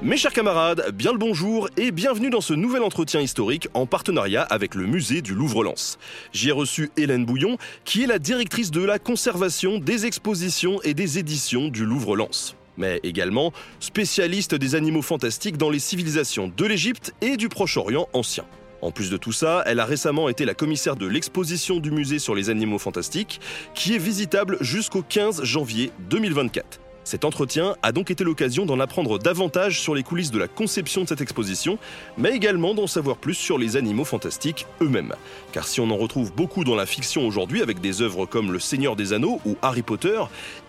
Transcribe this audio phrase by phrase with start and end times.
[0.00, 4.42] Mes chers camarades, bien le bonjour et bienvenue dans ce nouvel entretien historique en partenariat
[4.42, 5.98] avec le musée du Louvre-Lens.
[6.32, 10.94] J'y ai reçu Hélène Bouillon, qui est la directrice de la conservation, des expositions et
[10.94, 17.12] des éditions du Louvre-Lens mais également spécialiste des animaux fantastiques dans les civilisations de l'Égypte
[17.20, 18.46] et du Proche-Orient ancien.
[18.82, 22.18] En plus de tout ça, elle a récemment été la commissaire de l'exposition du musée
[22.18, 23.40] sur les animaux fantastiques,
[23.74, 26.89] qui est visitable jusqu'au 15 janvier 2024.
[27.10, 31.02] Cet entretien a donc été l'occasion d'en apprendre davantage sur les coulisses de la conception
[31.02, 31.76] de cette exposition,
[32.16, 35.16] mais également d'en savoir plus sur les animaux fantastiques eux-mêmes.
[35.50, 38.60] Car si on en retrouve beaucoup dans la fiction aujourd'hui avec des œuvres comme Le
[38.60, 40.20] Seigneur des Anneaux ou Harry Potter,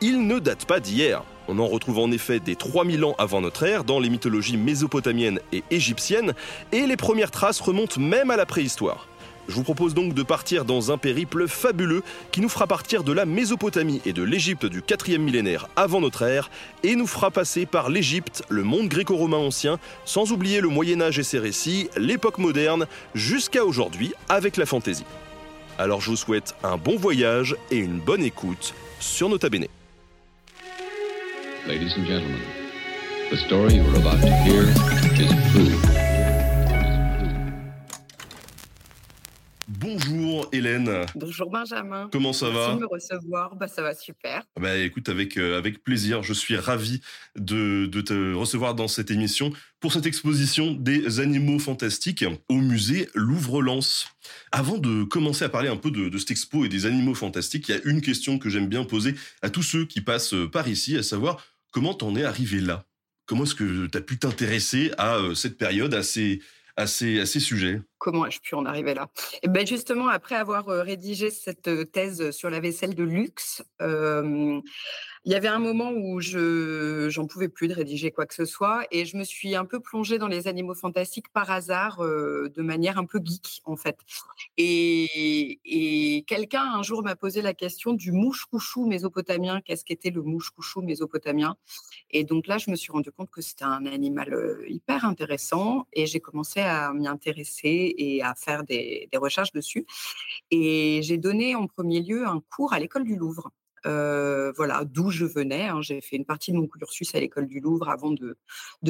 [0.01, 1.21] ils ne datent pas d'hier.
[1.47, 5.41] On en retrouve en effet des 3000 ans avant notre ère dans les mythologies mésopotamiennes
[5.51, 6.33] et égyptiennes,
[6.71, 9.05] et les premières traces remontent même à la préhistoire.
[9.51, 13.11] Je vous propose donc de partir dans un périple fabuleux qui nous fera partir de
[13.11, 16.49] la Mésopotamie et de l'Égypte du 4e millénaire avant notre ère
[16.83, 21.19] et nous fera passer par l'Égypte, le monde gréco-romain ancien, sans oublier le Moyen Âge
[21.19, 25.03] et ses récits, l'époque moderne, jusqu'à aujourd'hui avec la fantaisie.
[25.77, 29.67] Alors je vous souhaite un bon voyage et une bonne écoute sur Nota Bene.
[39.81, 41.07] Bonjour Hélène.
[41.15, 42.07] Bonjour Benjamin.
[42.11, 43.55] Comment ça Merci va de me recevoir.
[43.55, 44.43] Bah, ça va super.
[44.59, 47.01] Bah écoute, avec, euh, avec plaisir, je suis ravi
[47.35, 53.09] de, de te recevoir dans cette émission pour cette exposition des animaux fantastiques au musée
[53.15, 54.07] Louvre-Lens.
[54.51, 57.67] Avant de commencer à parler un peu de, de cette expo et des animaux fantastiques,
[57.69, 60.47] il y a une question que j'aime bien poser à tous ceux qui passent euh,
[60.47, 62.85] par ici, à savoir comment t'en es arrivé là?
[63.25, 66.39] Comment est-ce que tu as pu t'intéresser à euh, cette période, à ces,
[66.77, 67.81] à ces, sujets.
[67.97, 69.09] Comment ai-je pu en arriver là?
[69.43, 73.63] Et ben Justement, après avoir euh, rédigé cette euh, thèse sur la vaisselle de luxe,
[73.81, 74.59] euh,
[75.23, 78.45] il y avait un moment où je j'en pouvais plus de rédiger quoi que ce
[78.45, 82.49] soit et je me suis un peu plongée dans les animaux fantastiques par hasard, euh,
[82.55, 83.99] de manière un peu geek en fait.
[84.57, 89.61] Et, et quelqu'un un jour m'a posé la question du mouche-couchou mésopotamien.
[89.61, 91.55] Qu'est-ce qu'était le mouche-couchou mésopotamien?
[92.09, 95.87] Et donc là, je me suis rendu compte que c'était un animal euh, hyper intéressant
[95.93, 99.85] et j'ai commencé à m'y intéresser et à faire des, des recherches dessus.
[100.51, 103.51] Et j'ai donné en premier lieu un cours à l'école du Louvre.
[103.83, 105.67] Voilà, d'où je venais.
[105.67, 105.81] hein.
[105.81, 108.37] J'ai fait une partie de mon cursus à l'école du Louvre avant de,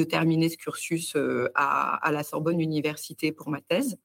[0.04, 1.16] terminer ce cursus
[1.54, 3.96] à, la Sorbonne Université pour ma thèse.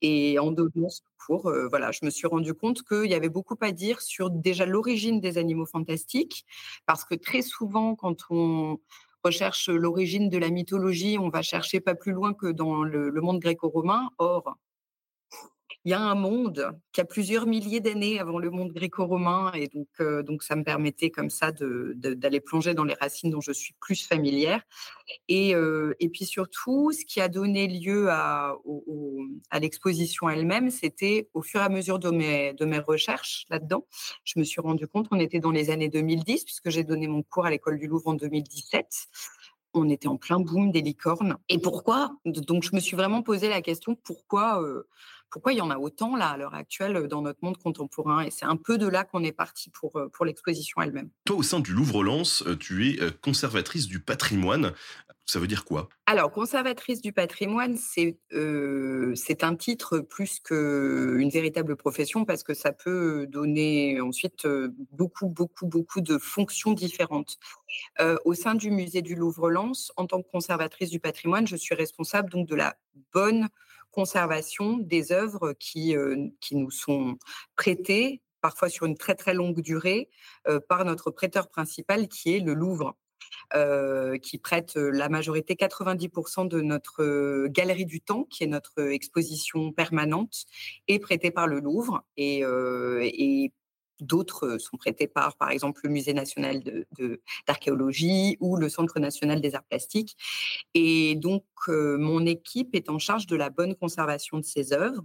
[0.00, 3.56] Et en donnant ce cours, voilà, je me suis rendu compte qu'il y avait beaucoup
[3.60, 6.44] à dire sur déjà l'origine des animaux fantastiques,
[6.86, 8.78] parce que très souvent, quand on
[9.24, 13.20] recherche l'origine de la mythologie, on va chercher pas plus loin que dans le, le
[13.20, 14.10] monde gréco-romain.
[14.18, 14.56] Or,
[15.84, 19.66] il y a un monde qui a plusieurs milliers d'années avant le monde gréco-romain et
[19.66, 23.52] donc, euh, donc ça me permettait comme ça d'aller plonger dans les racines dont je
[23.52, 24.62] suis plus familière.
[25.28, 28.56] Et, euh, et puis surtout, ce qui a donné lieu à
[29.60, 33.86] l'exposition elle-même, c'était au fur et à mesure de mes, de mes recherches là-dedans,
[34.24, 37.22] je me suis rendu compte qu'on était dans les années 2010 puisque j'ai donné mon
[37.22, 39.08] cours à l'école du Louvre en 2017
[39.74, 41.36] on était en plein boom des licornes.
[41.48, 42.16] Et pourquoi?
[42.24, 44.86] Donc, je me suis vraiment posé la question pourquoi, euh,
[45.32, 48.22] pourquoi il y en a autant là à l'heure actuelle dans notre monde contemporain?
[48.22, 51.10] Et c'est un peu de là qu'on est parti pour, euh, pour l'exposition elle-même.
[51.24, 54.72] Toi, au sein du Louvre-Lens, euh, tu es euh, conservatrice du patrimoine.
[55.24, 55.88] Ça veut dire quoi?
[56.06, 62.54] Alors, conservatrice du patrimoine, c'est euh, c'est un titre plus qu'une véritable profession parce que
[62.54, 64.46] ça peut donner ensuite
[64.90, 67.38] beaucoup, beaucoup, beaucoup de fonctions différentes.
[68.00, 71.74] Euh, au sein du musée du Louvre-Lens, en tant que conservatrice du patrimoine, je suis
[71.74, 72.76] responsable donc de la
[73.12, 73.48] bonne
[73.92, 77.18] conservation des œuvres qui, euh, qui nous sont
[77.56, 80.08] prêtées, parfois sur une très très longue durée,
[80.48, 82.96] euh, par notre prêteur principal qui est le Louvre
[83.54, 89.72] euh, qui prête la majorité, 90% de notre galerie du temps, qui est notre exposition
[89.72, 90.44] permanente,
[90.88, 92.04] est prêtée par le Louvre.
[92.16, 92.42] Et
[94.02, 96.62] d'autres sont prêtés par, par exemple, le Musée national
[97.46, 100.16] d'archéologie ou le Centre national des arts plastiques.
[100.74, 105.04] Et donc, mon équipe est en charge de la bonne conservation de ces œuvres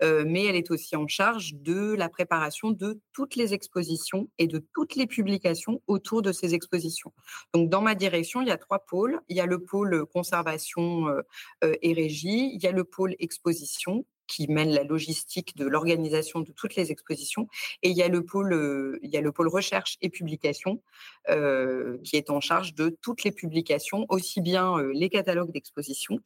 [0.00, 4.64] mais elle est aussi en charge de la préparation de toutes les expositions et de
[4.74, 7.12] toutes les publications autour de ces expositions.
[7.52, 9.20] Donc, dans ma direction, il y a trois pôles.
[9.28, 11.06] Il y a le pôle conservation
[11.62, 16.52] et régie, il y a le pôle exposition qui mène la logistique de l'organisation de
[16.52, 17.48] toutes les expositions.
[17.82, 20.82] Et il y a le pôle, il y a le pôle recherche et publication
[21.26, 26.18] qui est en charge de toutes les publications, aussi bien les catalogues d'expositions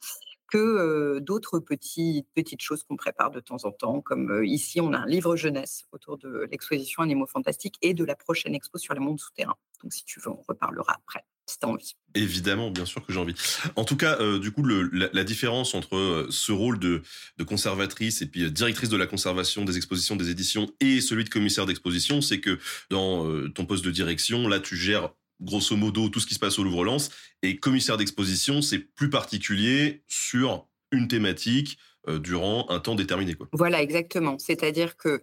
[0.51, 5.05] que d'autres petites choses qu'on prépare de temps en temps, comme ici, on a un
[5.05, 9.19] livre jeunesse autour de l'exposition Animaux Fantastiques et de la prochaine expo sur les mondes
[9.19, 9.55] souterrains.
[9.81, 11.95] Donc, si tu veux, on reparlera après, si tu as envie.
[12.15, 13.35] Évidemment, bien sûr que j'ai envie.
[13.75, 17.03] En tout cas, du coup, la, différence entre ce rôle de,
[17.37, 21.29] de, conservatrice et puis directrice de la conservation des expositions, des éditions et celui de
[21.29, 22.59] commissaire d'exposition, c'est que
[22.89, 25.11] dans ton poste de direction, là, tu gères
[25.41, 27.09] grosso modo tout ce qui se passe au Louvre-Lens.
[27.41, 31.77] Et commissaire d'exposition, c'est plus particulier sur une thématique
[32.07, 33.33] euh, durant un temps déterminé.
[33.33, 33.47] Quoi.
[33.53, 34.37] Voilà, exactement.
[34.37, 35.21] C'est-à-dire que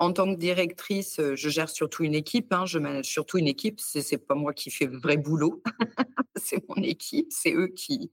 [0.00, 2.52] en tant que directrice, euh, je gère surtout une équipe.
[2.52, 3.80] Hein, je manage surtout une équipe.
[3.80, 5.60] C'est, n'est pas moi qui fais le vrai boulot.
[6.36, 7.26] c'est mon équipe.
[7.30, 8.12] C'est eux qui,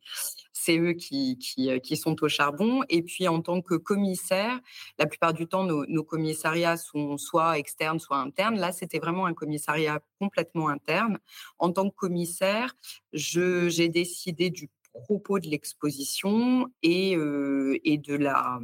[0.52, 2.82] c'est eux qui, euh, qui, sont au charbon.
[2.90, 4.60] Et puis en tant que commissaire,
[4.98, 8.58] la plupart du temps, nos, commissariats sont soit externes, soit internes.
[8.58, 11.20] Là, c'était vraiment un commissariat complètement interne.
[11.60, 12.76] En tant que commissaire,
[13.14, 18.60] j'ai décidé du propos de l'exposition et, euh, et de la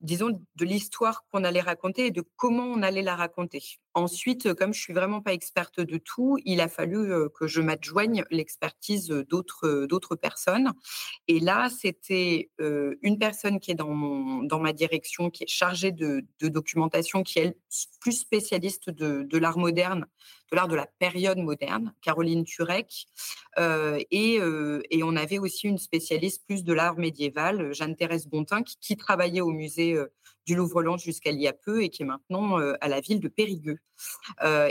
[0.00, 3.62] disons, de l'histoire qu'on allait raconter et de comment on allait la raconter.
[3.98, 8.24] Ensuite, comme je suis vraiment pas experte de tout, il a fallu que je m'adjoigne
[8.30, 10.72] l'expertise d'autres d'autres personnes.
[11.26, 15.90] Et là, c'était une personne qui est dans mon dans ma direction, qui est chargée
[15.90, 17.56] de, de documentation, qui est
[18.00, 20.06] plus spécialiste de, de l'art moderne,
[20.52, 23.06] de l'art de la période moderne, Caroline Turek.
[23.58, 24.38] Euh, et,
[24.90, 29.50] et, on avait aussi une spécialiste plus de l'art médiéval, Jeanne-Thérèse Bontin, qui, travaillait au
[29.50, 29.96] musée
[30.48, 33.28] du Louvre-Lens jusqu'à il y a peu et qui est maintenant à la ville de
[33.28, 33.78] Périgueux.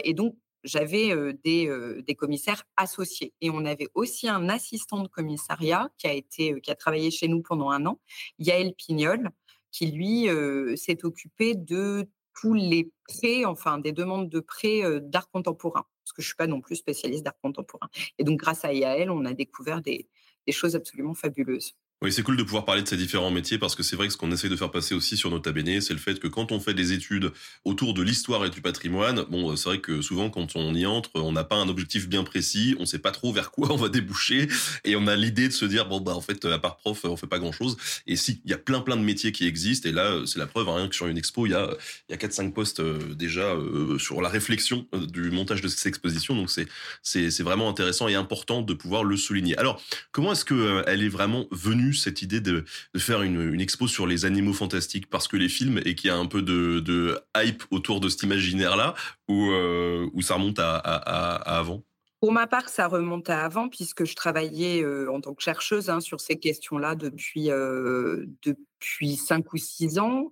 [0.03, 1.13] et donc, j'avais
[1.45, 1.71] des,
[2.05, 3.31] des, commissaires associés.
[3.41, 7.43] Et on avait aussi un assistant de commissariat qui a, été, qui travaillé chez nous
[7.43, 8.01] pendant un an,
[8.39, 9.29] Yael Pignol,
[9.71, 10.27] qui lui
[10.75, 12.09] s'est occupé de
[12.41, 16.35] tous les prêts, enfin des demandes de prêts d'art contemporain, parce que je ne suis
[16.35, 17.87] pas non plus spécialiste d'art contemporain.
[18.17, 20.09] Et donc, grâce à Yael, on a découvert des
[20.49, 21.75] choses absolument fabuleuses.
[22.03, 24.13] Oui, c'est cool de pouvoir parler de ces différents métiers parce que c'est vrai que
[24.13, 26.51] ce qu'on essaie de faire passer aussi sur Nota Bene, c'est le fait que quand
[26.51, 27.31] on fait des études
[27.65, 31.09] autour de l'histoire et du patrimoine, bon, c'est vrai que souvent quand on y entre,
[31.15, 33.89] on n'a pas un objectif bien précis, on sait pas trop vers quoi on va
[33.89, 34.47] déboucher
[34.85, 37.17] et on a l'idée de se dire bon bah en fait à part prof, on
[37.17, 37.77] fait pas grand chose.
[38.05, 40.45] Et si il y a plein plein de métiers qui existent et là c'est la
[40.45, 41.67] preuve rien que sur une expo il y a
[42.09, 45.61] il y a quatre cinq postes euh, déjà euh, sur la réflexion euh, du montage
[45.61, 46.67] de cette exposition donc c'est
[47.01, 49.57] c'est c'est vraiment intéressant et important de pouvoir le souligner.
[49.57, 52.65] Alors comment est-ce que elle est vraiment venue cette idée de,
[52.97, 56.17] faire une, expo sur les animaux fantastiques parce que les films et qu'il y a
[56.17, 58.95] un peu de, hype autour de cet imaginaire-là
[59.27, 61.83] ou, euh, ça remonte à, avant?
[62.19, 65.99] Pour ma part, ça remonte à avant, puisque je travaillais en tant que chercheuse hein,
[65.99, 70.31] sur ces questions-là depuis, euh, depuis cinq ou six ans.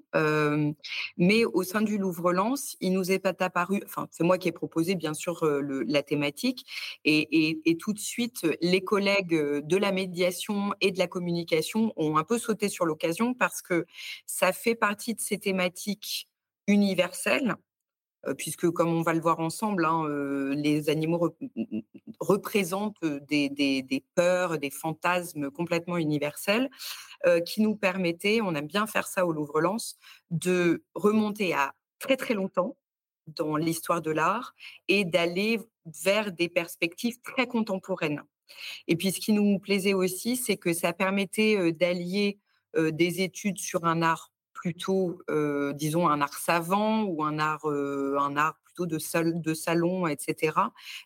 [1.18, 4.52] mais au sein du Louvre-Lens, il nous est pas apparu, enfin, c'est moi qui ai
[4.52, 6.66] proposé, bien sûr, la thématique.
[7.06, 12.18] Et, et, tout de suite, les collègues de la médiation et de la communication ont
[12.18, 13.86] un peu sauté sur l'occasion parce que
[14.26, 16.30] ça fait partie de ces thématiques
[16.68, 17.56] universelles
[18.38, 20.08] puisque comme on va le voir ensemble, hein,
[20.56, 21.36] les animaux
[22.20, 26.70] représentent des, peurs, des fantasmes complètement universels
[27.46, 29.98] qui nous permettaient, on aime bien faire ça au Louvre-Lens,
[30.32, 32.76] de remonter à très très longtemps
[33.28, 34.54] dans l'histoire de l'art
[34.88, 35.60] et d'aller
[36.04, 38.24] vers des perspectives très contemporaines.
[38.88, 42.40] Et puis ce qui nous plaisait aussi, c'est que ça permettait d'allier
[42.78, 44.32] des études sur un art
[44.66, 45.22] plutôt,
[45.76, 48.98] disons, un art savant ou un art, un art plutôt de,
[49.40, 50.58] de salon, etc.,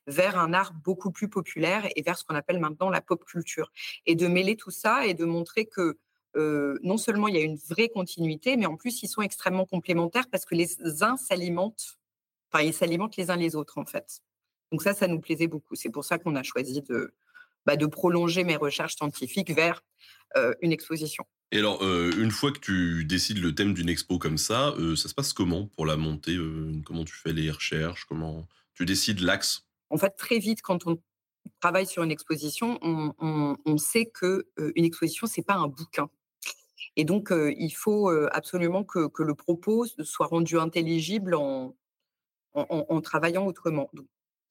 [0.07, 3.69] vers un art beaucoup plus populaire et vers ce qu'on appelle maintenant la pop culture.
[4.05, 5.97] Et de mêler tout ça et de montrer que
[6.35, 10.29] non seulement il y a une vraie continuité, mais en plus ils sont extrêmement complémentaires
[10.31, 11.99] parce que les uns s'alimentent,
[12.49, 14.21] enfin ils s'alimentent les uns les autres en fait.
[14.71, 15.75] Donc ça, ça nous plaisait beaucoup.
[15.75, 17.13] C'est pour ça qu'on a choisi de,
[17.65, 19.83] bah, de prolonger mes recherches scientifiques vers
[20.61, 21.25] une exposition.
[21.51, 24.95] Et alors, euh, une fois que tu décides le thème d'une expo comme ça, euh,
[24.95, 28.85] ça se passe comment pour la monter euh, Comment tu fais les recherches Comment tu
[28.85, 29.65] décides l'axe?
[29.89, 31.01] En fait, très vite, quand on
[31.59, 36.09] travaille sur une exposition, on, sait que une exposition, c'est pas un bouquin.
[36.95, 41.75] Et donc, il faut absolument que, le propos soit rendu intelligible en,
[43.01, 43.89] travaillant autrement.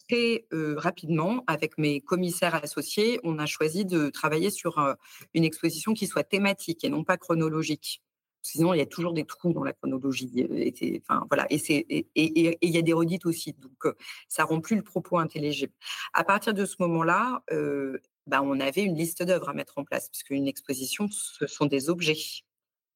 [0.08, 0.46] Très
[0.76, 4.96] rapidement, avec mes commissaires associés, on a choisi de travailler sur
[5.34, 8.02] une exposition qui soit thématique et non pas chronologique.
[8.42, 10.30] Sinon, il y a toujours des trous dans la chronologie.
[10.36, 11.46] Et, enfin, voilà.
[11.50, 13.52] Et il y a des redites aussi.
[13.52, 13.94] Donc,
[14.28, 15.72] ça rend plus le propos intelligible.
[16.14, 17.42] À partir de ce moment-là,
[18.26, 21.66] bah, on avait une liste d'œuvres à mettre en place, puisque une exposition, ce sont
[21.66, 22.16] des objets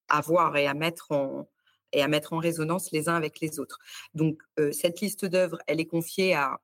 [0.09, 1.49] à voir et à mettre en,
[1.93, 3.79] et à mettre en résonance les uns avec les autres.
[4.15, 4.41] Donc,
[4.71, 6.61] cette liste d'œuvres, elle est confiée à,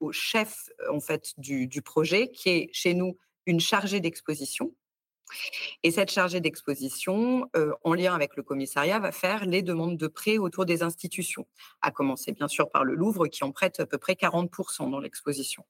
[0.00, 4.72] au chef en fait du, du projet, qui est chez nous une chargée d'exposition,
[5.82, 10.06] et cette chargée d'exposition, euh, en lien avec le commissariat, va faire les demandes de
[10.06, 11.46] prêt autour des institutions,
[11.80, 15.00] à commencer bien sûr par le Louvre qui en prête à peu près 40% dans
[15.00, 15.64] l'exposition.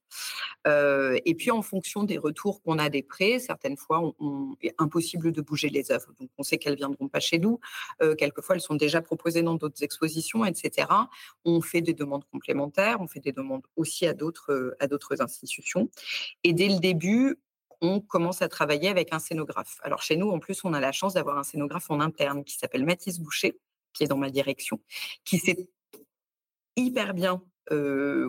[0.67, 4.73] Euh, et puis en fonction des retours qu'on a des prêts, certaines fois, on, est
[4.77, 6.13] impossible de bouger les œuvres.
[6.19, 7.59] Donc on sait qu'elles viendront pas chez nous.
[8.01, 10.87] Euh, quelquefois, elles sont déjà proposées dans d'autres expositions, etc.
[11.45, 15.89] On fait des demandes complémentaires, on fait des demandes aussi à d'autres à d'autres institutions.
[16.43, 17.37] Et dès le début,
[17.83, 19.77] on commence à travailler avec un scénographe.
[19.83, 22.55] Alors chez nous, en plus, on a la chance d'avoir un scénographe en interne qui
[22.57, 23.59] s'appelle Mathis Boucher,
[23.93, 24.79] qui est dans ma direction,
[25.25, 25.69] qui sait
[26.75, 27.43] hyper bien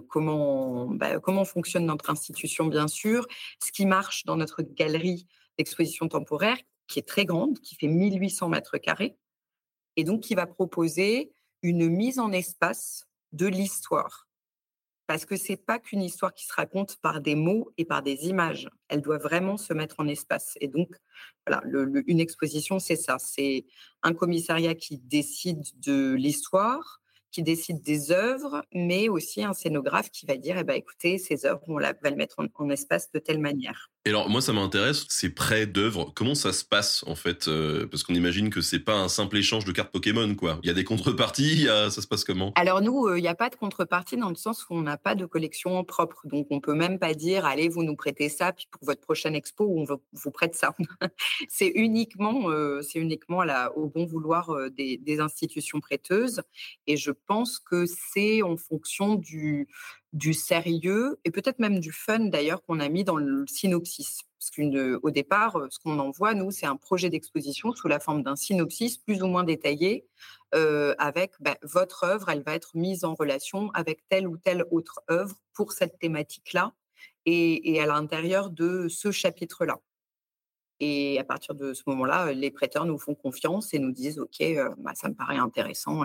[0.09, 3.27] comment, bah, comment fonctionne notre institution, bien sûr,
[3.63, 6.59] ce qui marche dans notre galerie d'exposition temporaire,
[6.89, 9.17] qui est très grande, qui fait 1800 mètres carrés,
[9.97, 11.33] et donc qui va proposer
[11.63, 14.29] une mise en espace de l'histoire
[15.07, 18.27] parce que c'est pas qu'une histoire qui se raconte par des mots et par des
[18.27, 18.69] images.
[18.89, 20.57] Elle doit vraiment se mettre en espace.
[20.61, 20.89] Et donc,
[21.47, 21.63] voilà,
[22.07, 23.19] une exposition, c'est ça.
[23.19, 23.67] C'est
[24.03, 27.01] un commissariat qui décide de l'histoire,
[27.35, 31.47] qui décide des œuvres, mais aussi un scénographe qui va dire, eh ben, écoutez, ces
[31.47, 33.91] œuvres, on va les mettre en espace de telle manière.
[34.07, 36.13] Et alors moi ça m'intéresse ces prêts d'œuvres.
[36.15, 39.39] Comment ça se passe en fait euh, Parce qu'on imagine que c'est pas un simple
[39.39, 40.59] échange de cartes Pokémon quoi.
[40.63, 41.65] Il y a des contreparties.
[41.65, 42.53] ça se passe comment?
[42.55, 44.99] Alors nous euh, il n'y a pas de contrepartie dans le sens où on n'a
[44.99, 46.21] pas de collection propre.
[46.27, 49.35] Donc on peut même pas dire allez vous nous prêtez ça puis pour votre prochaine
[49.35, 50.75] expo on vous prête ça.
[51.49, 56.43] c'est uniquement euh, c'est uniquement là au bon vouloir des, des institutions prêteuses.
[56.87, 59.67] Et je pense que c'est en fonction du
[60.33, 64.23] sérieux et peut-être même du fun d'ailleurs qu'on a mis dans le synopsis.
[64.39, 68.37] Parce qu'au départ, ce qu'on envoie, nous, c'est un projet d'exposition sous la forme d'un
[68.37, 70.07] synopsis plus ou moins détaillé
[70.55, 74.65] euh, avec bah, votre œuvre, elle va être mise en relation avec telle ou telle
[74.71, 76.75] autre œuvre pour cette thématique-là
[77.27, 79.81] et, à l'intérieur de ce chapitre-là.
[80.81, 84.43] Et à partir de ce moment-là, les prêteurs nous font confiance et nous disent OK,
[84.79, 86.05] bah, ça me paraît intéressant.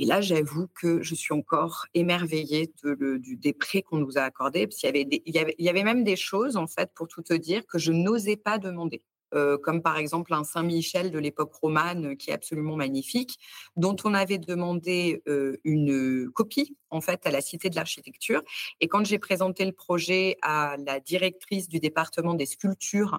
[0.00, 4.66] Et là, j'avoue que je suis encore émerveillée du, des prêts qu'on nous a accordés.
[4.82, 8.36] Il, y avait, même des choses, en fait, pour tout te dire, que je n'osais
[8.36, 9.02] pas demander.
[9.34, 13.38] Euh, comme par exemple un Saint-Michel de l'époque romane euh, qui est absolument magnifique,
[13.76, 18.42] dont on avait demandé euh, une copie en fait à la Cité de l'Architecture.
[18.80, 23.18] Et quand j'ai présenté le projet à la directrice du département des sculptures,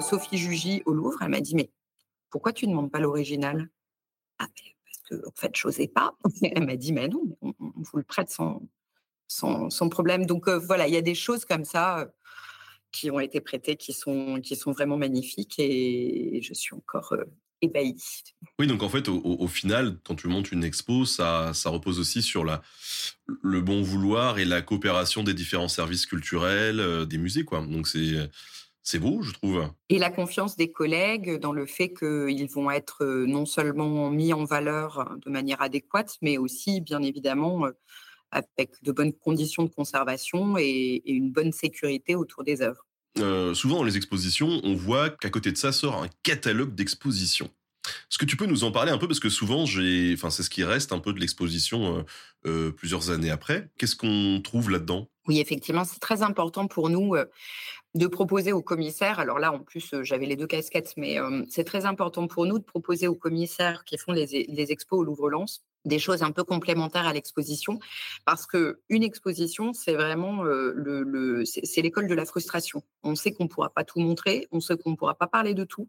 [0.00, 1.70] Sophie Jugy au Louvre, elle m'a dit mais
[2.30, 3.68] pourquoi tu ne demandes pas l'original?
[4.40, 4.48] Ah,
[5.08, 6.16] que en fait je n'osais pas.
[6.42, 8.62] Elle m'a dit mais non, on, vous le prête sans,
[9.28, 10.26] sans, problème.
[10.26, 12.08] Donc voilà, il y a des choses comme ça
[12.92, 17.14] qui ont été prêtés, qui sont, qui sont vraiment magnifiques et je suis encore
[17.60, 17.96] ébahie.
[18.58, 22.22] Oui, donc en fait, au, final, quand tu montes une expo, ça, ça repose aussi
[22.22, 22.62] sur la,
[23.42, 27.66] le bon vouloir et la coopération des différents services culturels, des musées, quoi.
[27.66, 28.30] Donc c'est
[28.84, 29.68] c'est beau, je trouve.
[29.88, 34.32] Et la confiance des collègues dans le fait qu'ils vont être euh, non seulement mis
[34.32, 37.66] en valeur de manière adéquate, mais aussi, bien évidemment,
[38.34, 42.86] avec de bonnes conditions de conservation et, une bonne sécurité autour des œuvres.
[43.18, 47.48] Euh, souvent dans les expositions, on voit qu'à côté de ça sort un catalogue d'expositions.
[48.10, 49.06] Est-ce que tu peux nous en parler un peu?
[49.06, 52.02] Parce que souvent, j'ai, enfin, c'est ce qui reste un peu de l'exposition euh,
[52.46, 53.70] euh, plusieurs années après.
[53.78, 55.08] Qu'est-ce qu'on trouve là-dedans?
[55.28, 57.14] Oui, effectivement, c'est très important pour nous
[57.94, 59.18] de proposer aux commissaires.
[59.20, 62.64] Alors là, en plus, j'avais les deux casquettes, mais c'est très important pour nous de
[62.64, 67.12] proposer aux commissaires qui font les, expos au Louvre-Lens des choses un peu complémentaires à
[67.12, 67.78] l'exposition,
[68.24, 72.82] parce que une exposition, c'est vraiment euh, le, c'est l'école de la frustration.
[73.02, 75.54] On sait qu'on ne pourra pas tout montrer, on sait qu'on ne pourra pas parler
[75.54, 75.88] de tout,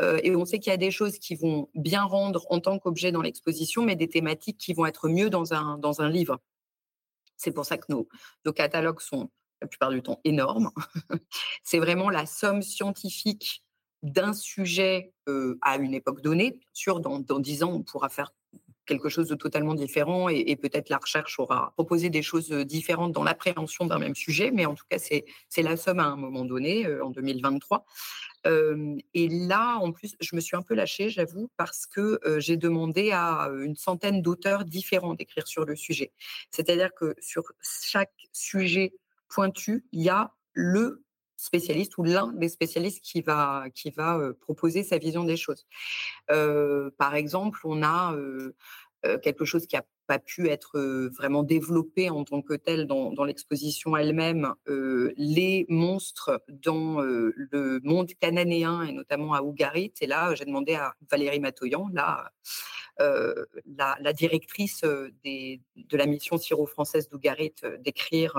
[0.00, 2.78] euh, et on sait qu'il y a des choses qui vont bien rendre en tant
[2.78, 6.40] qu'objet dans l'exposition, mais des thématiques qui vont être mieux dans un, dans un livre.
[7.36, 8.08] C'est pour ça que nos,
[8.44, 10.70] nos catalogues sont la plupart du temps énormes.
[11.62, 13.62] c'est vraiment la somme scientifique
[14.02, 15.12] d'un sujet
[15.62, 16.52] à une époque donnée.
[16.52, 18.32] Bien sûr, dans, 10 ans, on pourra faire
[18.86, 23.22] quelque chose de totalement différent et, peut-être la recherche aura proposé des choses différentes dans
[23.22, 25.26] l'appréhension d'un même sujet, mais en tout cas, c'est
[25.62, 27.84] la somme à un moment donné, en 2023.
[28.46, 33.10] et là, en plus, je me suis un peu lâchée, j'avoue, parce que j'ai demandé
[33.12, 36.12] à une centaine d'auteurs différents d'écrire sur le sujet.
[36.50, 38.94] C'est-à-dire que sur chaque sujet
[39.28, 41.04] pointu, il y a le
[41.36, 43.66] spécialiste ou l'un des spécialistes qui va,
[43.96, 45.66] va proposer sa vision des choses.
[46.26, 48.14] par exemple, on a
[49.22, 50.78] quelque chose qui a pas pu être
[51.16, 58.82] vraiment développé en tant que tel dans, l'exposition elle-même, les monstres dans le monde cananéen
[58.82, 59.92] et notamment à Ougarit.
[60.00, 62.32] Et là, j'ai demandé à Valérie Matoyan, la,
[64.14, 68.34] directrice de la mission syro-française d'Ougarit, d'écrire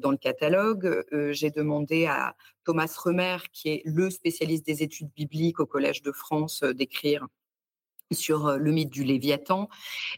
[0.00, 1.04] dans le catalogue.
[1.32, 6.12] j'ai demandé à Thomas Remer, qui est le spécialiste des études bibliques au Collège de
[6.12, 7.26] France, d'écrire
[8.12, 9.68] sur le mythe du Léviathan,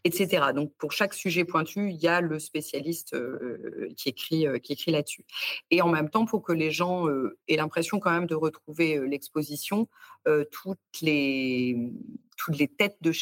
[0.05, 0.47] etc.
[0.55, 3.17] Donc pour chaque sujet pointu, il y a le spécialiste
[3.97, 4.47] qui écrit,
[4.87, 5.25] là-dessus.
[5.71, 7.07] Et en même temps, pour que les gens
[7.49, 9.89] aient l'impression quand même de retrouver l'exposition,
[10.51, 11.93] toutes les
[12.79, 13.13] têtes de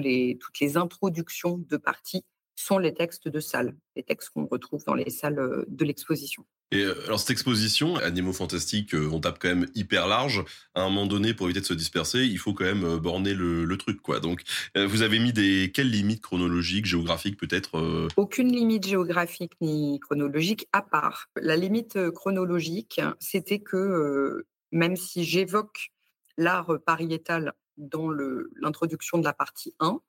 [0.00, 2.24] les, toutes les introductions de parties
[2.56, 6.44] sont les textes de salles, les textes qu'on retrouve dans les salles de l'exposition.
[6.72, 10.44] Et euh, alors cette exposition, Animaux Fantastiques, euh, on tape quand même hyper large.
[10.74, 13.34] À un moment donné, pour éviter de se disperser, il faut quand même euh, borner
[13.34, 14.20] le, truc, quoi.
[14.20, 14.42] Donc,
[14.76, 20.82] vous avez mis des quelles limites chronologiques, géographiques, peut-être Aucune limite géographique ni chronologique, à
[20.82, 25.92] part la limite chronologique, c'était que même si j'évoque
[26.36, 30.00] l'art pariétal dans l'introduction de la partie 1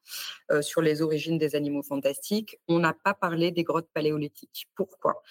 [0.51, 4.67] euh, sur les origines des animaux fantastiques, on n'a pas parlé des grottes paléolithiques.
[4.75, 5.21] Pourquoi?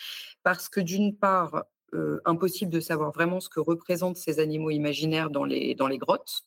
[0.43, 5.31] Parce que d'une part, euh, impossible de savoir vraiment ce que représentent ces animaux imaginaires
[5.31, 6.43] dans les, dans les grottes,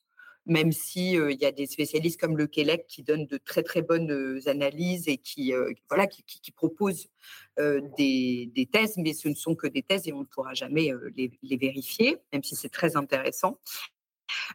[0.46, 3.62] même si euh, il y a des spécialistes comme le Québec qui donnent de très
[3.62, 5.54] très bonnes analyses et qui
[5.90, 7.08] voilà qui, qui, proposent
[7.58, 10.92] des, des, thèses, mais ce ne sont que des thèses et on ne pourra jamais
[11.16, 13.60] les, vérifier, même si c'est très intéressant.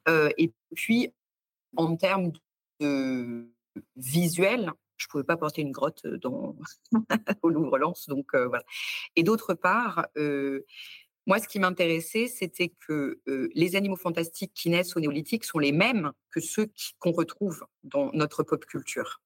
[0.06, 1.12] et puis
[1.76, 2.32] en termes
[2.80, 3.52] de
[3.96, 6.56] visuel, je pouvais pas porter une grotte dans,
[7.42, 8.08] au Louvre-Lens.
[8.32, 8.64] Voilà.
[9.16, 10.06] Et d'autre part,
[11.26, 13.20] moi, ce qui m'intéressait, c'était que
[13.54, 18.10] les animaux fantastiques qui naissent au néolithique sont les mêmes que ceux qu'on retrouve dans
[18.12, 19.20] notre pop culture.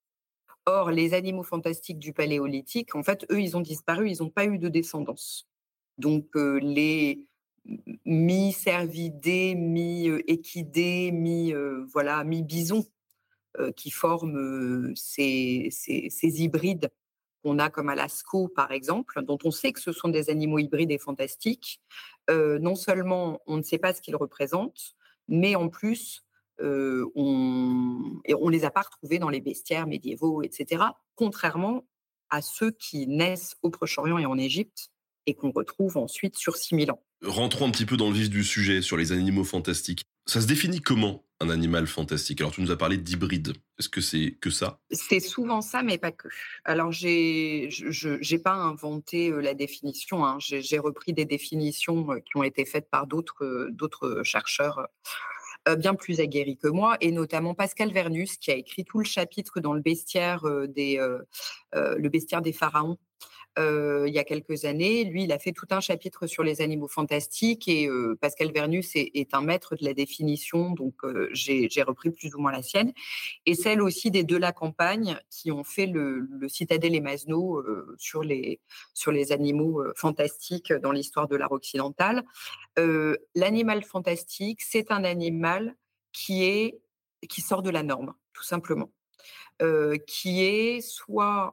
[0.66, 4.46] Or, les animaux fantastiques du paléolithique, en fait, eux, ils ont disparu, ils n'ont pas
[4.46, 5.48] eu de descendance.
[5.98, 7.26] Donc, les
[8.04, 11.54] mi-cervidés, mi-équidés, mi,
[11.92, 12.84] voilà, mi-bison
[13.76, 16.90] qui forment ces, ces, hybrides
[17.42, 20.58] qu'on a comme à Lascaux, par exemple, dont on sait que ce sont des animaux
[20.58, 21.80] hybrides et fantastiques.
[22.28, 24.94] non seulement on ne sait pas ce qu'ils représentent,
[25.28, 26.24] mais en plus,
[26.60, 31.84] on ne les a pas retrouvés dans les bestiaires médiévaux, etc., contrairement
[32.30, 34.91] à ceux qui naissent au Proche-Orient et en Égypte
[35.26, 37.02] et qu'on retrouve ensuite sur 6000 ans.
[37.24, 40.04] Rentrons un petit peu dans le vif du sujet sur les animaux fantastiques.
[40.26, 42.40] Ça se définit comment un animal fantastique?
[42.40, 43.54] Alors tu nous as parlé d'hybride.
[43.78, 44.78] Est-ce que c'est que ça?
[44.90, 46.28] C'est souvent ça, mais pas que.
[46.64, 50.24] Alors j'ai, je n'ai pas inventé euh, la définition.
[50.24, 50.38] Hein.
[50.40, 54.86] J'ai repris des définitions euh, qui ont été faites par d'autres euh, d'autres chercheurs
[55.78, 59.60] bien plus aguerris que moi, et notamment Pascal Vernus, qui a écrit tout le chapitre
[59.60, 60.96] dans le bestiaire des,
[61.72, 62.98] le bestiaire des pharaons
[63.58, 65.04] il y a quelques années.
[65.04, 67.88] Lui, il a fait tout un chapitre sur les animaux fantastiques et
[68.20, 70.94] Pascal Vernus est, un maître de la définition, donc
[71.32, 72.92] j'ai repris plus ou moins la sienne.
[73.46, 77.62] Et celle aussi des deux la campagne qui ont fait le, Citadel et Masno
[77.98, 78.60] sur, les,
[78.94, 82.24] sur les animaux fantastiques dans l'histoire de l'art occidental.
[83.34, 85.76] L'animal fantastique, c'est un animal
[86.12, 86.80] qui, est,
[87.28, 88.90] qui sort de la norme, tout simplement.
[90.06, 91.50] qui est soit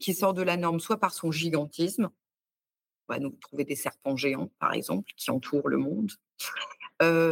[0.00, 2.10] qui sort de la norme, soit par son gigantisme.
[3.08, 6.12] On va nous trouver des serpents géants, par exemple, qui entourent le monde.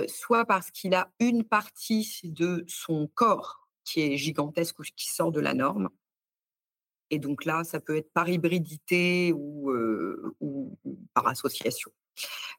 [0.09, 5.33] soit parce qu'il a une partie de son corps qui est gigantesque ou qui sort
[5.33, 5.91] de la norme.
[7.11, 9.71] Et donc là, ça peut être par hybridité ou,
[10.41, 10.79] ou
[11.15, 11.91] par association.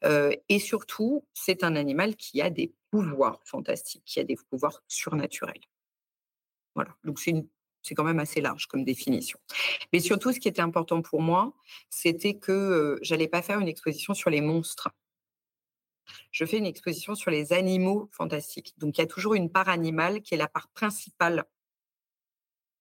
[0.04, 5.62] et surtout, c'est un animal qui a des pouvoirs fantastiques, qui a des pouvoirs surnaturels.
[6.76, 6.96] Voilà.
[7.04, 7.48] Donc c'est une
[7.88, 9.40] c'est quand même assez large comme définition.
[9.94, 11.54] Mais surtout, ce qui était important pour moi,
[11.90, 14.90] c'était que je j'allais pas faire une exposition sur les monstres.
[16.32, 18.74] Je fais une exposition sur les animaux fantastiques.
[18.78, 21.46] Donc, il y a toujours une part animale qui est la part principale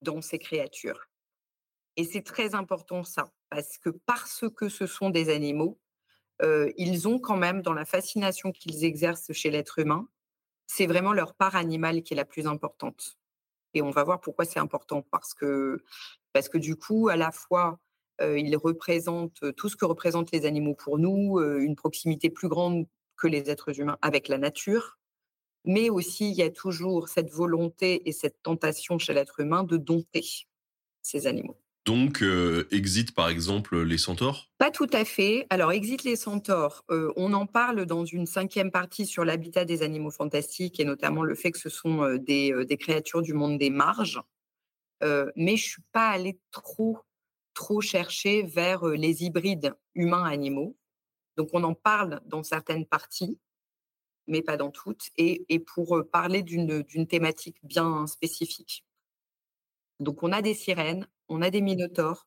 [0.03, 1.09] dans ces créatures.
[1.97, 5.81] Et c'est très important ça, parce que parce que ce sont des animaux,
[6.77, 10.07] ils ont quand même, dans la fascination qu'ils exercent chez l'être humain,
[10.67, 13.19] c'est vraiment leur part animale qui est la plus importante.
[13.77, 15.07] Et on va voir pourquoi c'est important.
[15.11, 15.79] Parce que,
[16.59, 17.79] du coup, à la fois,
[18.23, 22.87] euh, il représente tout ce que représentent les animaux pour nous, une proximité plus grande
[23.17, 24.99] que les êtres humains avec la nature.
[25.67, 29.77] Mais aussi, il y a toujours cette volonté et cette tentation chez l'être humain de
[29.77, 30.25] dompter
[31.03, 31.59] ces animaux.
[31.87, 34.51] Donc, euh, exit par exemple les centaures?
[34.59, 35.47] Pas tout à fait.
[35.51, 39.83] Alors, exit les centaures, euh, on en parle dans une cinquième partie sur l'habitat des
[39.83, 43.57] animaux fantastiques et notamment le fait que ce sont euh, des, des, créatures du monde
[43.57, 44.21] des marges.
[45.37, 46.99] mais je suis pas allée trop,
[47.55, 50.77] trop chercher vers les hybrides humains-animaux.
[51.37, 53.39] Donc, on en parle dans certaines parties,
[54.27, 58.85] mais pas dans toutes, et, et pour parler d'une thématique bien spécifique.
[60.01, 62.27] Donc, on a des sirènes, on a des minotaures,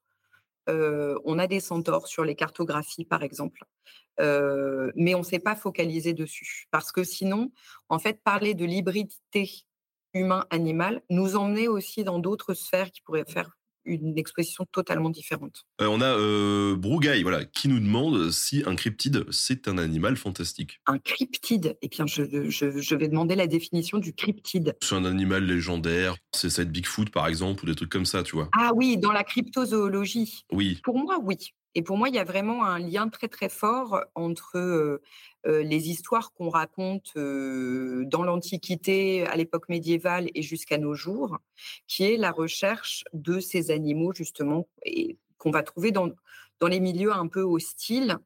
[0.67, 3.63] on a des centaures sur les cartographies, par exemple.
[4.19, 6.67] mais on ne s'est pas focalisé dessus.
[6.71, 7.51] Parce que sinon,
[7.89, 9.51] en fait, parler de l'hybridité
[10.13, 13.59] humain-animal nous emmenait aussi dans d'autres sphères qui pourraient faire
[13.89, 15.65] une exposition totalement différente.
[15.82, 20.15] Euh, on a euh, Brougaille, voilà, qui nous demande si un cryptide, c'est un animal
[20.17, 20.80] fantastique.
[20.88, 24.75] Un cryptide Eh bien, je, je, vais demander la définition du cryptide.
[24.82, 28.36] C'est un animal légendaire, c'est ça Bigfoot, par exemple, ou des trucs comme ça, tu
[28.36, 28.49] vois.
[28.54, 30.45] Ah oui, dans la cryptozoologie.
[30.52, 30.80] Oui.
[30.84, 31.38] Pour moi, oui.
[31.75, 35.01] Et pour moi, il y a vraiment un lien très très fort entre
[35.45, 41.38] les histoires qu'on raconte dans l'Antiquité, à l'époque médiévale et jusqu'à nos jours,
[41.88, 46.10] qui est la recherche de ces animaux justement et qu'on va trouver dans,
[46.60, 48.17] dans les milieux un peu hostiles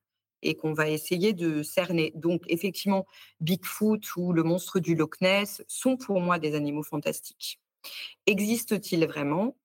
[0.42, 2.12] et qu'on va essayer de cerner.
[2.16, 3.06] Donc effectivement,
[3.40, 7.60] Bigfoot ou le monstre du Loch Ness sont pour moi des animaux fantastiques.
[8.26, 9.56] Existent-ils vraiment?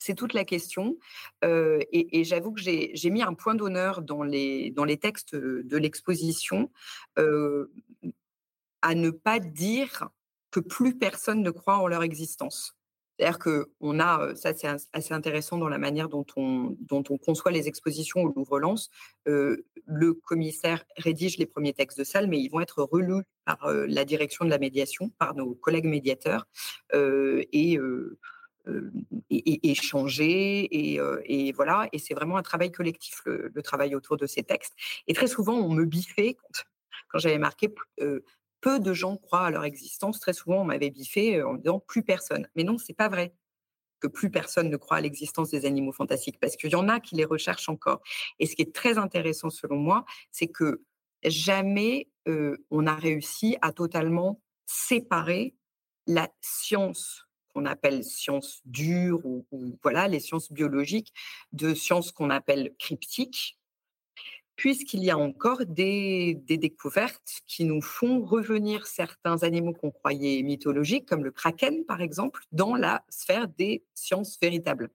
[0.00, 0.96] C'est toute la question.
[1.42, 6.70] et, j'avoue que j'ai mis un point d'honneur dans les, dans les textes de l'exposition
[8.82, 10.08] à ne pas dire
[10.50, 12.76] que plus personne ne croit en leur existence.
[13.18, 17.52] C'est-à-dire qu'on a, ça c'est assez intéressant dans la manière dont on, dont on conçoit
[17.52, 18.88] les expositions au Louvre-Lens.
[19.26, 24.06] le commissaire rédige les premiers textes de salle, mais ils vont être relus par la
[24.06, 26.46] direction de la médiation, par nos collègues médiateurs.
[26.94, 27.78] et
[29.30, 31.88] et, échanger et, voilà.
[31.92, 34.74] Et c'est vraiment un travail collectif le, travail autour de ces textes.
[35.06, 37.68] Et très souvent on me biffait quand, j'avais marqué
[38.60, 40.20] peu de gens croient à leur existence.
[40.20, 43.34] Très souvent on m'avait biffé en disant plus personne mais non c'est pas vrai
[44.00, 47.00] que plus personne ne croit à l'existence des animaux fantastiques parce qu'il y en a
[47.00, 48.00] qui les recherchent encore.
[48.38, 50.82] Et ce qui est très intéressant selon moi c'est que
[51.24, 52.08] jamais
[52.70, 55.54] on a réussi à totalement séparer
[56.06, 59.44] la science qu'on appelle sciences dures ou,
[59.82, 61.12] voilà les sciences biologiques
[61.52, 63.58] de sciences qu'on appelle cryptiques,
[64.56, 71.06] puisqu'il y a encore des, découvertes qui nous font revenir certains animaux qu'on croyait mythologiques,
[71.06, 74.90] comme le kraken par exemple, dans la sphère des sciences véritables.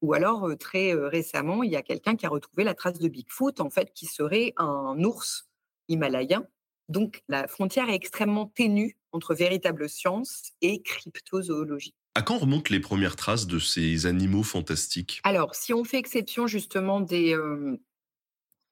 [0.00, 3.60] Ou alors très récemment, il y a quelqu'un qui a retrouvé la trace de Bigfoot,
[3.60, 5.48] en fait, qui serait un ours
[5.88, 6.46] himalayen.
[6.88, 11.94] Donc la frontière est extrêmement ténue entre véritable science et cryptozoologie.
[12.14, 15.20] À quand remontent les premières traces de ces animaux fantastiques?
[15.22, 17.78] Alors, si on fait exception justement des, euh,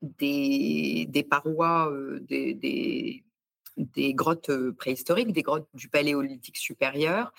[0.03, 2.55] des, parois, euh, des,
[3.77, 7.33] des, grottes euh, préhistoriques, des grottes du paléolithique supérieur,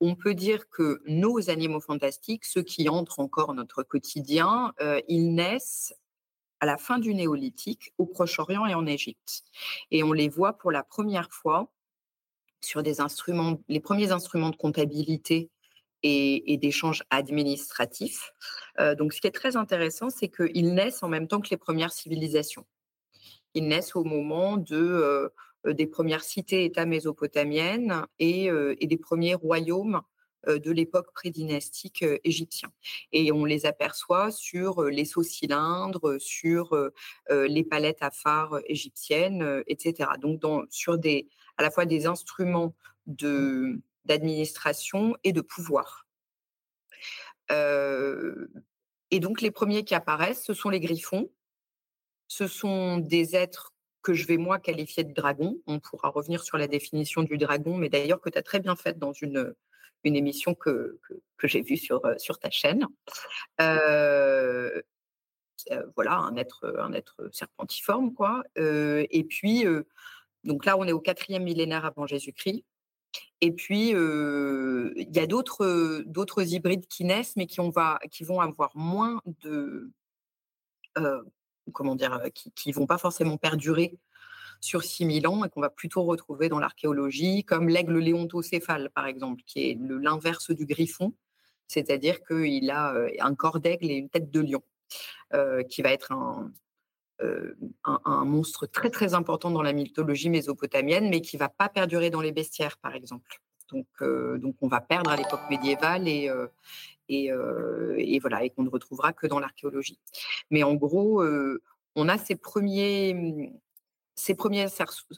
[0.00, 4.74] on peut dire que nos animaux fantastiques, ceux qui entrent encore dans notre quotidien,
[5.08, 5.94] ils naissent
[6.58, 9.44] à la fin du néolithique au Proche-Orient et en Égypte.
[9.92, 11.72] Et on les voit pour la première fois
[12.64, 15.50] sur des instruments, les premiers instruments de comptabilité
[16.04, 18.32] et, d'échange administratif.
[18.78, 21.56] Euh, donc, ce qui est très intéressant, c'est qu'ils naissent en même temps que les
[21.56, 22.66] premières civilisations.
[23.54, 29.34] Ils naissent au moment de, euh, des premières cités-États mésopotamiennes et, euh, et, des premiers
[29.34, 30.02] royaumes
[30.46, 32.70] de l'époque prédynastique égyptien.
[33.12, 36.78] Et on les aperçoit sur les sauts cylindres, sur
[37.30, 40.10] les palettes à phare égyptiennes, etc.
[40.18, 42.74] Donc, sur des, à la fois des instruments
[43.06, 46.06] de, d'administration et de pouvoir.
[47.50, 48.48] Euh,
[49.10, 51.30] et donc les premiers qui apparaissent, ce sont les griffons.
[52.28, 55.58] Ce sont des êtres que je vais moi qualifier de dragons.
[55.66, 58.76] On pourra revenir sur la définition du dragon, mais d'ailleurs que tu as très bien
[58.76, 59.54] faite dans une,
[60.04, 60.98] une émission que,
[61.38, 62.86] que, j'ai vue sur, sur ta chaîne.
[63.60, 64.82] Euh,
[65.70, 68.42] euh, voilà, un être, un être serpentiforme, quoi.
[68.56, 69.64] et puis,
[70.44, 72.64] donc là, on est au quatrième millénaire avant Jésus-Christ.
[73.40, 79.20] Et puis, il y a d'autres, d'autres hybrides qui naissent, mais qui, vont avoir moins
[79.42, 79.90] de.
[81.72, 82.20] comment dire
[82.54, 83.98] Qui ne vont pas forcément perdurer
[84.64, 89.42] sur 6000 ans et qu'on va plutôt retrouver dans l'archéologie, comme l'aigle léontocéphale, par exemple,
[89.46, 91.14] qui est l'inverse du griffon,
[91.68, 94.62] c'est-à-dire qu'il a euh, un corps d'aigle et une tête de lion,
[95.34, 96.12] euh, qui va être
[97.22, 102.10] euh, un, monstre très très important dans la mythologie mésopotamienne, mais qui va pas perdurer
[102.10, 103.40] dans les bestiaires, par exemple.
[103.70, 103.86] Donc,
[104.40, 106.30] donc on va perdre à l'époque médiévale et,
[107.08, 107.30] et,
[107.96, 109.98] et, voilà, et qu'on ne retrouvera que dans l'archéologie.
[110.50, 111.24] Mais en gros,
[111.96, 113.52] on a ces premiers
[114.14, 114.70] ces premières,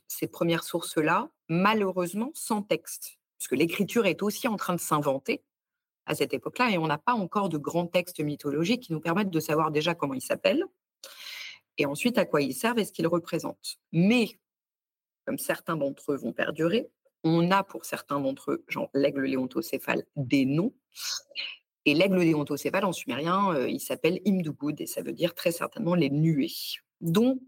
[0.08, 5.42] ces premières sources-là, malheureusement, sans texte, puisque l'écriture est aussi en train de s'inventer
[6.06, 9.30] à cette époque-là, et on n'a pas encore de grands textes mythologiques qui nous permettent
[9.30, 10.64] de savoir déjà comment ils s'appellent,
[11.78, 13.78] et ensuite à quoi ils servent et ce qu'ils représentent.
[13.92, 14.38] Mais,
[15.24, 16.90] comme certains d'entre eux vont perdurer,
[17.24, 20.74] on a pour certains d'entre eux, genre l'aigle léontocéphale, des noms.
[21.84, 25.94] Et l'aigle léontocéphale en sumérien, euh, il s'appelle Imdugud et ça veut dire très certainement
[25.94, 26.52] les nuées.
[27.00, 27.40] Donc,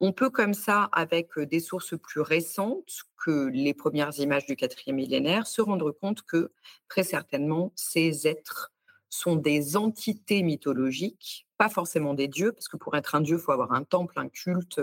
[0.00, 4.96] on peut comme ça, avec des sources plus récentes que les premières images du quatrième
[4.96, 6.52] millénaire, se rendre compte que
[6.88, 8.72] très certainement ces êtres
[9.08, 13.42] sont des entités mythologiques, pas forcément des dieux, parce que pour être un dieu, il
[13.42, 14.80] faut avoir un temple, un culte,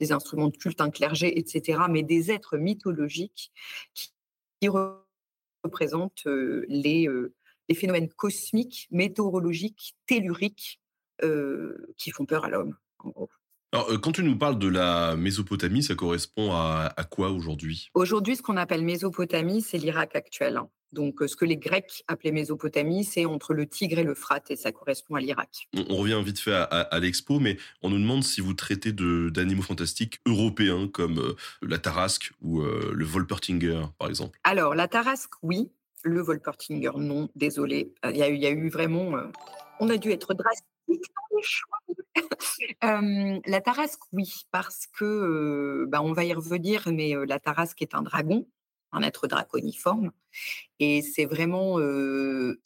[0.00, 3.52] des instruments de culte, un clergé, etc., mais des êtres mythologiques
[3.94, 4.10] qui,
[5.64, 7.08] représentent les,
[7.68, 10.80] les, phénomènes cosmiques, météorologiques, telluriques
[11.96, 13.30] qui font peur à l'homme, en gros.
[13.72, 17.90] Alors, euh, quand tu nous parles de la Mésopotamie, ça correspond à, quoi aujourd'hui?
[17.94, 20.60] Aujourd'hui, ce qu'on appelle Mésopotamie, c'est l'Irak actuel.
[20.92, 24.40] Donc, euh, ce que les Grecs appelaient Mésopotamie, c'est entre le Tigre et le Frat,
[24.48, 25.68] et ça correspond à l'Irak.
[25.74, 30.20] On, revient vite fait à, l'expo, mais on nous demande si vous traitez d'animaux fantastiques
[30.26, 34.38] européens comme euh, la tarasque ou le Volpertinger, par exemple.
[34.44, 35.70] Alors, la tarasque, oui.
[36.04, 37.28] Le Volpertinger, non.
[37.34, 37.92] Désolé.
[38.04, 39.14] Il y, a eu, il y a eu vraiment.
[39.80, 40.64] on a dû être drastique
[42.82, 48.02] la tarasque, oui, parce que, bah, on va y revenir, mais la tarasque est un
[48.02, 48.46] dragon,
[48.92, 50.12] un être draconiforme.
[50.78, 51.78] Et c'est vraiment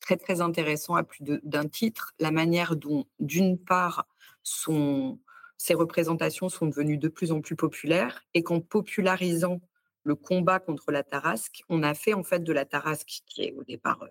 [0.01, 4.07] très, très intéressant à plus d'un titre, la manière dont, d'une part,
[4.45, 9.61] ces représentations sont devenues de plus en plus populaires et qu'en popularisant
[10.05, 13.55] le combat contre la tarasque, on a fait en fait de la tarasque, qui est
[13.57, 14.05] au départ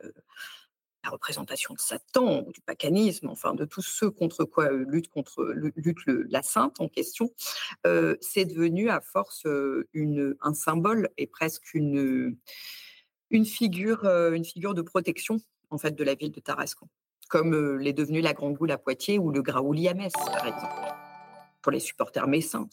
[1.03, 6.05] la représentation de Satan, du paganisme, enfin de tous ceux contre quoi lutte contre lutte
[6.05, 7.31] la sainte en question,
[7.83, 9.47] c'est devenu à force
[9.93, 12.37] une, un symbole et presque une,
[13.45, 16.87] figure une figure de protection en fait de la ville de Tarascon,
[17.29, 20.93] comme l'est devenu la Grande Boule à Poitiers ou le Graouli à Metz par exemple.
[21.61, 22.67] Pour les supporters messins,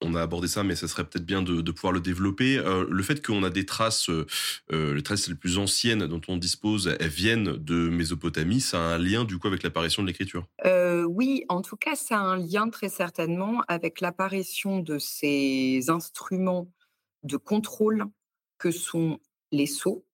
[0.00, 2.58] on a abordé ça, mais ça serait peut-être bien de, pouvoir le développer.
[2.58, 6.36] Euh, le fait qu'on a des traces, euh, les traces les plus anciennes dont on
[6.36, 10.46] dispose, elles viennent de Mésopotamie, ça a un lien du coup avec l'apparition de l'écriture?
[10.64, 15.88] Euh, Oui, en tout cas, ça a un lien très certainement avec l'apparition de ces
[15.88, 16.70] instruments
[17.22, 18.04] de contrôle
[18.58, 19.20] que sont
[19.52, 20.04] les sceaux,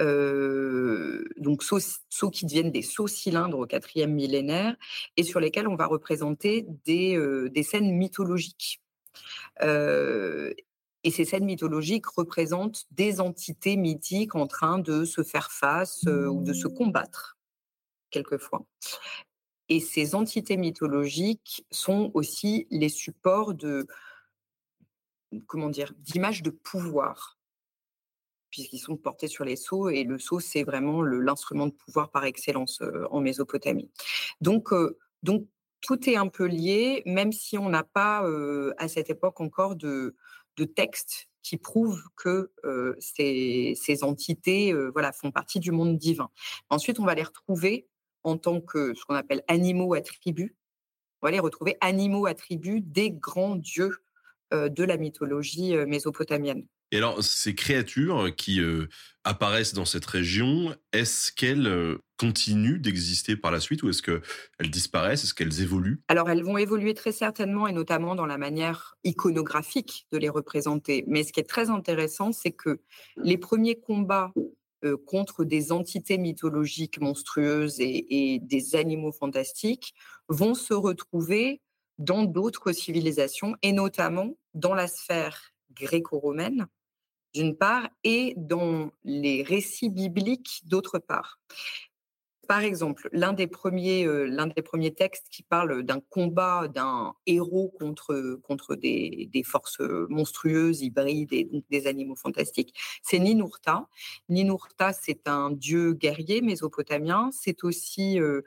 [0.00, 4.76] donc sceaux, qui deviennent des sceaux cylindres au quatrième millénaire
[5.16, 7.18] et sur lesquels on va représenter des,
[7.50, 8.82] des scènes mythologiques.
[9.60, 16.42] et ces scènes mythologiques représentent des entités mythiques en train de se faire face ou
[16.42, 17.36] de se combattre,
[18.10, 18.66] quelquefois.
[19.68, 23.86] Et ces entités mythologiques sont aussi les supports de,
[25.46, 27.38] comment dire, d'images de pouvoir
[28.52, 32.24] puisqu'ils sont portés sur les sceaux, et le sceau, c'est vraiment l'instrument de pouvoir par
[32.24, 33.90] excellence en Mésopotamie.
[34.40, 34.68] Donc,
[35.24, 35.46] donc,
[35.80, 38.24] tout est un peu lié, même si on n'a pas
[38.78, 40.14] à cette époque encore de,
[40.56, 42.52] de texte qui prouve que
[43.00, 46.30] ces, ces, entités voilà, font partie du monde divin.
[46.68, 47.88] Ensuite, on va les retrouver
[48.22, 50.56] en tant que ce qu'on appelle animaux attributs.
[51.20, 54.04] On va les retrouver animaux attributs des grands dieux
[54.52, 56.66] de la mythologie mésopotamienne.
[56.92, 58.86] Et alors, ces créatures qui euh,
[59.24, 64.70] apparaissent dans cette région, est-ce qu'elles euh, continuent d'exister par la suite ou est-ce qu'elles
[64.70, 65.24] disparaissent?
[65.24, 66.02] Est-ce qu'elles évoluent?
[66.08, 71.04] Alors, elles vont évoluer très certainement et notamment dans la manière iconographique de les représenter.
[71.08, 72.82] Mais ce qui est très intéressant, c'est que
[73.16, 74.30] les premiers combats
[74.84, 79.94] euh, contre des entités mythologiques monstrueuses et, et des animaux fantastiques
[80.28, 81.62] vont se retrouver
[81.96, 86.66] dans d'autres civilisations et notamment dans la sphère gréco-romaine
[87.34, 91.38] d'une part, et dans les récits bibliques, d'autre part.
[92.48, 99.42] Par exemple, l'un des premiers, euh, textes qui parle d'un combat d'un héros contre des,
[99.44, 103.88] forces monstrueuses, hybrides et des animaux fantastiques, c'est Ninurta.
[104.28, 107.30] Ninurta, c'est un dieu guerrier mésopotamien.
[107.32, 108.42] C'est aussi euh,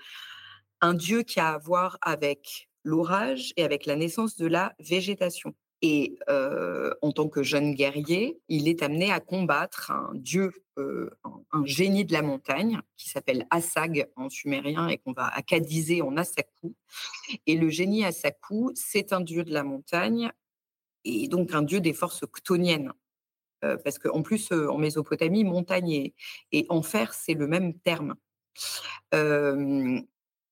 [0.82, 5.56] un dieu qui a à voir avec l'orage et avec la naissance de la végétation.
[5.81, 6.17] Et
[7.01, 12.13] en tant que jeune guerrier, il est amené à combattre un dieu, un, génie de
[12.13, 16.75] la montagne qui s'appelle Assag en sumérien et qu'on va accadiser en Asaku.
[17.45, 20.31] Et le génie Asaku, c'est un dieu de la montagne
[21.03, 22.91] et donc un dieu des forces chtoniennes.
[23.61, 26.11] parce qu'en plus, en Mésopotamie, montagne
[26.51, 28.15] et, enfer, c'est le même terme.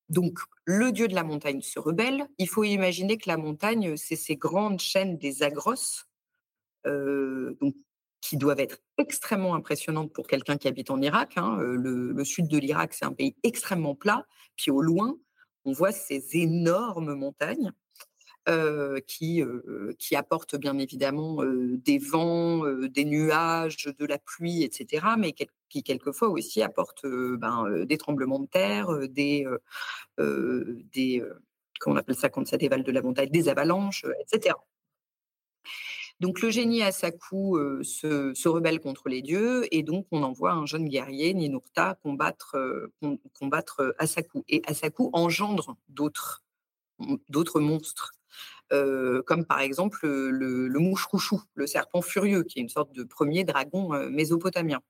[0.08, 2.26] Donc, le dieu de la montagne se rebelle.
[2.38, 5.74] Il faut imaginer que la montagne, c'est ces grandes chaînes des agros,
[6.86, 7.56] euh,
[8.20, 11.34] qui doivent être extrêmement impressionnantes pour quelqu'un qui habite en Irak.
[11.36, 11.58] Hein.
[11.60, 14.26] Euh, le, sud de l'Irak, c'est un pays extrêmement plat.
[14.56, 15.16] Puis au loin,
[15.64, 17.72] on voit ces énormes montagnes.
[18.46, 19.42] Euh, qui,
[19.98, 25.32] qui apportent bien évidemment des vents, des nuages, de la pluie, etc., mais
[25.74, 29.44] qui quelquefois aussi apportent ben, des tremblements de terre, des,
[30.18, 31.22] des
[31.80, 34.54] comment on appelle ça quand ça dévale de la montagne, des avalanches, etc.
[36.20, 40.88] Donc le génie Asaku se, rebelle contre les dieux et donc on envoie un jeune
[40.88, 42.56] guerrier, Ninurta, combattre,
[43.32, 44.44] combattre Asaku.
[44.48, 46.44] Et Asaku engendre d'autres
[47.60, 48.12] monstres.
[48.70, 53.90] comme par exemple le, le le serpent furieux, qui est une sorte de premier dragon
[54.08, 54.80] mésopotamien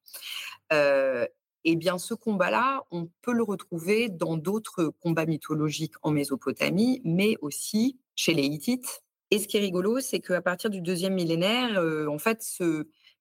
[0.71, 7.37] eh bien, ce combat-là, on peut le retrouver dans d'autres combats mythologiques en Mésopotamie, mais
[7.41, 9.03] aussi chez les Hittites.
[9.31, 12.43] Et ce qui est rigolo, c'est qu'à partir du deuxième millénaire, en fait,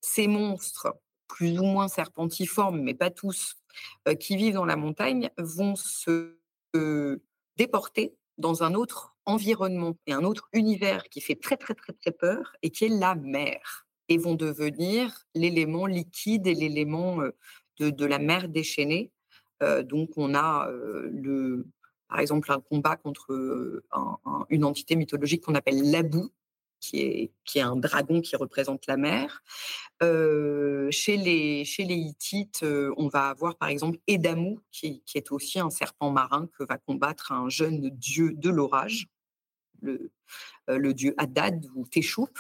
[0.01, 0.93] ces monstres,
[1.27, 3.55] plus ou moins serpentiformes, mais pas tous,
[4.19, 6.37] qui vivent dans la montagne, vont se
[7.55, 12.11] déporter dans un autre environnement et un autre univers qui fait très, très, très, très
[12.11, 17.19] peur et qui est la mer et vont devenir l'élément liquide et l'élément
[17.79, 19.11] de, la mer déchaînée.
[19.83, 21.65] donc, on a le,
[22.09, 23.83] par exemple un combat contre
[24.49, 26.31] une entité mythologique qu'on appelle l'Abou,
[26.79, 29.41] qui est, qui est un dragon qui représente la mer.
[30.01, 32.65] chez, les, chez les Hittites,
[32.97, 36.77] on va avoir par exemple Edamou, qui, qui, est aussi un serpent marin que va
[36.77, 39.07] combattre un jeune dieu de l'orage
[39.81, 40.11] le,
[40.67, 42.33] le dieu Haddad ou Téchoup.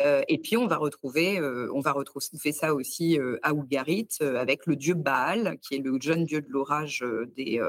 [0.00, 1.40] Et puis on va retrouver,
[1.72, 6.24] on va retrouver ça aussi à Ougarit avec le dieu Baal, qui est le jeune
[6.24, 7.04] dieu de l'orage
[7.36, 7.62] des,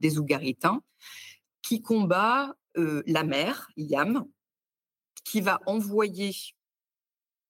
[0.00, 0.82] des Ougaritains,
[1.62, 4.24] qui combat la mer, Yam,
[5.24, 6.32] qui va envoyer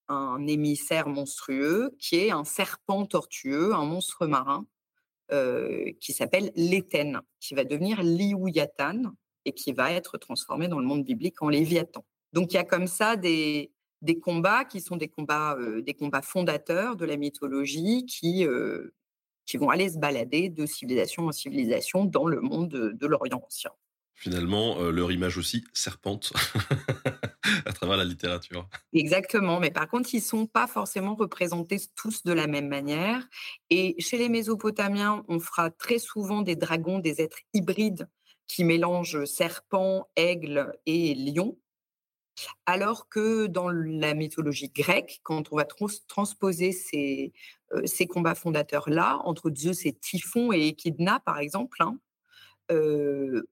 [0.08, 4.66] un émissaire monstrueux qui est un serpent tortueux, un monstre marin,
[6.00, 9.14] qui s'appelle l'Éten, qui va devenir Liuyatan,
[9.46, 12.04] et qui va être transformé dans le monde biblique en Léviathan.
[12.32, 13.70] Donc il y a comme ça des,
[14.02, 18.94] des combats qui sont des combats, euh, des combats fondateurs de la mythologie qui, euh,
[19.46, 23.70] qui vont aller se balader de civilisation en civilisation dans le monde de, l'Orient ancien.
[24.14, 26.32] Finalement, euh, leur image aussi serpente
[27.66, 28.68] à travers la littérature.
[28.94, 33.26] Exactement, mais par contre, ils ne sont pas forcément représentés tous de la même manière.
[33.68, 38.08] Et chez les Mésopotamiens, on fera très souvent des dragons, des êtres hybrides
[38.46, 41.58] qui mélange serpent, aigle et lion.
[42.66, 47.32] Alors que dans la mythologie grecque, quand on va transposer ces,
[47.72, 51.98] euh, ces combats fondateurs-là, entre Zeus et Typhon et Echidna, par exemple, hein,
[52.70, 53.42] euh,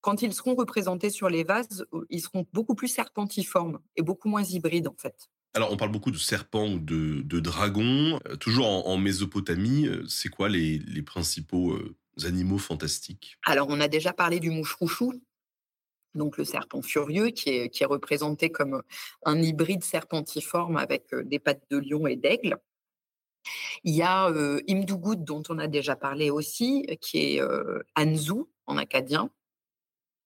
[0.00, 4.28] quand ils seront représentés sur les vases, euh, ils seront beaucoup plus serpentiformes et beaucoup
[4.28, 5.30] moins hybrides, en fait.
[5.54, 8.18] Alors, on parle beaucoup de serpents ou de, dragons.
[8.40, 11.78] toujours en, Mésopotamie, c'est quoi les, les principaux
[12.24, 13.36] animaux fantastiques?
[13.44, 15.12] Alors, on a déjà parlé du mouche-rouchou,
[16.14, 18.82] donc le serpent furieux, qui est, représenté comme
[19.24, 22.58] un hybride serpentiforme avec des pattes de lion et d'aigle.
[23.84, 24.60] Il y a euh,
[25.16, 29.30] dont on a déjà parlé aussi, qui est euh, Anzu en acadien.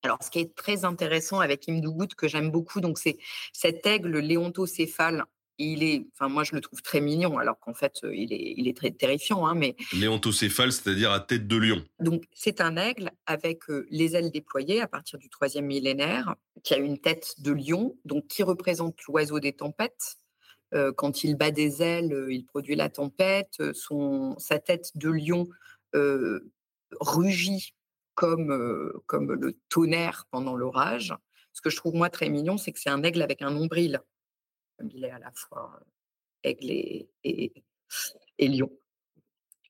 [0.02, 3.18] Alors, ce qui est très intéressant avec Imdugut, que j'aime beaucoup, donc c'est
[3.52, 5.24] cet aigle léontocéphale
[5.58, 8.54] il est, enfin moi je le trouve très mignon, alors qu'en fait euh, il est,
[8.56, 9.46] il est très terrifiant.
[9.46, 11.82] Hein, mais Léontocéphale, c'est-à-dire à tête de lion.
[12.00, 16.74] Donc c'est un aigle avec euh, les ailes déployées à partir du troisième millénaire, qui
[16.74, 20.16] a une tête de lion, donc qui représente l'oiseau des tempêtes.
[20.74, 23.62] Euh, quand il bat des ailes, il produit la tempête.
[23.72, 25.46] Son, sa tête de lion
[27.00, 27.72] rugit
[28.14, 31.14] comme, comme le tonnerre pendant l'orage.
[31.54, 34.02] Ce que je trouve moi très mignon, c'est que c'est un aigle avec un nombril
[34.76, 35.80] comme il est à la fois
[36.42, 37.08] aigle et,
[38.38, 38.70] lion.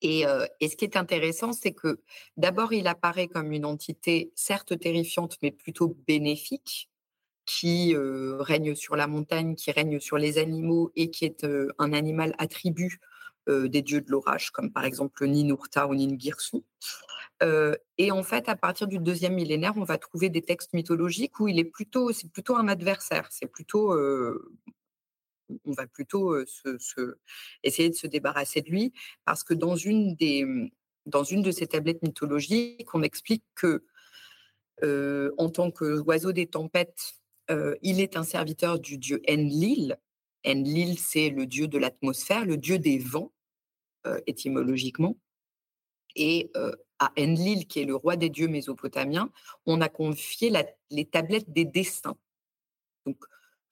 [0.02, 0.24] Et,
[0.60, 2.00] et, ce qui est intéressant, c'est que
[2.36, 6.90] d'abord, il apparaît comme une entité certes terrifiante, mais plutôt bénéfique,
[7.46, 11.46] qui règne sur la montagne, qui règne sur les animaux et qui est
[11.78, 13.00] un animal attribut
[13.46, 16.58] des dieux de l'orage, comme par exemple Ninurta ou Ningirsu.
[17.98, 21.46] et en fait, à partir du deuxième millénaire, on va trouver des textes mythologiques où
[21.46, 23.28] il est plutôt, c'est plutôt un adversaire.
[23.30, 23.94] C'est plutôt,
[25.64, 27.16] on va plutôt se,
[27.62, 28.92] essayer de se débarrasser de lui,
[29.24, 30.70] parce que dans une des, mmh,
[31.06, 33.84] dans une de ces tablettes mythologiques, on explique que
[35.38, 37.14] en tant qu'oiseau des tempêtes,
[37.82, 39.96] il est un serviteur du dieu Enlil.
[40.44, 43.32] Enlil, c'est le dieu de l'atmosphère, le dieu des vents,
[44.26, 45.16] étymologiquement.
[46.14, 46.50] Et
[46.98, 49.30] à Enlil, qui est le roi des dieux mésopotamiens,
[49.64, 50.52] on a confié
[50.90, 52.18] les tablettes des destins.
[53.06, 53.24] Donc,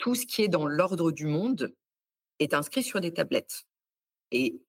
[0.05, 1.75] tout ce qui est dans l'ordre du monde
[2.39, 3.65] est inscrit sur des tablettes.
[4.33, 4.61] Et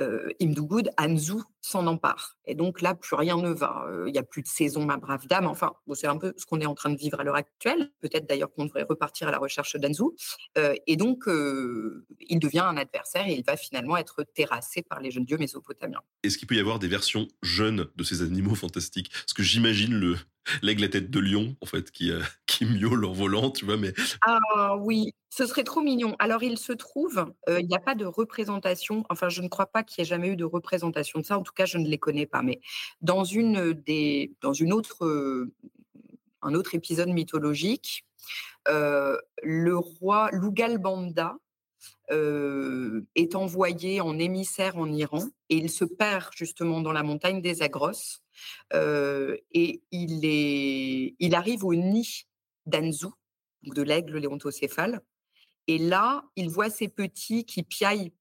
[0.00, 0.28] euh,
[0.98, 2.38] Anzu s'en empare.
[2.44, 3.84] Et donc là, plus rien ne va.
[3.88, 5.48] Euh, il n'y a plus de saison, ma brave dame.
[5.48, 7.90] Enfin, c'est un peu ce qu'on est en train de vivre à l'heure actuelle.
[8.00, 10.04] Peut-être d'ailleurs qu'on devrait repartir à la recherche d'Anzu.
[10.56, 15.10] Euh, et donc, il devient un adversaire et il va finalement être terrassé par les
[15.10, 16.02] jeunes dieux mésopotamiens.
[16.22, 19.10] Est-ce qu'il peut y avoir des versions jeunes de ces animaux fantastiques?
[19.10, 20.18] Parce que j'imagine le,
[20.62, 23.76] l'aigle à tête de lion, en fait, qui, euh, qui miaule en volant, tu vois,
[23.76, 23.92] mais...
[24.22, 26.16] Ah oui, ce serait trop mignon.
[26.18, 29.66] Alors, il se trouve, euh, il n'y a pas de représentation, enfin, je ne crois
[29.66, 31.88] pas qu'il y ait jamais eu de représentation de ça, en tout cas, je ne
[31.88, 32.60] les connais pas, mais
[33.00, 35.52] dans, une des, autre, euh,
[36.42, 38.04] un autre épisode mythologique,
[38.66, 41.36] le roi Lugalbanda,
[42.10, 47.62] est envoyé en émissaire en Iran et il se perd justement dans la montagne des
[47.62, 48.21] Agros
[48.72, 52.26] et il, est, il arrive au nid
[52.66, 53.08] d'Anzu,
[53.62, 55.02] de l'aigle léontocéphale.
[55.68, 58.12] Et là, il voit ces petits qui piaillent,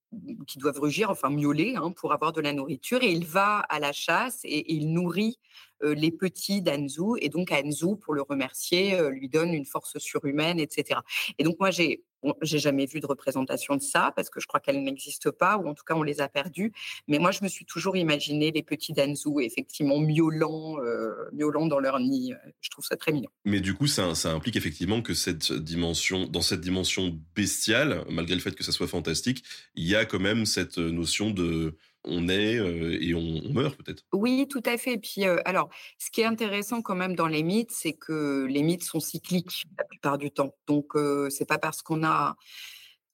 [0.47, 3.01] qui doivent rugir, enfin miauler, hein, pour avoir de la nourriture.
[3.01, 5.39] Et il va à la chasse et, il nourrit
[5.83, 7.17] les petits d'Anzu.
[7.21, 10.99] Et donc, Anzu, pour le remercier, lui donne une force surhumaine, etc.
[11.37, 12.03] Et donc, moi, j'ai
[12.41, 15.67] j'ai jamais vu de représentation de ça parce que je crois qu'elle n'existe pas ou
[15.67, 16.71] en tout cas on les a perdus.
[17.07, 21.79] Mais moi, je me suis toujours imaginé les petits Danzou effectivement miaulants, euh, miaulant dans
[21.79, 22.33] leur nid.
[22.61, 23.29] Je trouve ça très mignon.
[23.45, 28.35] Mais du coup, ça, ça, implique effectivement que cette dimension, dans cette dimension bestiale, malgré
[28.35, 29.43] le fait que ça soit fantastique,
[29.75, 34.03] il y a quand même cette notion de on est et on, meurt peut-être.
[34.13, 34.99] Oui, tout à fait.
[35.17, 38.83] Et alors, ce qui est intéressant quand même dans les mythes, c'est que les mythes
[38.83, 40.55] sont cycliques la plupart du temps.
[40.67, 40.93] Donc,
[41.29, 42.35] c'est pas parce qu'on a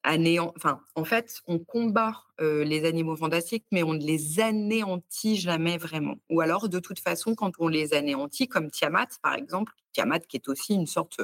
[0.04, 0.54] anéant...
[0.56, 6.16] Enfin, en fait, on combat les animaux fantastiques, mais on ne les anéantit jamais vraiment.
[6.30, 10.38] Ou alors, de toute façon, quand on les anéantit, comme Tiamat, par exemple, Tiamat qui
[10.38, 11.22] est aussi une sorte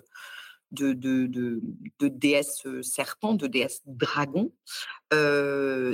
[0.74, 4.52] de, de, déesse serpent, de déesse dragon.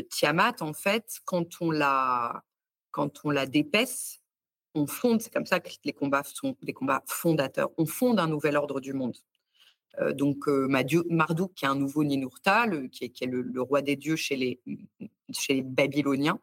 [0.10, 2.44] Tiamat, en fait, quand on la,
[2.92, 4.22] quand on la dépaisse,
[4.76, 8.28] on fonde, c'est comme ça que les combats sont des combats fondateurs, on fonde un
[8.28, 9.18] nouvel ordre du monde.
[10.14, 14.62] donc Marduk, qui est un nouveau Ninurta, qui est, le, roi des dieux chez les,
[15.32, 16.40] chez les Babyloniens,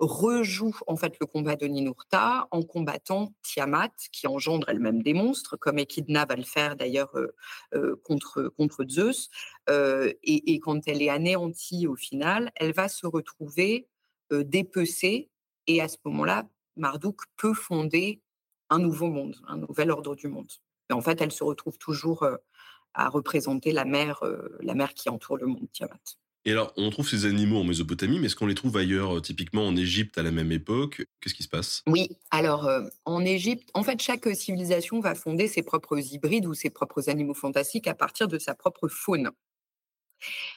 [0.00, 5.56] rejoue en fait le combat de Ninurta en combattant Tiamat, qui engendre elle-même des monstres,
[5.56, 7.34] comme Echidna va le faire d'ailleurs euh,
[7.74, 9.28] euh, contre, contre Zeus.
[9.68, 13.88] Euh, et, quand elle est anéantie au final, elle va se retrouver
[14.30, 15.30] dépecée.
[15.66, 18.22] Et à ce moment-là, Marduk peut fonder
[18.70, 20.50] un nouveau monde, un nouvel ordre du monde.
[20.88, 22.26] Et en fait, elle se retrouve toujours
[22.94, 24.22] à représenter la mer,
[24.60, 25.98] la mer qui entoure le monde Tiamat.
[26.44, 29.20] Et alors, on trouve ces animaux en Mésopotamie, mais est-ce qu'on les trouve ailleurs, euh,
[29.20, 31.04] typiquement en Égypte à la même époque?
[31.20, 31.82] Qu'est-ce qui se passe?
[31.86, 36.54] Oui, alors euh, en Égypte, en fait, chaque civilisation va fonder ses propres hybrides ou
[36.54, 39.30] ses propres animaux fantastiques à partir de sa propre faune.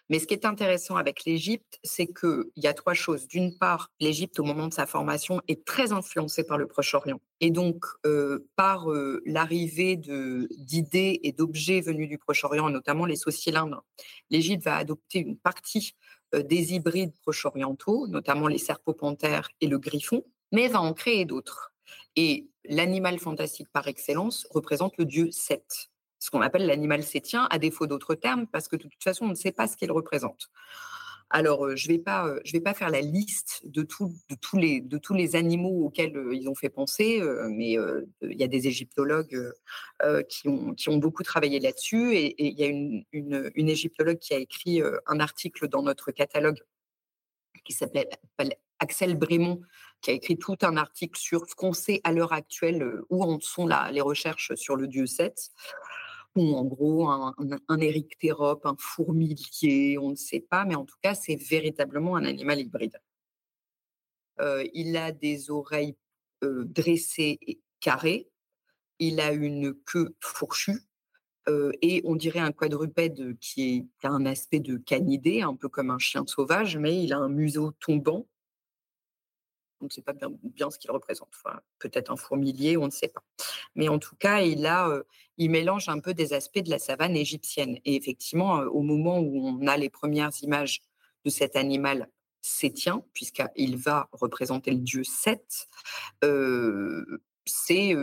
[0.09, 3.28] Mais ce qui est intéressant avec l'Égypte, c'est qu'il y a trois choses.
[3.28, 7.20] D'une part, l'Égypte, au moment de sa formation, est très influencée par le Proche-Orient.
[7.39, 13.84] Et donc, euh, par euh, l'arrivée d'idées et d'objets venus du Proche-Orient, notamment les sauts-cylindres,
[14.30, 15.95] l'Égypte va adopter une partie
[16.34, 21.74] euh, des hybrides proche-orientaux, notamment les serpopanthères et le griffon, mais va en créer d'autres.
[22.16, 25.89] Et l'animal fantastique par excellence représente le dieu Seth
[26.24, 29.30] ce qu'on appelle l'animal sétien, à défaut d'autres termes, parce que de toute façon, on
[29.30, 30.49] ne sait pas ce qu'il représente.
[31.30, 34.36] Alors, euh, je ne vais, pas, euh, vais pas faire la liste de, tout, de,
[34.36, 37.74] tous, les, de tous les animaux auxquels euh, ils ont fait penser, mais
[38.21, 39.51] il y a des égyptologues
[40.30, 44.34] qui, ont, qui ont beaucoup travaillé là-dessus, et, il y a une, une, égyptologue qui
[44.34, 46.61] a écrit un article dans notre catalogue
[47.65, 48.07] qui s'appelle
[48.80, 49.59] Axel Brémont,
[50.01, 53.41] qui a écrit tout un article sur ce qu'on sait à l'heure actuelle, où en
[53.41, 55.51] sont là les recherches sur le dieu 7
[56.36, 57.79] en gros, un, un, un
[58.63, 62.99] un fourmilier, on ne sait pas, mais en tout cas, c'est véritablement un animal hybride.
[64.39, 65.95] Euh, il a des oreilles
[66.43, 68.29] euh, dressées et carrées,
[68.99, 70.79] il a une queue fourchue,
[71.47, 75.69] euh, et on dirait un quadrupède qui, qui, a un aspect de canidé, un peu
[75.69, 78.27] comme un chien sauvage, mais il a un museau tombant
[79.84, 81.29] on ne sait pas bien, ce qu'il représente.
[81.77, 83.21] Peut-être un fourmilier, on ne sait pas.
[83.75, 84.89] Mais en tout cas, il, a,
[85.38, 87.77] il mélange un peu des aspects de la savane égyptienne.
[87.86, 90.81] Et effectivement, au moment où on a les premières images
[91.25, 92.09] de cet animal
[92.41, 95.67] sétien, puisqu'il va représenter le dieu Seth,
[97.45, 97.93] c'est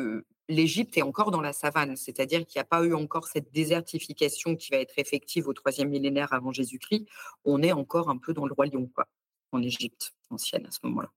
[0.50, 4.56] l'Égypte est encore dans la savane, c'est-à-dire qu'il n'y a pas eu encore cette désertification
[4.56, 7.06] qui va être effective au troisième millénaire avant Jésus-Christ.
[7.44, 9.06] On est encore un peu dans le roi lion, quoi,
[9.52, 11.10] en Égypte ancienne à ce moment-là.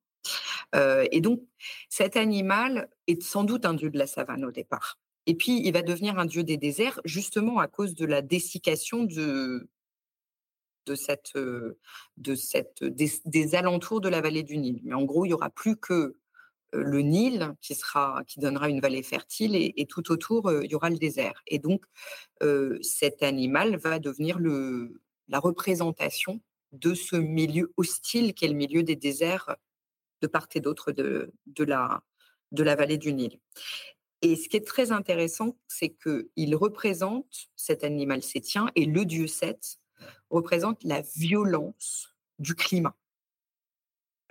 [0.76, 1.42] Euh, et donc,
[1.90, 5.00] cet animal est sans doute un dieu de la savane au départ.
[5.26, 9.04] Et puis, il va devenir un dieu des déserts, justement à cause de la dessiccation
[9.04, 9.70] de,
[10.86, 14.82] de cette, de cette, des, alentours de la vallée du Nil.
[14.84, 16.18] Mais en gros, il n'y aura plus que
[16.74, 20.90] le Nil qui, sera, qui donnera une vallée fertile et, tout autour, il y aura
[20.90, 21.42] le désert.
[21.48, 21.86] Et donc,
[22.82, 28.96] cet animal va devenir le, la représentation de ce milieu hostile qu'est le milieu des
[28.96, 29.56] déserts
[30.24, 32.02] de part et d'autre de, de, la,
[32.52, 33.40] de la vallée du Nil.
[34.22, 39.28] Et ce qui est très intéressant, c'est qu'il représente cet animal sétien et le dieu
[39.28, 39.80] Seth
[40.30, 42.96] représente la violence du climat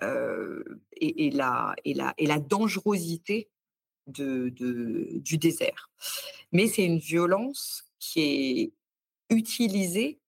[0.01, 3.51] et, la, et, la, et la dangerosité
[4.07, 5.90] de, du désert.
[6.51, 8.72] Mais c'est une violence qui est
[9.30, 10.18] utilisée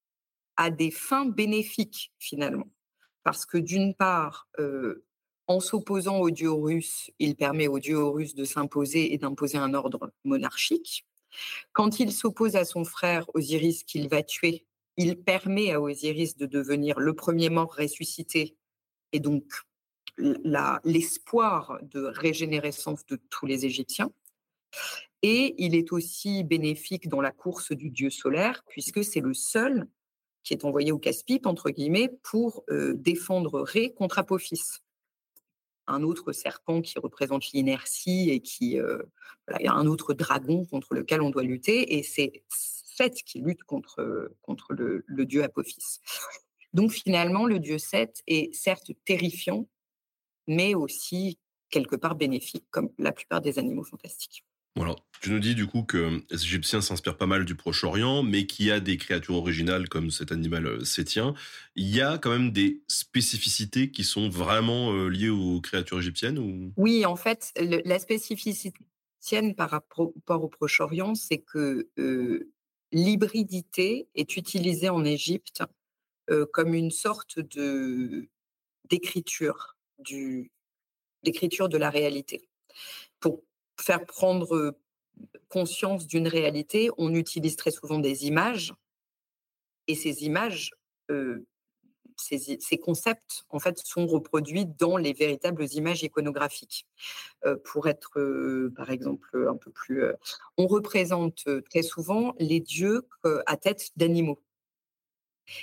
[0.57, 2.71] à des fins bénéfiques finalement.
[3.25, 4.49] Parce que d'une part,
[5.47, 9.75] en s'opposant au dieu russe, il permet au dieu russe de s'imposer et d'imposer un
[9.75, 11.05] ordre monarchique.
[11.73, 14.67] Quand il s'oppose à son frère Osiris qu'il va tuer,
[14.97, 18.57] il permet à Osiris de devenir le premier mort ressuscité
[19.13, 19.45] et donc
[20.17, 24.13] l'espoir de régénérescence de tous les Égyptiens.
[25.23, 29.89] Et il est aussi bénéfique dans la course du dieu solaire, puisque c'est le seul
[30.43, 34.83] qui est envoyé au casse-pipe, entre guillemets, pour euh, défendre Ré contre Apophis,
[35.87, 39.03] un autre serpent qui représente l'inertie et qui, euh,
[39.59, 43.41] il y a un autre dragon contre lequel on doit lutter, et c'est Seth qui
[43.41, 46.01] lutte contre, contre le, le dieu Apophis.
[46.73, 49.69] Donc finalement, le dieu Seth est certes terrifiant,
[50.47, 51.39] mais aussi
[51.71, 54.45] quelque part bénéfique, comme la plupart des animaux fantastiques.
[54.77, 58.47] Alors, tu nous dis du coup que les Égyptiens s'inspirent pas mal du Proche-Orient, mais
[58.47, 61.35] qu'il y a des créatures originales comme cet animal euh, sétien.
[61.77, 66.39] Il y a quand même des spécificités qui sont vraiment euh, liées aux créatures égyptiennes
[66.39, 66.73] ou...
[66.77, 68.77] Oui, en fait, la spécificité
[69.57, 72.53] par rapport au Proche-Orient, c'est que euh,
[72.93, 75.63] l'hybridité est utilisée en Égypte
[76.53, 77.39] comme une sorte
[78.91, 80.51] d'écriture du,
[81.23, 82.49] de la réalité.
[83.21, 83.43] Pour
[83.81, 84.77] faire prendre
[85.49, 88.75] conscience d'une réalité, on utilise très souvent des images,
[89.87, 90.73] et ces images,
[92.17, 96.87] ces, concepts, en fait, sont reproduits dans les véritables images iconographiques.
[97.65, 100.05] pour être, par exemple, un peu plus...
[100.57, 103.07] on représente très souvent les dieux
[103.47, 104.41] à tête d'animaux.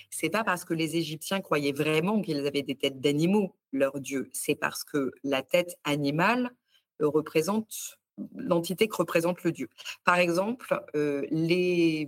[0.10, 4.30] C'est pas parce que les Égyptiens croyaient vraiment qu'ils avaient des têtes d'animaux, leurs dieux.
[4.34, 6.52] C'est parce que la tête animale
[7.00, 8.00] représente
[8.36, 9.70] l'entité que représente le dieu.
[10.04, 12.06] Par exemple, euh, les,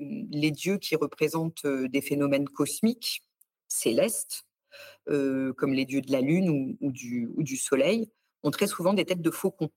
[0.51, 3.23] dieux qui représentent euh, des phénomènes cosmiques
[3.67, 4.45] célestes,
[5.05, 8.09] comme les dieux de la lune ou, du, soleil,
[8.43, 9.69] ont très souvent des têtes de faucons.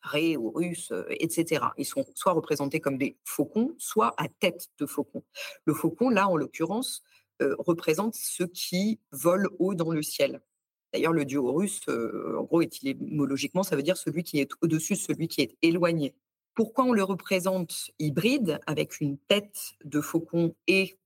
[0.00, 1.66] Ré Russes, etc.
[1.76, 5.22] Ils sont soit représentés comme des faucons, soit à tête de faucon.
[5.64, 7.02] Le faucon, là, en l'occurrence,
[7.40, 10.40] représente ceux qui volent haut dans le ciel.
[10.96, 15.28] D'ailleurs, le dieu Horus, en gros, étymologiquement, ça veut dire celui qui est au-dessus, celui
[15.28, 16.14] qui est éloigné.
[16.54, 20.96] Pourquoi on le représente hybride, avec une tête de faucon et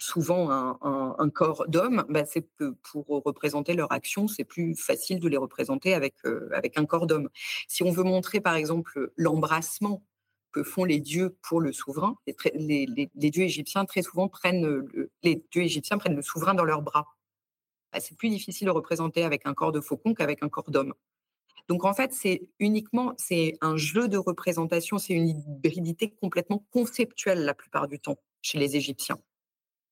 [0.00, 5.28] souvent un, corps d'homme, bah, c'est que pour représenter leur action, c'est plus facile de
[5.28, 6.16] les représenter avec,
[6.52, 7.28] avec un corps d'homme.
[7.68, 10.02] Si on veut montrer, par exemple, l'embrassement
[10.50, 12.16] que font les dieux pour le souverain,
[12.54, 16.82] les, dieux égyptiens très souvent prennent le, les dieux égyptiens prennent le souverain dans leurs
[16.82, 17.06] bras.
[17.94, 20.94] Bah, c'est plus difficile de représenter avec un corps de faucon qu'avec un corps d'homme.
[21.68, 27.44] Donc en fait, c'est uniquement c'est un jeu de représentation, c'est une hybridité complètement conceptuelle
[27.44, 29.20] la plupart du temps chez les Égyptiens.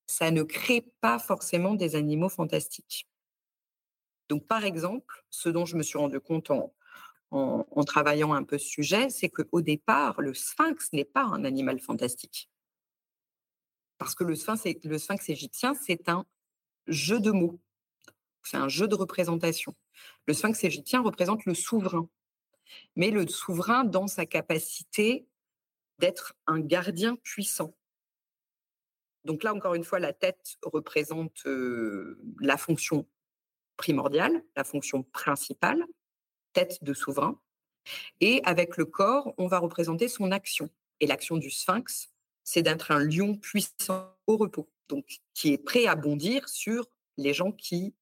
[0.05, 3.07] Ça ne crée pas forcément des animaux fantastiques.
[4.27, 6.73] Donc, par exemple, ce dont je me suis rendu compte en,
[7.85, 12.49] travaillant un peu ce sujet, c'est qu'au départ, le sphinx n'est pas un animal fantastique.
[13.97, 16.25] Parce que le sphinx égyptien, c'est un
[16.87, 17.59] jeu de mots.
[18.43, 19.75] C'est un jeu de représentation.
[20.25, 22.09] Le sphinx égyptien représente le souverain.
[22.95, 25.27] Mais le souverain dans sa capacité
[25.99, 27.75] d'être un gardien puissant.
[29.25, 31.45] Donc là, encore une fois, la tête représente
[32.39, 33.07] la fonction
[33.77, 35.85] primordiale, la fonction principale,
[36.53, 37.39] tête de souverain.
[38.21, 40.69] Et avec le corps, on va représenter son action.
[40.99, 42.13] Et l'action du sphinx,
[42.43, 47.33] c'est d'être un lion puissant au repos, donc qui est prêt à bondir sur les
[47.33, 47.93] gens qui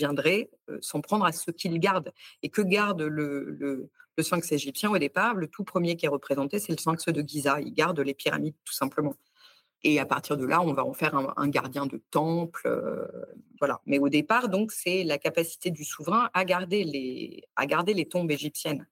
[0.00, 2.12] viendraient s'en prendre à ce qu'il garde.
[2.42, 3.90] Et que garde le, le,
[4.22, 7.60] sphinx égyptien au départ Le tout premier qui est représenté, c'est le sphinx de Giza.
[7.60, 9.14] Il garde les pyramides, tout simplement.
[9.82, 12.68] Et à partir de là, on va en faire un, gardien de temple.
[13.58, 13.80] voilà.
[13.86, 18.06] Mais au départ, donc, c'est la capacité du souverain à garder les, à garder les
[18.06, 18.86] tombes égyptiennes.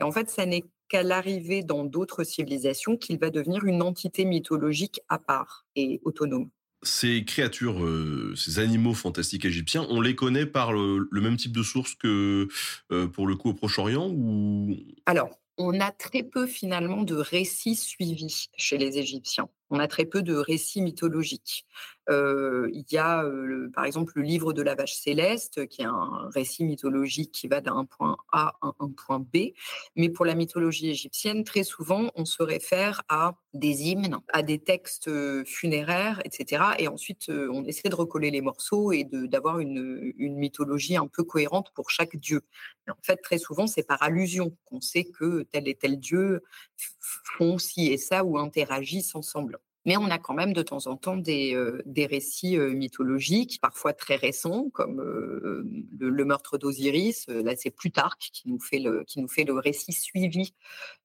[0.00, 4.24] Et en fait, ça n'est qu'à l'arrivée dans d'autres civilisations qu'il va devenir une entité
[4.24, 6.50] mythologique à part et autonome
[6.82, 11.62] ces créatures, euh, ces animaux fantastiques égyptiens, on les connaît par le, même type de
[11.62, 12.48] source que
[12.92, 14.76] euh, pour le coup au Proche-Orient ou?
[15.06, 19.48] Alors, on a très peu finalement de récits suivis chez les Égyptiens.
[19.70, 21.66] On a très peu de récits mythologiques.
[22.08, 25.84] Euh, il y a, euh, par exemple, le livre de la vache céleste, qui est
[25.84, 29.52] un récit mythologique qui va d'un point A à un point B.
[29.94, 34.58] Mais pour la mythologie égyptienne, très souvent, on se réfère à des hymnes, à des
[34.58, 36.64] textes euh, funéraires, etc.
[36.78, 41.22] Et ensuite, on essaie de recoller les morceaux et d'avoir une, une mythologie un peu
[41.22, 42.42] cohérente pour chaque dieu.
[42.88, 46.42] en fait, très souvent, c'est par allusion qu'on sait que tel et tel dieu
[47.24, 49.59] font ci et ça ou interagissent ensemble.
[49.86, 53.60] Mais on a quand même de temps en temps des, euh, des récits euh, mythologiques,
[53.60, 55.64] parfois très récents, comme euh,
[55.98, 57.26] le, meurtre d'Osiris.
[57.28, 60.54] Là, c'est Plutarque qui nous, fait le, qui nous fait le récit suivi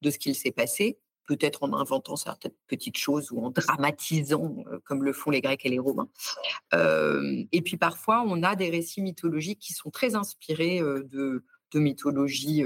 [0.02, 5.04] de ce qu'il s'est passé, peut-être en inventant certaines petites choses ou en dramatisant, comme
[5.04, 6.08] le font les Grecs et les Romains.
[6.72, 12.62] et puis parfois, on a des récits mythologiques qui sont très inspirés de, de mythologie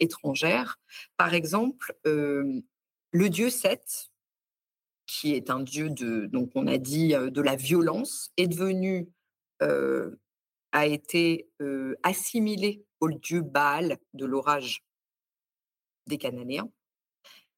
[0.00, 0.78] étrangère.
[1.16, 4.10] Par exemple, le dieu Seth,
[5.08, 9.08] qui est un dieu de, donc on a dit, de la violence, est devenu,
[9.60, 11.48] a été
[12.04, 14.84] assimilé au dieu Baal de l'orage
[16.06, 16.70] des Cananéens.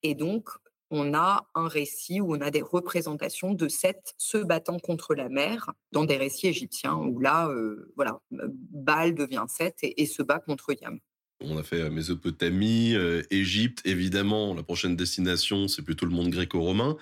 [0.03, 0.49] Et donc,
[0.91, 5.29] on a un récit où on a des représentations de Seth se battant contre la
[5.29, 7.53] mer dans des récits égyptiens où là,
[7.97, 10.99] voilà, Baal devient Seth et, se bat contre Yam.
[11.43, 12.95] On a fait Mésopotamie,
[13.31, 16.97] Égypte, évidemment, la prochaine destination, c'est plutôt le monde gréco-romain.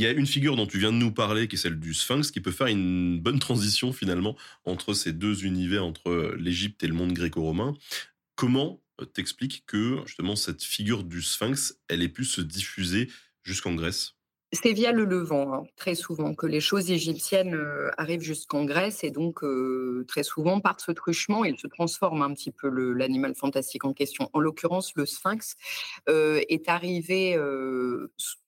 [0.00, 1.92] Il y a une figure dont tu viens de nous parler, qui est celle du
[1.92, 4.34] Sphinx, qui peut faire une bonne transition finalement
[4.64, 7.74] entre ces deux univers, entre l'Égypte et le monde gréco-romain.
[8.34, 8.82] Comment
[9.12, 13.10] t'expliques que justement cette figure du Sphinx, elle ait pu se diffuser
[13.42, 14.14] jusqu'en Grèce?
[14.52, 19.04] C'est via le Levant, hein, très souvent, que les choses égyptiennes euh, arrivent jusqu'en Grèce
[19.04, 23.34] et donc euh, très souvent, par ce truchement, il se transforme un petit peu l'animal
[23.36, 24.28] fantastique en question.
[24.32, 25.56] En l'occurrence, le sphinx
[26.08, 27.38] euh, est arrivé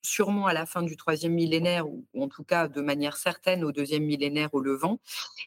[0.01, 3.71] sûrement à la fin du troisième millénaire, ou, en tout cas de manière certaine au
[3.71, 4.99] deuxième millénaire au Levant.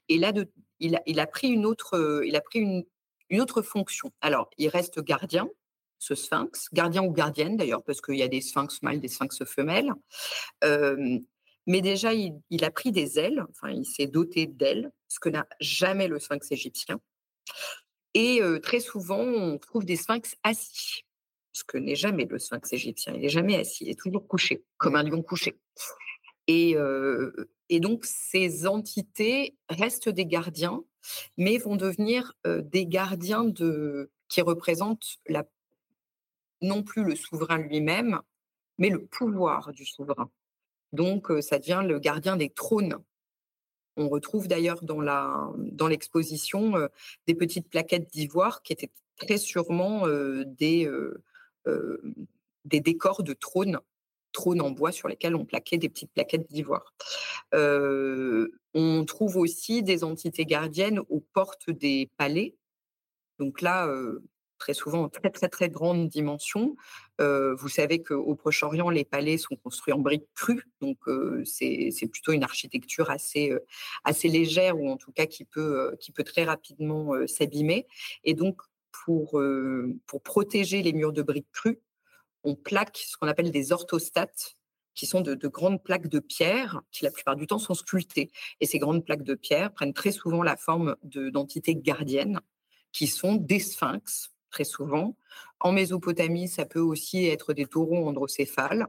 [0.08, 0.32] Et là,
[0.80, 2.86] il, a, il, a, pris une autre, il a pris une,
[3.30, 4.12] une autre fonction.
[4.22, 5.50] Alors, il reste gardien,
[6.06, 9.44] ce sphinx, gardien ou gardienne d'ailleurs, parce qu'il y a des sphinx mâles, des sphinx
[9.44, 9.92] femelles.
[10.62, 15.48] mais déjà, il, a pris des ailes, enfin, il s'est doté d'ailes, ce que n'a
[15.60, 17.00] jamais le sphinx égyptien.
[18.14, 21.06] Et très souvent, on trouve des sphinx assis,
[21.54, 23.14] ce que n'est jamais le sphinx égyptien.
[23.16, 25.56] Il n'est jamais assis, il est toujours couché, comme un lion couché.
[26.48, 26.76] Et,
[27.70, 30.84] et donc, ces entités restent des gardiens,
[31.38, 35.46] mais vont devenir des gardiens de, qui représentent la
[36.62, 38.20] non plus le souverain lui-même,
[38.78, 40.30] mais le pouvoir du souverain.
[40.92, 42.98] Donc, ça devient le gardien des trônes.
[43.98, 46.74] On retrouve d'ailleurs dans, la, dans l'exposition
[47.28, 50.06] des petites plaquettes d'ivoire qui étaient très sûrement
[50.46, 50.90] des,
[52.66, 53.80] des décors de trônes,
[54.34, 56.94] trônes en bois sur lesquels on plaquait des petites plaquettes d'ivoire.
[57.54, 62.56] on trouve aussi des entités gardiennes aux portes des palais.
[63.40, 63.90] Donc là,
[64.58, 66.76] très souvent en très très très grande dimension.
[67.20, 70.98] vous savez qu'au Proche-Orient, les palais sont construits en briques crues, donc
[71.46, 73.54] c'est plutôt une architecture assez,
[74.04, 77.88] assez légère ou en tout cas qui peut, qui peut très rapidement s'abîmer.
[78.24, 79.42] Et donc, pour,
[80.06, 81.80] pour protéger les murs de briques crues,
[82.44, 84.56] on plaque ce qu'on appelle des orthostates,
[84.96, 88.32] qui sont de, grandes plaques de pierre qui la plupart du temps sont sculptées.
[88.62, 92.40] Et ces grandes plaques de pierre prennent très souvent la forme d'entités gardiennes
[92.92, 95.18] qui sont des sphinx très souvent.
[95.60, 98.88] En Mésopotamie, ça peut aussi être des taureaux androcéphales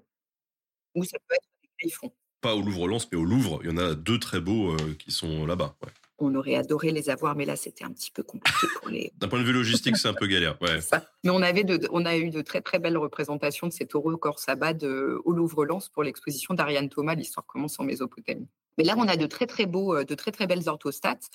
[0.94, 2.12] ou ça peut être des griffons.
[2.40, 5.10] Pas au Louvre-Lens, mais au Louvre, il y en a deux très beaux euh, qui
[5.10, 5.76] sont là-bas.
[6.18, 9.12] On aurait adoré les avoir, mais là, c'était un petit peu compliqué pour les.
[9.16, 10.56] D'un point de vue logistique, c'est un peu galère.
[10.62, 10.78] Ouais.
[11.24, 14.16] Mais on, avait de, on a eu de très, très belles représentations de ces taureaux
[14.16, 18.48] Corsabad au Louvre-Lens pour l'exposition d'Ariane Thomas, L'histoire commence en Mésopotamie.
[18.78, 21.28] Mais là, on a de très, très beaux, de très, très belles orthostates,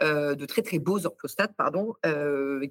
[0.00, 1.94] de très, très beaux orthostates, pardon,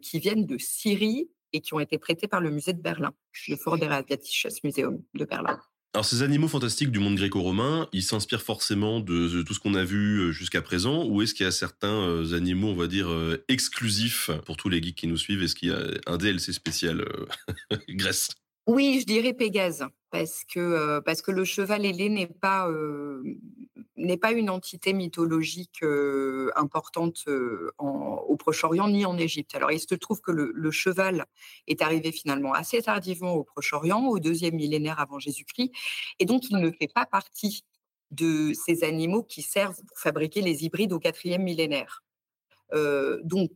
[0.02, 3.14] qui viennent de Syrie et qui ont été prêtés par le musée de Berlin,
[3.48, 5.60] le Forbes Asiatisches Museum de Berlin.
[5.96, 9.86] Alors ces animaux fantastiques du monde gréco-romain, ils s'inspirent forcément de, tout ce qu'on a
[9.86, 13.10] vu euh, jusqu'à présent ou est-ce qu'il y a certains euh, animaux, on va dire,
[13.10, 15.42] euh, exclusifs pour tous les geeks qui nous suivent?
[15.42, 17.06] Est-ce qu'il y a un DLC spécial
[17.88, 18.28] Grèce?
[18.68, 22.70] Oui, je dirais Pégase, parce que, parce que le cheval ailé n'est pas,
[23.98, 25.84] n'est pas une entité mythologique
[26.56, 27.26] importante
[27.78, 29.56] au Proche-Orient ni en Égypte.
[29.56, 31.26] Alors, il se trouve que le, cheval
[31.68, 35.72] est arrivé finalement assez tardivement au Proche-Orient, au deuxième millénaire avant Jésus-Christ,
[36.20, 37.64] et donc il ne fait pas partie
[38.12, 42.04] de ces animaux qui servent pour fabriquer les hybrides au quatrième millénaire.
[43.24, 43.52] donc,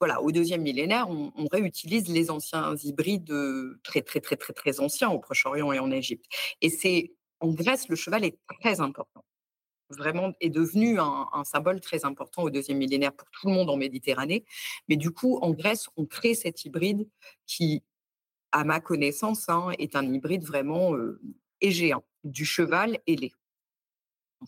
[0.00, 3.34] voilà, au deuxième millénaire, on, réutilise les anciens hybrides
[3.82, 6.26] très, très, très, très, très anciens au Proche-Orient et en Égypte.
[6.60, 9.24] Et c'est en Grèce, le cheval est très important.
[9.90, 13.76] Vraiment est devenu un, symbole très important au deuxième millénaire pour tout le monde en
[13.76, 14.44] Méditerranée.
[14.88, 17.08] Mais du coup, en Grèce, on crée cet hybride
[17.46, 17.82] qui,
[18.52, 20.94] à ma connaissance, hein, est un hybride vraiment
[21.60, 23.32] égéant, du cheval ailé.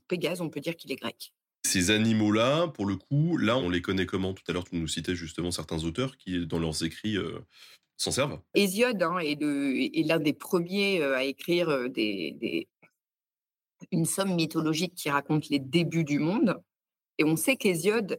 [0.08, 1.32] Pégase, on peut dire qu'il est grec.
[1.66, 4.32] Ces animaux-là, pour le coup, là, on les connaît comment?
[4.32, 7.40] Tout à l'heure, tu nous citais justement certains auteurs qui, dans leurs écrits, euh,
[7.96, 8.40] s'en servent.
[8.54, 12.68] Hésiode hein, est, l'un des premiers euh, à écrire euh, des,
[13.92, 16.62] une somme mythologique qui raconte les débuts du monde.
[17.18, 18.18] Et on sait qu'Hésiode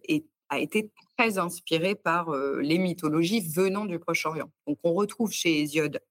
[0.49, 4.51] a été très inspiré par les mythologies venant du Proche-Orient.
[4.67, 6.01] Donc on retrouve chez Hésiode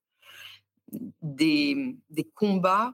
[1.21, 1.95] des,
[2.35, 2.93] combats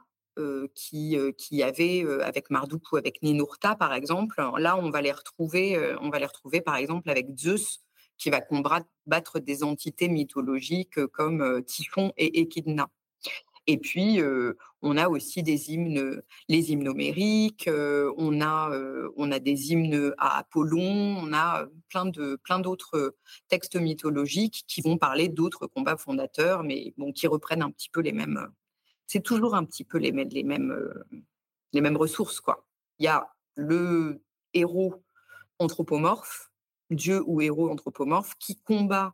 [0.75, 4.35] qui, qui avaient avec Marduk ou avec Ninurta, par exemple.
[4.57, 7.83] Là, on va les retrouver, on va les retrouver par exemple avec Zeus,
[8.17, 12.89] qui va combattre des entités mythologiques comme Typhon et Echidna.
[13.67, 14.19] Et puis,
[14.81, 17.69] on a aussi des hymnes, les hymnes homériques,
[18.17, 18.71] on, a,
[19.17, 23.17] on a des hymnes à Apollon, on a plein, de, plein d'autres
[23.49, 27.99] textes mythologiques qui vont parler d'autres combats fondateurs, mais bon, qui reprennent un petit peu
[27.99, 28.47] les mêmes,
[29.05, 30.93] c'est toujours un petit peu les, les, mêmes,
[31.73, 32.39] les mêmes ressources.
[32.39, 32.65] Quoi.
[32.99, 34.21] Il y a le
[34.53, 35.03] héros
[35.59, 36.51] anthropomorphe,
[36.89, 39.13] dieu ou héros anthropomorphe, qui combat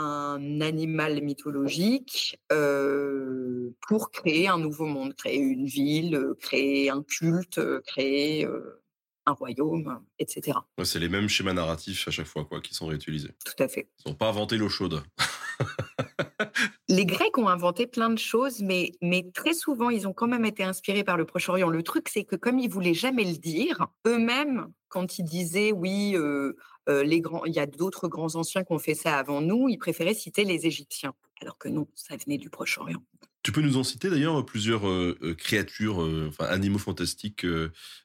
[0.00, 7.60] un animal mythologique euh, pour créer un nouveau monde, créer une ville, créer un culte,
[7.86, 8.82] créer euh,
[9.26, 10.58] un royaume, etc.
[10.82, 13.30] c'est les mêmes schémas narratifs à chaque fois quoi, qui sont réutilisés.
[13.44, 13.90] Tout à fait.
[14.04, 15.02] Ils n'ont pas inventé l'eau chaude.
[16.90, 20.44] les Grecs ont inventé plein de choses, mais, mais très souvent, ils ont quand même
[20.44, 21.68] été inspirés par le Proche-Orient.
[21.68, 26.16] Le truc, c'est que comme ils voulaient jamais le dire, eux-mêmes, quand ils disaient oui,
[26.16, 26.56] euh,
[26.88, 29.68] euh, les grands, il y a d'autres grands anciens qui ont fait ça avant nous,
[29.68, 33.02] ils préféraient citer les Égyptiens, alors que non, ça venait du Proche-Orient.
[33.44, 37.46] Tu peux nous en citer d'ailleurs plusieurs euh, créatures, enfin animaux fantastiques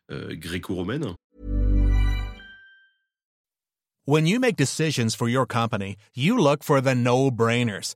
[0.09, 1.15] gréco-romaines?
[4.07, 7.95] When you make decisions for your company, you look for the no-brainers.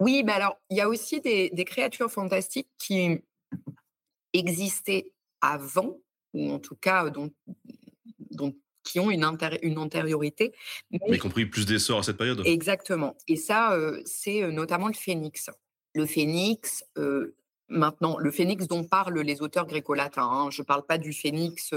[0.00, 3.20] Oui, mais alors, il y a aussi des, créatures fantastiques qui
[4.32, 5.98] existaient avant,
[6.34, 7.30] ou en tout cas dont,
[8.82, 9.26] qui ont une,
[9.62, 10.52] une antériorité.
[10.90, 12.42] Mais, qui ont pris plus d'essor à cette période.
[12.44, 13.16] Exactement.
[13.26, 15.48] Et ça, euh, c'est notamment le phénix.
[15.94, 17.34] Le phénix, euh,
[17.68, 20.28] maintenant, le phénix dont parlent les auteurs gréco-latins.
[20.28, 20.50] Hein.
[20.50, 21.72] Je ne parle pas du phénix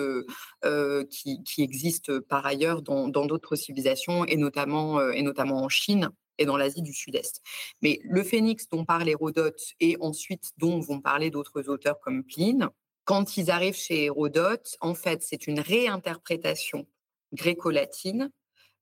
[1.09, 6.57] qui, existe par ailleurs dans d'autres civilisations, et notamment, et notamment en Chine et dans
[6.57, 7.43] l'Asie du Sud-Est.
[7.81, 12.69] Mais le phénix dont parle Hérodote et ensuite dont vont parler d'autres auteurs comme Pline,
[13.03, 16.87] quand ils arrivent chez Hérodote, en fait, c'est une réinterprétation
[17.33, 18.31] gréco-latine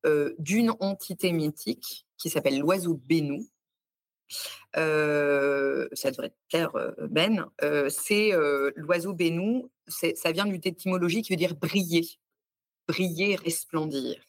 [0.05, 3.47] euh, d'une entité mythique qui s'appelle l'oiseau Bénou.
[4.75, 7.49] Euh, ça devrait être clair, euh, Ben.
[7.89, 8.31] c'est
[8.75, 12.07] l'oiseau Bénou, ça vient d'une étymologie qui veut dire briller,
[12.87, 14.21] briller, resplendir.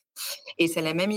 [0.59, 1.13] Et c'est la même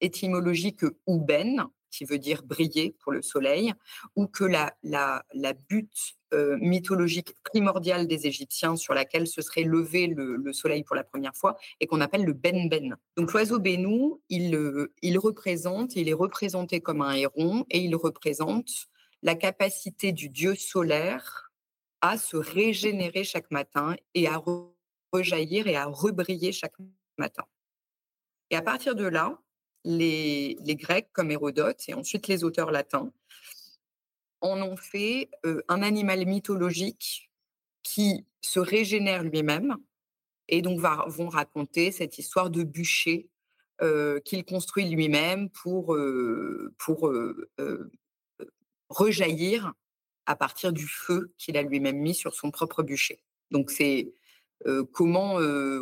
[0.00, 3.72] étymologie que Ouben, qui veut dire briller pour le soleil,
[4.16, 9.64] ou que la, la, la butte euh, mythologique primordiale des Égyptiens sur laquelle se serait
[9.64, 12.96] levé le, soleil pour la première fois et qu'on appelle le Ben Ben.
[13.16, 17.96] Donc l'oiseau Bénou, il, euh, il représente, il est représenté comme un héron et il
[17.96, 18.88] représente
[19.22, 21.50] la capacité du dieu solaire
[22.00, 24.40] à se régénérer chaque matin et à
[25.12, 26.76] rejaillir et à rebriller chaque
[27.18, 27.44] matin.
[28.50, 29.38] Et à partir de là,
[29.84, 33.12] les, Grecs comme Hérodote et ensuite les auteurs latins
[34.40, 35.30] en ont fait
[35.68, 37.30] un animal mythologique
[37.82, 39.76] qui se régénère lui-même
[40.48, 43.28] et donc vont raconter cette histoire de bûcher
[44.24, 45.96] qu'il construit lui-même pour,
[46.78, 47.12] pour
[48.88, 49.72] rejaillir
[50.26, 53.22] à partir du feu qu'il a lui-même mis sur son propre bûcher.
[53.50, 54.12] Donc c'est
[54.92, 55.38] comment,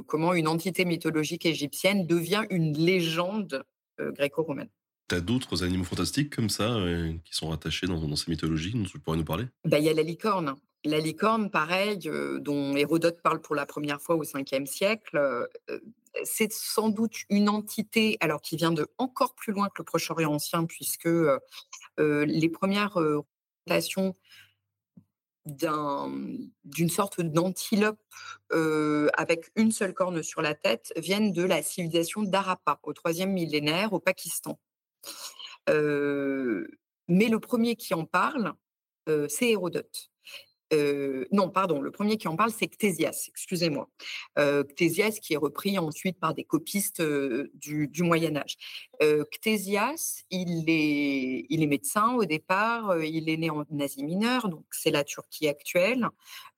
[0.07, 3.65] comment une entité mythologique égyptienne devient une légende
[4.01, 4.69] gréco-romaine.
[5.09, 8.99] T'as d'autres animaux fantastiques comme ça euh, qui sont rattachés dans, ces mythologies dont tu
[8.99, 9.47] pourrais nous parler?
[9.65, 10.55] Bah, Il y a la licorne.
[10.85, 15.47] La licorne, pareil, euh, dont Hérodote parle pour la première fois au 5e siècle, euh,
[16.25, 20.35] c'est sans doute une entité, alors qui vient de encore plus loin que le Proche-Orient
[20.35, 21.09] ancien, puisque
[21.99, 24.15] les premières représentations
[25.57, 28.01] d'une sorte d'antilope
[28.51, 33.93] avec une seule corne sur la tête viennent de la civilisation d'Arapa au troisième millénaire
[33.93, 34.59] au Pakistan
[37.09, 38.53] mais le premier qui en parle,
[39.29, 40.11] c'est Hérodote.
[41.33, 43.89] Non, pardon, le premier qui en parle, c'est Ctésias, excusez-moi.
[44.37, 47.03] Ctésias qui est repris ensuite par des copistes
[47.55, 48.57] du, Moyen Âge.
[49.31, 54.65] Ctésias, il est, il est médecin au départ, il est né en Asie mineure, donc
[54.71, 56.09] c'est la Turquie actuelle,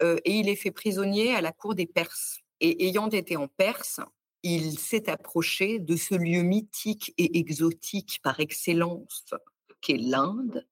[0.03, 2.41] et il est fait prisonnier à la cour des Perses.
[2.61, 4.01] Et ayant été en Perse,
[4.43, 9.35] il s'est approché de ce lieu mythique et exotique par excellence
[9.81, 10.67] qu'est l'Inde.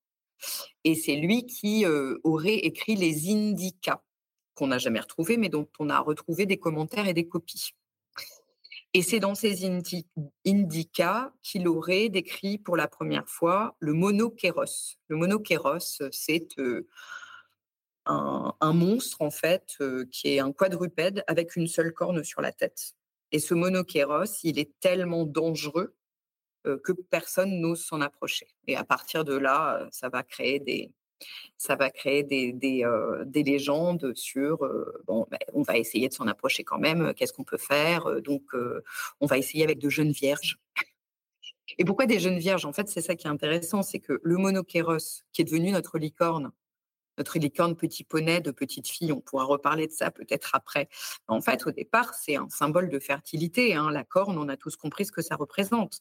[0.84, 1.84] Et c'est lui qui
[2.24, 4.03] aurait écrit les Indicas,
[4.55, 7.74] qu'on n'a jamais retrouvés, mais dont on a retrouvé des commentaires et des copies.
[8.95, 9.66] Et c'est dans ces
[10.47, 14.97] Indicas qu'il aurait décrit pour la première fois le monokéros.
[15.09, 16.49] Le monokéros, c'est
[18.07, 19.76] un, un, monstre, en fait,
[20.11, 22.95] qui est un quadrupède avec une seule corne sur la tête.
[23.30, 25.95] Et ce monokéros, il est tellement dangereux
[26.64, 28.48] que personne n'ose s'en approcher.
[28.66, 30.90] Et à partir de là, ça va créer des,
[31.56, 32.84] ça va créer des, des,
[33.26, 34.59] des légendes sur
[35.06, 38.44] bon, ben, on va essayer de s'en approcher quand même, qu'est-ce qu'on peut faire Donc,
[39.20, 40.59] on va essayer avec de jeunes vierges.
[41.76, 42.64] Et pourquoi des jeunes vierges?
[42.64, 45.98] En fait, c'est ça qui est intéressant, c'est que le monokéros, qui est devenu notre
[45.98, 46.50] licorne,
[47.18, 50.88] notre licorne petit poney de petite fille, on pourra reparler de ça peut-être après.
[51.26, 53.74] En fait, au départ, c'est un symbole de fertilité.
[53.74, 53.90] Hein.
[53.90, 56.00] La corne, on a tous compris ce que ça représente.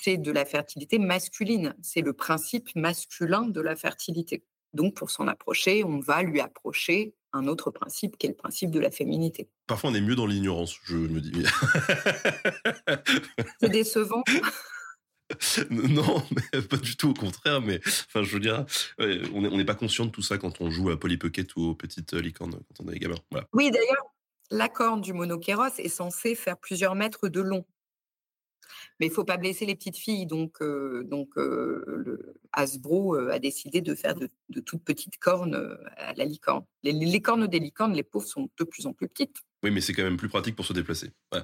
[0.00, 1.74] C'est de la fertilité masculine.
[1.82, 4.44] C'est le principe masculin de la fertilité.
[4.72, 8.70] Donc, pour s'en approcher, on va lui approcher un autre principe qui est le principe
[8.70, 9.48] de la féminité.
[9.66, 11.32] Parfois, on est mieux dans l'ignorance, je me dis.
[13.60, 14.22] C'est décevant.
[15.70, 17.60] non, mais pas du tout, au contraire.
[17.60, 18.64] Mais enfin, je veux dire,
[18.98, 21.74] on n'est pas conscient de tout ça quand on joue à Polly Pocket ou aux
[21.74, 23.16] petites licornes quand on est gamin.
[23.52, 24.14] Oui, d'ailleurs,
[24.50, 27.64] la corne du monokéros est censée faire plusieurs mètres de long.
[29.00, 33.30] Mais il faut pas blesser les petites filles, donc, euh, donc euh, le Hasbro euh,
[33.30, 34.28] a décidé de faire de,
[34.60, 36.64] toutes petites cornes à la licorne.
[36.82, 39.36] Les, les, cornes des licornes, les pauvres, sont de plus en plus petites.
[39.62, 41.10] Oui, mais c'est quand même plus pratique pour se déplacer.
[41.32, 41.42] Ouais.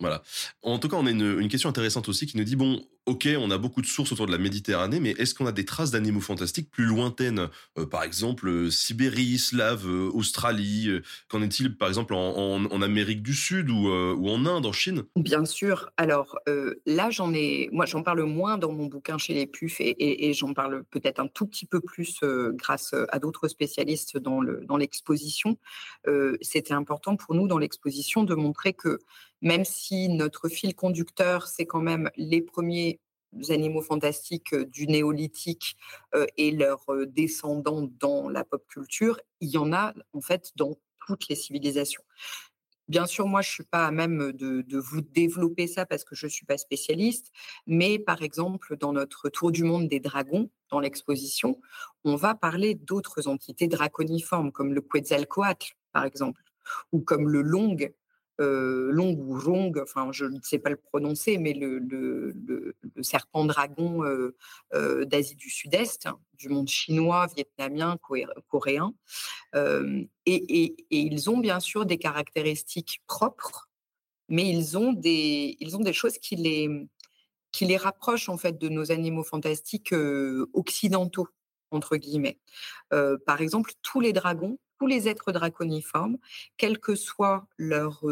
[0.00, 0.22] Voilà.
[0.62, 3.50] En tout cas, on a une, question intéressante aussi qui nous dit bon, ok, on
[3.50, 6.20] a beaucoup de sources autour de la Méditerranée, mais est-ce qu'on a des traces d'animaux
[6.20, 10.88] fantastiques plus lointaines euh, Par exemple, euh, Sibérie, Slave, euh, Australie.
[11.28, 15.02] Qu'en est-il, par exemple, en, Amérique du Sud ou, en Inde, en Chine?
[15.16, 15.90] Bien sûr.
[15.98, 16.38] Alors
[16.86, 20.54] là, j'en ai, moi, j'en parle moins dans mon bouquin chez les Pufs et, j'en
[20.54, 22.20] parle peut-être un tout petit peu plus
[22.54, 25.58] grâce à d'autres spécialistes dans le dans l'exposition.
[26.40, 28.98] C'était important pour nous dans l'exposition de montrer que
[29.42, 33.00] même si notre fil conducteur, c'est quand même les premiers
[33.48, 35.76] animaux fantastiques du néolithique
[36.36, 40.76] et leurs descendants dans la pop culture, il y en a en fait dans
[41.06, 42.02] toutes les civilisations.
[42.90, 46.02] Bien sûr, moi, je ne suis pas à même de, de, vous développer ça parce
[46.02, 47.30] que je ne suis pas spécialiste,
[47.68, 51.60] mais par exemple, dans notre tour du monde des dragons, dans l'exposition,
[52.02, 56.42] on va parler d'autres entités draconiformes, comme le Quetzalcoatl, par exemple,
[56.90, 57.76] ou comme le Long,
[58.40, 64.02] euh, long ou Rong, enfin je ne sais pas le prononcer, mais le, serpent dragon
[64.04, 64.34] euh,
[64.72, 67.98] euh, d'Asie du Sud-Est, du monde chinois, vietnamien,
[68.48, 68.94] coréen.
[69.54, 73.68] Et, ils ont bien sûr des caractéristiques propres,
[74.28, 76.68] mais ils ont des, ils ont des choses qui les,
[77.52, 79.94] qui les rapproche en fait de nos animaux fantastiques
[80.54, 81.28] occidentaux
[81.72, 82.38] entre guillemets.
[82.90, 86.16] par exemple, tous les dragons, tous les êtres draconiformes,
[86.56, 88.02] quel que soit leur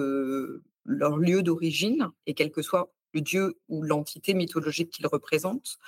[0.85, 5.79] leur lieu d'origine et quel que soit le dieu ou l'entité mythologique qu'ils représentent,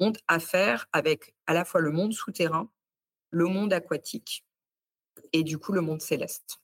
[0.00, 2.70] ont affaire avec à la fois le monde souterrain,
[3.30, 4.44] le monde aquatique
[5.32, 6.58] et du coup le monde céleste.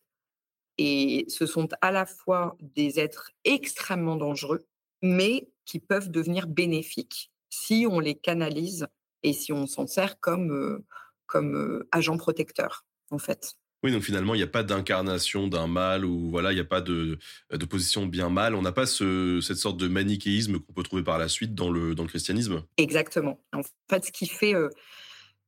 [0.79, 4.67] Et ce sont à la fois des êtres extrêmement dangereux,
[5.03, 8.89] mais qui peuvent devenir bénéfiques si on les canalise
[9.23, 10.85] et si on s'en sert comme, euh,
[11.27, 13.55] comme euh, agent protecteur, en fait.
[13.83, 16.65] Oui, donc finalement, il n'y a pas d'incarnation d'un mal ou voilà, il n'y a
[16.65, 17.19] pas de,
[17.51, 18.55] de position bien-mal.
[18.55, 21.71] On n'a pas ce, cette sorte de manichéisme qu'on peut trouver par la suite dans
[21.71, 22.63] le, dans le christianisme.
[22.79, 23.45] Exactement.
[23.53, 24.71] En fait, ce qui fait euh,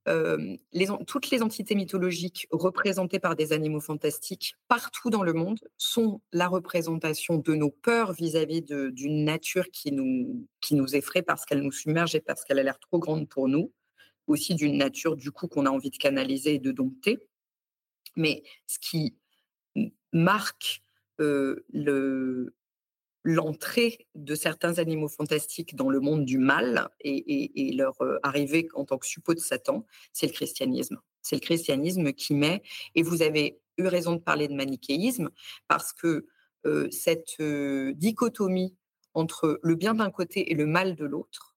[0.09, 5.59] euh, les, toutes les entités mythologiques représentées par des animaux fantastiques partout dans le monde
[5.79, 11.45] sont la représentation de nos peurs vis-à-vis d'une nature qui nous, qui nous effraie parce
[11.45, 13.73] qu'elle nous submerge et parce qu'elle a l'air trop grande pour nous,
[14.27, 17.19] aussi d'une nature du coup qu'on a envie de canaliser et de dompter.
[18.17, 19.17] Mais ce qui
[20.13, 20.83] marque
[21.19, 22.55] le,
[23.23, 28.99] l'entrée de certains animaux fantastiques dans le monde du mal et, leur arrivée en tant
[28.99, 31.01] que suppôt de Satan, c'est le christianisme.
[31.23, 32.63] C'est le christianisme qui met,
[32.95, 35.31] et vous avez eu raison de parler de manichéisme,
[35.69, 36.27] parce que
[36.91, 38.77] cette dichotomie
[39.15, 41.56] entre le bien d'un côté et le mal de l'autre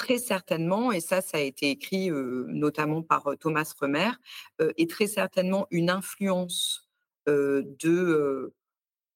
[0.00, 4.12] très certainement, et ça, ça a été écrit notamment par Thomas Remer,
[4.58, 6.88] est très certainement une influence
[7.26, 8.52] de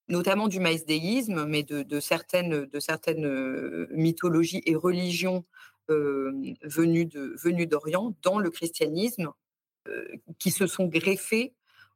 [0.09, 5.45] notamment du maïsdéisme, mais de, certaines, de certaines euh, mythologies et religions
[5.91, 6.33] euh,
[6.63, 9.33] venues, de, venues d'Orient dans le christianisme
[9.89, 10.07] euh,
[10.39, 11.55] qui se sont greffées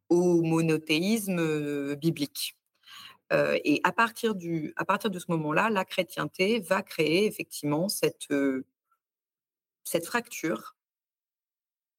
[0.09, 2.57] au monothéisme biblique.
[3.31, 8.29] et à partir, du, à partir de ce moment-là, la chrétienté va créer effectivement cette,
[9.89, 10.77] cette fracture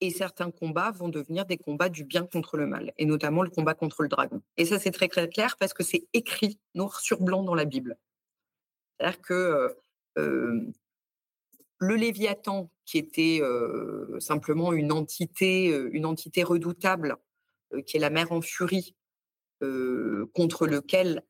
[0.01, 3.49] et certains combats vont devenir des combats du bien contre le mal, et notamment le
[3.49, 4.41] combat contre le dragon.
[4.57, 7.97] Et ça, c'est très, clair parce que c'est écrit noir sur blanc dans la Bible.
[8.97, 9.69] C'est-à-dire que euh,
[10.17, 10.61] euh,
[11.79, 17.17] le Léviathan, qui était euh, simplement une entité, une entité redoutable,
[17.85, 18.95] qui est la mer en furie,
[19.61, 21.23] contre lequel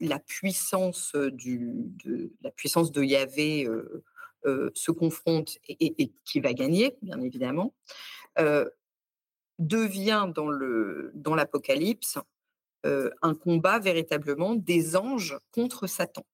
[0.00, 1.72] la puissance, du,
[2.42, 3.68] la puissance de Yahvé
[4.46, 7.74] euh, se confronte et, qui va gagner, bien évidemment,
[8.38, 8.68] euh,
[9.58, 12.18] devient dans le dans l'Apocalypse
[12.84, 16.26] euh, un combat véritablement des anges contre Satan.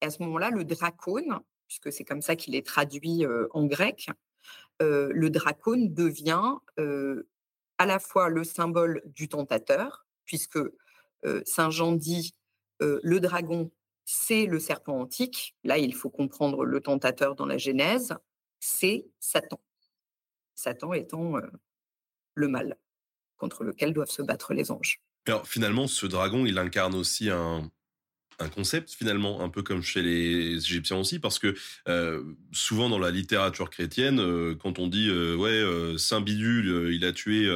[0.00, 4.08] Et à ce moment-là, le dracone, puisque c'est comme ça qu'il est traduit en grec,
[4.80, 6.54] le dracone devient
[7.76, 10.58] à la fois le symbole du tentateur, puisque
[11.44, 12.34] Saint Jean dit
[12.80, 13.70] le dragon
[14.12, 15.54] c'est le serpent antique.
[15.62, 18.16] Là, il faut comprendre le tentateur dans la Genèse.
[18.58, 19.60] C'est Satan.
[20.56, 21.46] Satan étant euh,
[22.34, 22.76] le mal
[23.36, 25.00] contre lequel doivent se battre les anges.
[25.26, 27.70] Alors finalement, ce dragon, il incarne aussi un,
[28.48, 31.54] concept finalement, un peu comme chez les Égyptiens aussi, parce que
[31.88, 32.22] euh,
[32.52, 35.64] souvent dans la littérature chrétienne, euh, quand on dit ouais
[35.98, 37.48] Saint Bidule, il a tué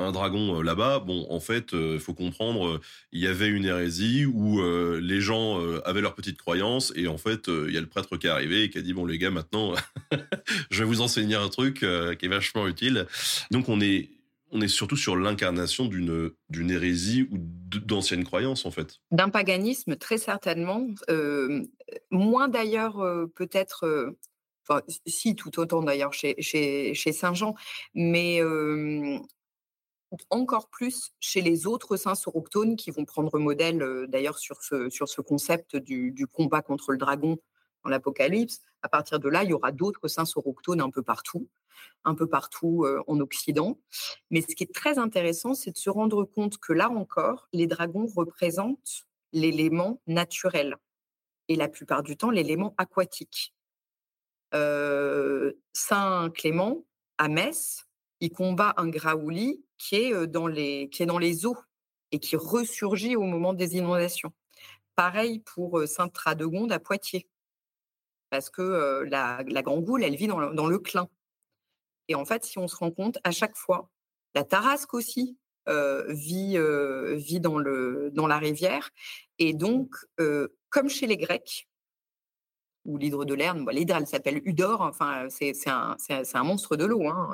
[0.00, 2.80] un dragon euh, là-bas, bon, en fait, euh, faut comprendre, euh,
[3.12, 4.60] il y avait une hérésie où
[5.00, 8.26] les gens avaient leurs petites croyances et en fait, il y a le prêtre qui
[8.26, 9.74] est arrivé et qui a dit bon les gars, maintenant,
[10.70, 13.06] je vais vous enseigner un truc qui est vachement utile.
[13.50, 14.08] Donc on est
[14.50, 19.00] on est surtout sur l'incarnation d'une d'une hérésie ou d'anciennes croyances en fait.
[19.10, 20.86] D'un paganisme très certainement,
[22.10, 24.14] moins d'ailleurs peut-être.
[24.68, 27.54] Enfin, si, tout autant d'ailleurs chez, chez, Saint Jean,
[27.94, 28.40] mais
[30.30, 34.90] encore plus chez les autres saints saurochtones qui vont prendre modèle euh, d'ailleurs sur ce,
[34.90, 37.38] sur ce concept du, combat contre le dragon
[37.84, 38.60] dans l'Apocalypse.
[38.82, 41.48] À partir de là, il y aura d'autres saints saurochtones un peu partout,
[42.04, 43.78] un peu partout euh, en Occident.
[44.30, 47.66] Mais ce qui est très intéressant, c'est de se rendre compte que là encore, les
[47.66, 50.76] dragons représentent l'élément naturel
[51.48, 53.54] et la plupart du temps l'élément aquatique.
[54.54, 56.84] Euh, Saint Clément,
[57.18, 57.86] à Metz,
[58.20, 61.56] il combat un graouli qui est dans les, qui est dans les eaux
[62.12, 64.32] et qui ressurgit au moment des inondations.
[64.96, 67.28] Pareil pour Sainte Radegonde à Poitiers,
[68.30, 71.08] parce que la, la Goule, elle vit dans le, dans le Clin.
[72.10, 73.88] Et en fait, si on se rend compte, à chaque fois,
[74.34, 75.38] la Tarasque aussi
[76.08, 76.58] vit,
[77.14, 78.90] vit dans, le, dans la rivière.
[79.38, 79.94] Et donc,
[80.70, 81.68] comme chez les Grecs,
[82.84, 83.64] ou l'hydre de Lerne.
[83.70, 85.96] l'hydre, elle s'appelle Udor, enfin, c'est un,
[86.34, 87.30] un, monstre de l'eau, hein,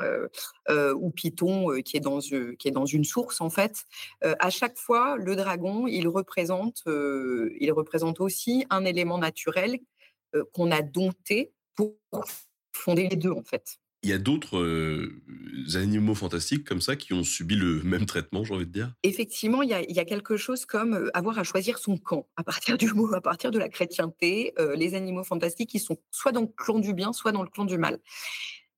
[0.95, 3.85] ou Python, qui, est dans, qui est dans une source, en fait.
[4.23, 9.79] à chaque fois, le dragon, il représente, il représente aussi un élément naturel
[10.53, 11.97] qu'on a dompté pour
[12.73, 13.79] fonder les deux, en fait.
[14.03, 15.11] Il y a d'autres
[15.75, 18.93] animaux fantastiques comme ça qui ont subi le même traitement, j'ai envie de dire?
[19.03, 22.29] Effectivement, il y a, quelque chose comme avoir à choisir son camp.
[22.37, 26.33] À partir du mot, à partir de la chrétienté, les animaux fantastiques, ils sont soit
[26.33, 27.99] dans le clan du bien, soit dans le clan du mal.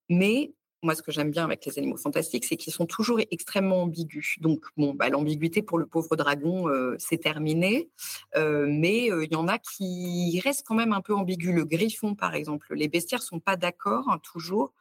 [0.09, 0.53] Mais
[0.83, 4.37] moi, ce que j'aime bien avec les animaux fantastiques, c'est qu'ils sont toujours extrêmement ambigus.
[4.41, 7.91] Donc, bon, bah, l'ambiguïté pour le pauvre dragon, euh, c'est terminé.
[8.37, 11.53] Euh, mais euh, il y en a qui restent quand même un peu ambigus.
[11.53, 12.75] Le griffon, par exemple.
[12.75, 14.73] Les bestiaires sont pas d'accord hein, toujours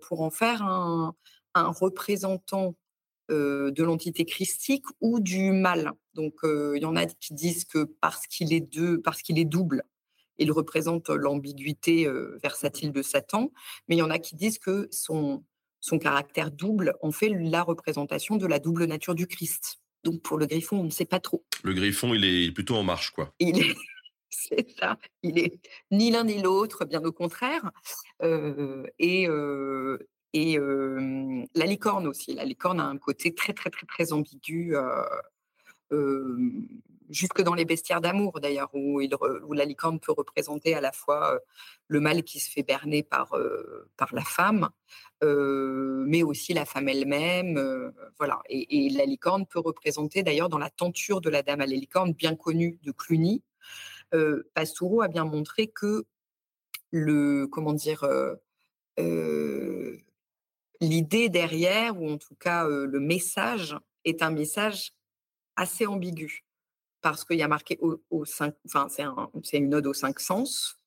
[0.00, 1.14] pour en faire un,
[1.54, 2.74] représentant
[3.28, 5.92] de l'entité christique ou du mal.
[6.14, 9.44] Donc, il y en a qui disent que parce qu'il est deux, parce qu'il est
[9.44, 9.84] double,
[10.38, 12.08] il représente l'ambiguïté
[12.42, 13.52] versatile de Satan,
[13.88, 15.44] mais il y en a qui disent que son,
[15.80, 19.80] son caractère double en fait la représentation de la double nature du Christ.
[20.04, 21.44] Donc pour le griffon, on ne sait pas trop.
[21.64, 23.34] Le griffon, il est plutôt en marche, quoi.
[23.40, 23.74] Il est,
[24.30, 24.98] c'est ça.
[25.22, 25.60] Il est
[25.90, 27.70] ni l'un ni l'autre, bien au contraire.
[28.98, 29.28] et
[30.34, 32.34] et la licorne aussi.
[32.34, 34.76] La licorne a un côté très très très très ambigu
[37.10, 41.40] jusque dans les bestiaires d'amour d'ailleurs, où, la licorne peut représenter à la fois
[41.86, 43.34] le mâle qui se fait berner par,
[43.96, 44.68] par la femme,
[45.22, 47.92] mais aussi la femme elle-même.
[48.18, 48.40] voilà.
[48.48, 52.12] Et, la licorne peut représenter d'ailleurs dans la tenture de la dame à la licorne,
[52.12, 53.42] bien connue de Cluny.
[54.54, 56.04] Pastoureau a bien montré que
[56.90, 58.06] le comment dire
[60.80, 64.92] l'idée derrière, ou en tout cas le message, est un message
[65.56, 66.44] assez ambigu
[67.00, 68.88] parce qu'il y a marqué au, 5, enfin
[69.42, 70.78] c'est une ode aux cinq sens,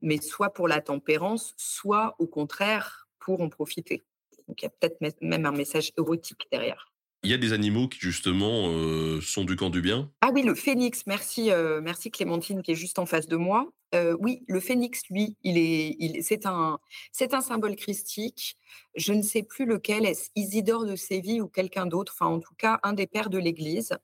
[0.00, 4.04] mais soit pour la tempérance, soit au contraire pour en profiter.
[4.48, 6.92] Donc il y a peut-être même un message érotique derrière.
[7.26, 10.12] Il y a des animaux qui justement euh, sont du camp du bien?
[10.20, 11.08] Ah oui, le phénix.
[11.08, 13.68] Merci, euh, merci Clémentine qui est juste en face de moi.
[13.96, 16.78] Euh, oui, le phénix, lui, il est, c'est un,
[17.10, 18.56] c'est un symbole christique.
[18.94, 20.06] Je ne sais plus lequel.
[20.06, 22.14] Est-ce Isidore de Séville ou quelqu'un d'autre?
[22.16, 23.98] Enfin, en tout cas, un des pères de l'Église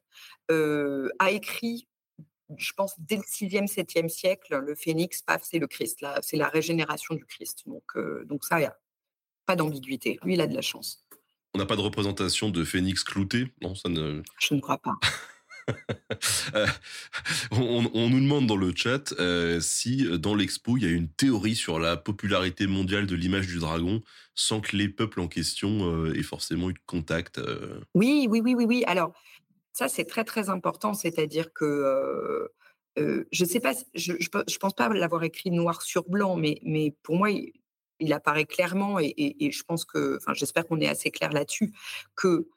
[0.49, 1.87] a écrit
[2.59, 6.03] je pense, dès le 6e, 7e siècle, le phénix, paf, c'est le Christ.
[6.03, 7.63] Là, c'est la régénération du Christ.
[7.67, 7.97] Donc,
[8.27, 8.77] donc ça, n'y a
[9.47, 10.19] pas d'ambiguïté.
[10.23, 11.07] Lui, il a de la chance.
[11.55, 14.23] On n'a pas de représentation de phénix clouté Non, ça ne.
[14.41, 14.95] Je ne crois pas.
[16.55, 16.67] Euh,
[17.53, 21.09] on, nous demande dans le chat euh, si euh, dans l'expo il y a une
[21.09, 24.03] théorie sur la popularité mondiale de l'image du dragon
[24.35, 27.41] sans que les peuples en question aient forcément eu de contact.
[27.95, 28.85] Oui, oui, oui, oui, oui.
[28.89, 29.13] Alors
[29.73, 32.51] ça c'est très très important, c'est-à-dire que
[32.97, 37.17] je sais pas, je, je, pense pas l'avoir écrit noir sur blanc, mais mais pour
[37.17, 37.31] moi
[37.99, 41.73] il apparaît clairement, et, je pense que, enfin, j'espère qu'on est assez clair là-dessus,
[42.17, 42.49] que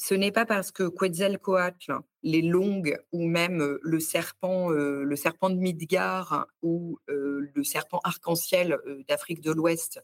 [0.00, 5.56] ce n'est pas parce que Quetzalcoatl, les longues ou même le serpent, le serpent de
[5.56, 10.00] Midgard ou le serpent arc-en-ciel d'Afrique de l'Ouest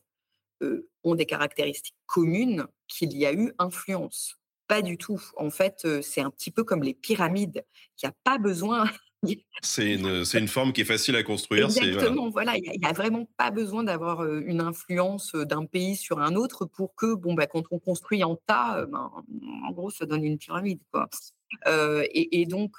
[1.04, 4.36] ont des caractéristiques communes qu'il y a eu influence.
[4.66, 5.22] Pas du tout.
[5.36, 7.64] En fait, c'est un petit peu comme les pyramides.
[8.02, 8.90] Il n'y a pas besoin
[9.62, 11.66] c'est une, une, forme qui est facile à construire.
[11.66, 16.34] Exactement, voilà, il n'y a, vraiment pas besoin d'avoir une influence d'un pays sur un
[16.34, 19.10] autre pour que, bon, bah, quand on construit en tas, ben,
[19.66, 20.80] en gros, ça donne une pyramide.
[20.92, 21.08] Quoi.
[22.12, 22.76] et, donc,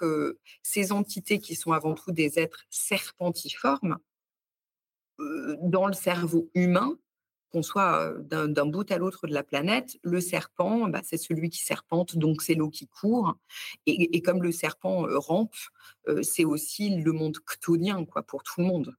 [0.63, 3.97] ces entités qui sont avant tout des êtres serpentiformes,
[5.61, 6.97] dans le cerveau humain,
[7.55, 11.61] qu'on soit d'un bout à l'autre de la planète, le serpent, bah, c'est celui qui
[11.63, 13.37] serpente, donc c'est l'eau qui court.
[13.85, 15.55] Et, comme le serpent rampe,
[16.21, 18.93] c'est aussi le monde chtonien quoi, pour tout le monde.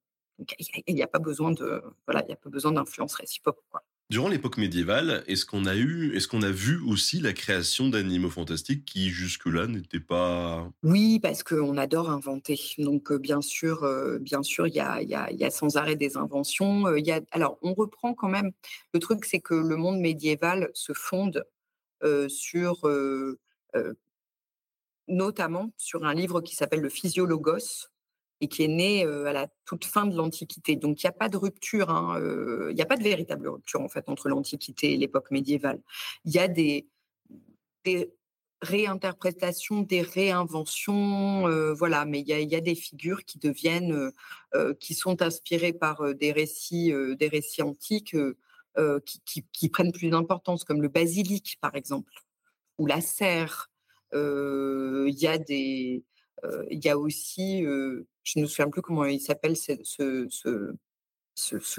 [0.86, 3.60] il n'y a, pas besoin de voilà, il a pas besoin d'influence réciproque.
[3.70, 3.82] Quoi.
[4.08, 8.30] Durant l'époque médiévale, est-ce qu'on a eu, est-ce qu'on a vu aussi la création d'animaux
[8.30, 12.58] fantastiques qui jusque-là n'étaient pas Oui, parce qu'on adore inventer.
[12.78, 13.84] Donc bien sûr,
[14.20, 16.94] bien sûr, il y a, sans arrêt des inventions.
[16.94, 18.52] Il y a, alors on reprend quand même.
[18.94, 21.44] Le truc, c'est que le monde médiéval se fonde
[22.28, 22.88] sur
[25.08, 27.88] notamment sur un livre qui s'appelle le Physiologos,
[28.40, 30.76] et qui est né à la toute fin de l'Antiquité.
[30.76, 32.20] Donc il n'y a pas de rupture, hein,
[32.70, 35.80] il n'y a pas de véritable rupture en fait entre l'Antiquité et l'époque médiévale.
[36.24, 36.86] Il y a des,
[38.62, 44.10] réinterprétations, des réinventions, voilà, mais il y, a, des figures qui deviennent,
[44.80, 48.16] qui sont inspirées par des récits, des récits antiques
[49.52, 52.12] qui, prennent plus d'importance, comme le basilic par exemple,
[52.78, 53.70] ou la serre.
[54.12, 55.38] Il y a
[56.70, 57.64] il y a aussi,
[58.26, 59.80] je ne me souviens plus comment il s'appelle, ce,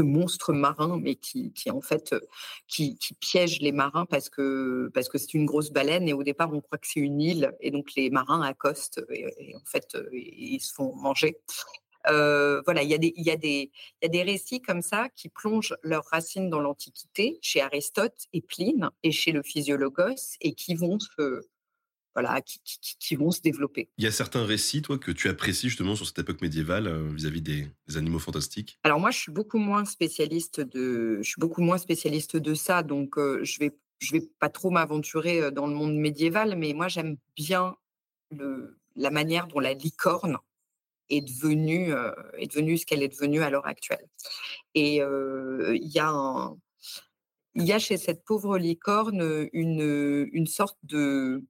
[0.02, 2.16] monstre marin, mais qui, en fait,
[2.68, 6.24] qui, qui, piège les marins parce que parce que c'est une grosse baleine et au
[6.24, 9.98] départ on croit que c'est une île et donc les marins accostent et, en fait
[10.14, 11.38] ils se font manger.
[12.06, 13.72] voilà, il y, a des, il, y a des,
[14.02, 18.28] il y a des récits comme ça qui plongent leurs racines dans l'Antiquité, chez Aristote
[18.32, 21.42] et Pline, et chez le physiologos, et qui vont se,
[22.18, 23.90] voilà, qui, vont se développer.
[24.00, 27.08] Il y a certains récits, toi, que tu apprécies justement sur cette époque médiévale euh,
[27.14, 28.80] vis-à-vis des, animaux fantastiques?
[28.84, 32.82] Alors moi, je suis beaucoup moins spécialiste de, je suis beaucoup moins spécialiste de ça,
[32.82, 36.74] donc euh, je vais, je vais pas trop m'aventurer euh, dans le monde médiéval, mais
[36.74, 37.76] moi j'aime bien
[38.32, 40.38] le, la manière dont la licorne
[41.12, 41.94] est devenue,
[42.40, 44.10] est devenue ce qu'elle est devenue à l'heure actuelle.
[44.74, 46.52] Et il y a
[47.56, 51.44] il y a chez cette pauvre licorne une, une sorte de,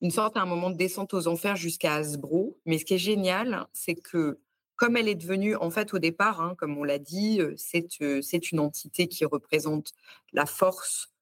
[0.00, 2.58] une sorte à un moment de descente aux enfers jusqu'à Hasbro.
[2.66, 4.38] Mais ce qui est génial, c'est que
[4.76, 8.60] comme elle est devenue, en fait, au départ, hein, comme on l'a dit, c'est une
[8.60, 9.92] entité qui représente
[10.32, 11.12] la force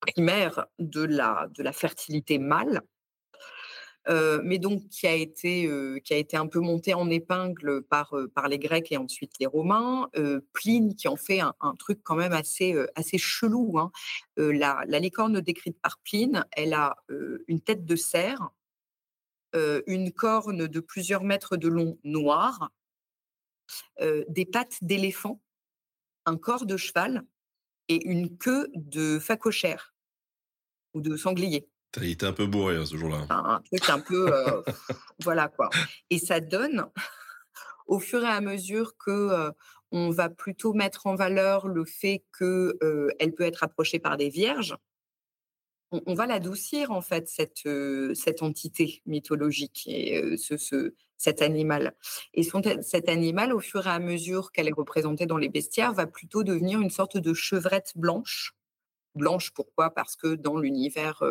[0.00, 2.82] primaire de la, de la fertilité mâle
[4.08, 5.70] mais donc qui a été
[6.04, 9.46] qui a été un peu monté en épingle par par les Grecs et ensuite les
[9.46, 10.08] Romains.
[10.52, 13.78] Pline qui en fait un, truc quand même assez assez chelou.
[13.78, 13.90] Hein.
[14.36, 16.96] La, la, licorne décrite par Pline, elle a
[17.46, 18.50] une tête de cerf,
[19.54, 22.70] une corne de plusieurs mètres de long noire,
[24.00, 25.40] des pattes d'éléphant,
[26.26, 27.24] un corps de cheval
[27.88, 29.94] et une queue de phacochère
[30.94, 31.68] ou de sanglier.
[32.00, 33.26] Il était un peu bourré hein, ce jour-là.
[33.28, 34.32] Un, truc un peu.
[34.32, 34.62] Euh,
[35.20, 35.68] voilà quoi.
[36.10, 36.86] Et ça donne,
[37.86, 39.10] au fur et à mesure que.
[39.10, 39.50] Euh,
[39.94, 44.30] on va plutôt mettre en valeur le fait qu'elle euh, peut être approchée par des
[44.30, 44.74] vierges.
[46.06, 47.68] On, va l'adoucir en fait cette
[48.14, 51.94] cette entité mythologique et ce, cet animal.
[52.32, 56.06] Et cet animal, au fur et à mesure qu'elle est représentée dans les bestiaires, va
[56.06, 58.54] plutôt devenir une sorte de chevrette blanche
[59.14, 59.50] blanche.
[59.52, 59.90] Pourquoi?
[59.90, 61.22] Parce que dans l'univers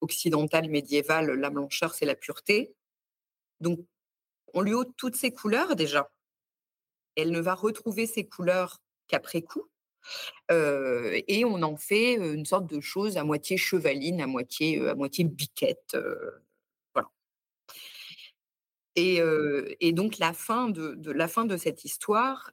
[0.00, 2.74] occidental médiéval, la blancheur, c'est la pureté.
[3.60, 3.80] Donc,
[4.54, 6.10] on lui ôte toutes ses couleurs déjà.
[7.16, 8.78] Elle ne va retrouver ses couleurs
[9.08, 9.68] qu'après coup.
[10.50, 15.24] et on en fait une sorte de chose à moitié chevaline, à moitié, à moitié
[15.24, 15.96] biquette.
[16.94, 17.10] voilà.
[18.96, 19.20] Et,
[19.80, 22.52] et, donc la fin de, de, la fin de cette histoire,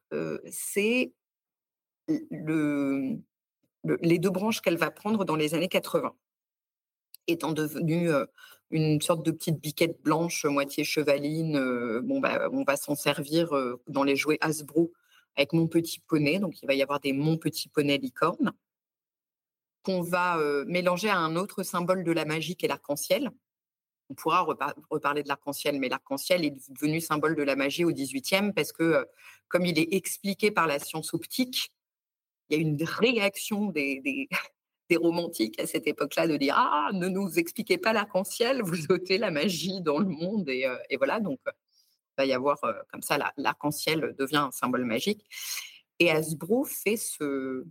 [0.52, 1.12] c'est
[2.30, 3.20] le,
[3.84, 6.14] les deux branches qu'elle va prendre dans les années 80,
[7.28, 8.10] étant devenue
[8.72, 12.00] une sorte de petite biquette blanche, moitié chevaline.
[12.02, 13.50] bon, bah, on va s'en servir
[13.88, 14.92] dans les jouets Hasbro
[15.36, 16.40] avec Mon Petit Poney.
[16.40, 18.54] Donc, il va y avoir des Mon Petit Poney licorne
[19.84, 23.32] qu'on va mélanger à un autre symbole de la magie qui est l'arc-en-ciel.
[24.10, 24.42] On pourra
[24.90, 29.08] reparler de l'arc-en-ciel, mais l'arc-en-ciel est devenu symbole de la magie au 18e parce que,
[29.48, 31.72] comme il est expliqué par la science optique,
[32.50, 34.28] il y a une réaction des,
[34.96, 39.32] romantiques à cette époque-là de dire Ah, ne nous expliquez pas l'arc-en-ciel, vous ôtez la
[39.32, 40.50] magie dans le monde.
[40.50, 41.52] Et, euh, voilà, donc il
[42.18, 45.26] va y avoir euh, comme ça, l'arc-en-ciel devient un symbole magique.
[46.00, 47.66] Et Hasbro fait se,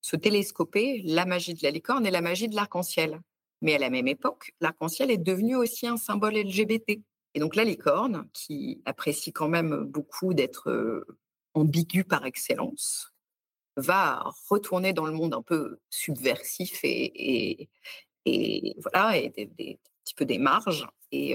[0.00, 3.20] se télescoper la magie de la licorne et la magie de l'arc-en-ciel.
[3.60, 7.00] Mais à la même époque, l'arc-en-ciel est devenu aussi un symbole LGBT.
[7.34, 11.06] Et donc la licorne, qui apprécie quand même beaucoup d'être euh,
[11.54, 13.11] ambiguë par excellence,
[13.76, 17.68] va retourner dans le monde un peu subversif et,
[18.78, 21.34] voilà, et des, petit peu des marges, et,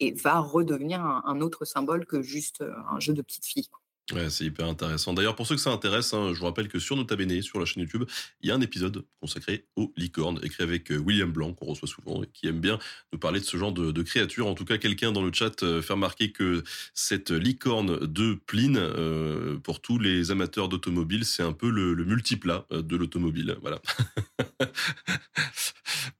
[0.00, 3.68] et va redevenir un, autre symbole que juste un jeu de petite fille.
[4.30, 5.12] C'est hyper intéressant.
[5.12, 7.58] D'ailleurs, pour ceux que ça intéresse, hein, je vous rappelle que sur Nota Bene, sur
[7.58, 8.04] la chaîne YouTube,
[8.40, 11.88] il y a un épisode consacré aux licornes, écrit avec euh, William Blanc, qu'on reçoit
[11.88, 12.78] souvent, et qui aime bien
[13.12, 14.46] nous parler de ce genre de, créatures.
[14.46, 16.62] En tout cas, quelqu'un dans le chat euh, fait remarquer que
[16.94, 22.04] cette licorne de Pline, euh, pour tous les amateurs d'automobile, c'est un peu le, le
[22.04, 23.58] multiplat de l'automobile.
[23.60, 23.82] Voilà.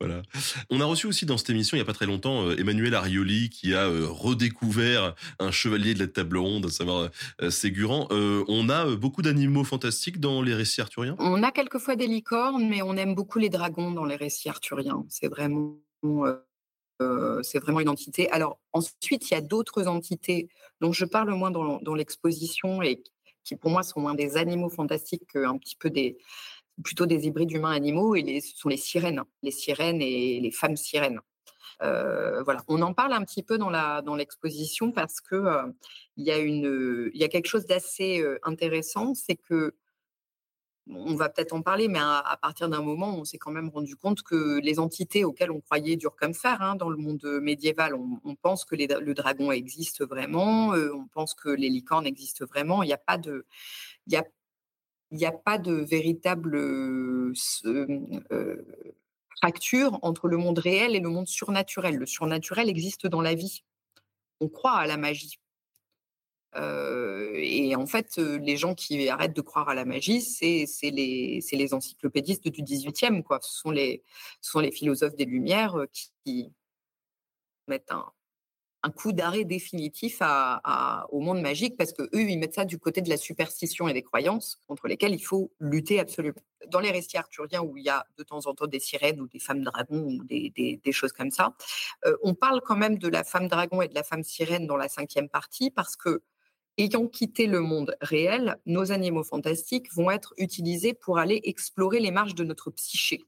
[0.01, 0.23] voilà.
[0.69, 3.48] On a reçu aussi dans cette émission, il n'y a pas très longtemps, Emmanuel Arioli,
[3.48, 7.10] qui a redécouvert un chevalier de la table ronde, à savoir
[7.86, 11.16] euh, on a euh, beaucoup d'animaux fantastiques dans les récits arthuriens?
[11.18, 15.05] On a quelquefois des licornes, mais on aime beaucoup les dragons dans les récits arthuriens.
[15.09, 18.30] C'est vraiment, euh, vraiment une entité.
[18.30, 20.48] Alors ensuite, il y a d'autres entités
[20.80, 23.02] dont je parle moins dans, l'exposition et
[23.44, 26.18] qui pour moi sont moins des animaux fantastiques qu'un petit peu des
[26.84, 30.76] plutôt des hybrides humains animaux et ce sont les sirènes, les sirènes et les femmes
[30.76, 31.20] sirènes.
[31.80, 33.70] Voilà, on en parle un petit peu dans
[34.02, 35.72] dans l'exposition parce que
[36.18, 39.74] il y a une il y a quelque chose d'assez intéressant, c'est que
[40.90, 43.96] on va peut-être en parler, mais à, partir d'un moment, on s'est quand même rendu
[43.96, 47.94] compte que les entités auxquelles on croyait dur comme fer hein, dans le monde médiéval,
[47.94, 52.82] on, pense que le dragon existe vraiment, on pense que les licornes existent vraiment.
[52.82, 53.46] Il n'y a pas de,
[54.06, 54.24] il y a,
[55.10, 56.58] il a pas de véritable
[59.36, 61.96] fracture entre le monde réel et le monde surnaturel.
[61.96, 63.62] Le surnaturel existe dans la vie.
[64.40, 65.38] on croit à la magie.
[67.35, 72.48] Et en fait, les gens qui arrêtent de croire à la magie, c'est les, encyclopédistes
[72.48, 73.22] du 18e.
[73.22, 73.39] Quoi.
[73.43, 75.76] Ce, sont les, philosophes des Lumières
[76.24, 76.52] qui
[77.68, 80.22] mettent un, coup d'arrêt définitif
[81.10, 83.93] au monde magique parce que eux, ils mettent ça du côté de la superstition et
[83.93, 86.40] des croyances contre lesquelles il faut lutter absolument.
[86.68, 89.28] Dans les récits arthuriens où il y a de temps en temps des sirènes ou
[89.28, 91.55] des femmes dragons ou des, choses comme ça,
[92.06, 94.76] euh, on parle quand même de la femme dragon et de la femme sirène dans
[94.76, 96.22] la cinquième partie parce que
[96.78, 102.12] ayant quitté le monde réel, nos animaux fantastiques vont être utilisés pour aller explorer les
[102.12, 103.26] marges de notre psyché.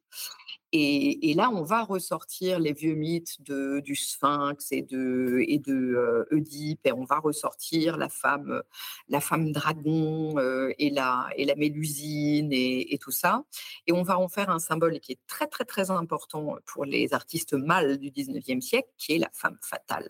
[0.72, 5.74] Et, là, on va ressortir les vieux mythes de, du Sphinx et de, et de
[5.74, 8.62] euh, Oedipe, et on va ressortir la femme,
[9.08, 13.42] la femme dragon euh, et, la, et la mélusine et, tout ça.
[13.88, 17.14] Et on va en faire un symbole qui est très, très, très important pour les
[17.14, 20.08] artistes mâles du 19e siècle, qui est la femme fatale.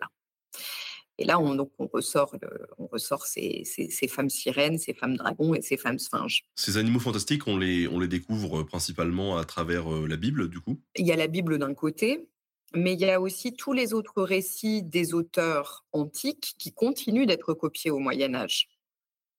[1.21, 2.35] Et là, on, donc, on ressort,
[2.79, 3.65] on ressort ces,
[4.09, 6.45] femmes sirènes, ces femmes dragons et ces femmes sphinges.
[6.57, 10.61] Ces animaux fantastiques, on les, on les découvre principalement à travers euh, la Bible, du
[10.61, 10.81] coup?
[10.97, 12.27] Il y a la Bible d'un côté,
[12.75, 17.53] mais il y a aussi tous les autres récits des auteurs antiques qui continuent d'être
[17.53, 18.71] copiés au Moyen Âge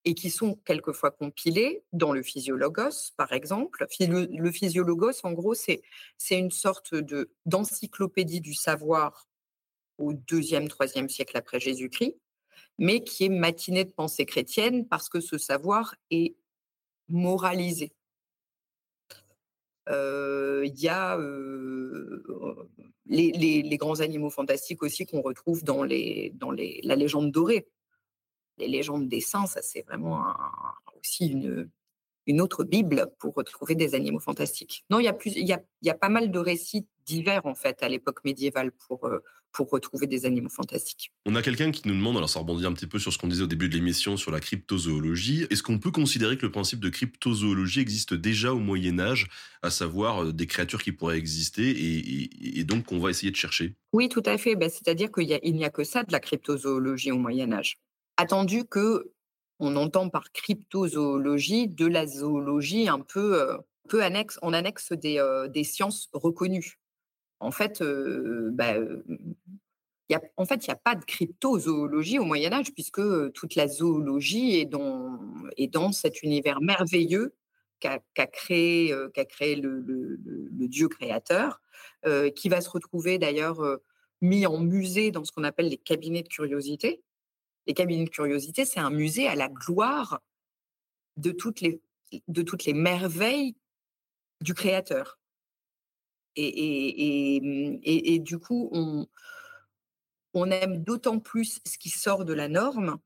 [0.06, 3.88] et qui sont quelquefois compilés dans le Physiologos, par exemple.
[3.99, 5.82] Le Physiologos, en gros, c'est
[6.30, 6.94] une sorte
[7.45, 9.28] d'encyclopédie du savoir
[10.02, 12.18] au deuxième, troisième siècle après Jésus-Christ,
[12.78, 16.36] mais qui est matinée de pensée chrétienne parce que ce savoir est
[17.07, 17.94] moralisé.
[19.90, 22.23] Euh, il y a euh,
[23.06, 27.68] les, grands animaux fantastiques aussi qu'on retrouve dans, les, dans les, la légende dorée.
[28.57, 30.23] Les légendes des saints, ça c'est vraiment
[30.95, 31.69] aussi une,
[32.27, 34.85] une autre Bible pour retrouver des animaux fantastiques.
[34.89, 36.85] Non, il y a, plus, il y a, il y a pas mal de récits
[37.06, 39.19] divers en fait à l'époque médiévale pour, euh,
[39.52, 41.11] pour retrouver des animaux fantastiques.
[41.26, 43.27] On a quelqu'un qui nous demande, alors ça rebondit un petit peu sur ce qu'on
[43.27, 46.80] disait au début de l'émission sur la cryptozoologie, est-ce qu'on peut considérer que le principe
[46.80, 49.27] de cryptozoologie existe déjà au Moyen Âge,
[49.61, 53.35] à savoir euh, des créatures qui pourraient exister et, et, donc qu'on va essayer de
[53.35, 53.76] chercher?
[53.93, 54.56] Oui, tout à fait.
[54.56, 57.77] Ben, c'est-à-dire qu'il n'y a, a que ça de la cryptozoologie au Moyen Âge.
[58.18, 59.11] Attendu que
[59.62, 63.58] on entend par cryptozoologie de la zoologie un peu, euh,
[63.88, 66.80] peu annexe, en annexe des, euh, des sciences reconnues.
[67.40, 68.74] En fait, euh, bah,
[70.10, 73.02] y a, en fait, il n'y a pas de cryptozoologie au Moyen Âge puisque
[73.34, 77.36] toute la zoologie est dans, cet univers merveilleux
[77.80, 81.62] qu'a créé, le, le, Dieu créateur,
[82.36, 83.80] qui va se retrouver d'ailleurs
[84.22, 87.02] mis en musée dans ce qu'on appelle les cabinets de curiosité
[87.68, 90.22] les cabinets de curiosité, c'est un musée à la gloire
[91.18, 91.82] de toutes les,
[92.74, 93.56] merveilles
[94.42, 95.20] du créateur.
[96.36, 97.36] Et,
[98.16, 98.70] et du coup,
[100.34, 102.98] on, aime d'autant plus ce qui sort de la norme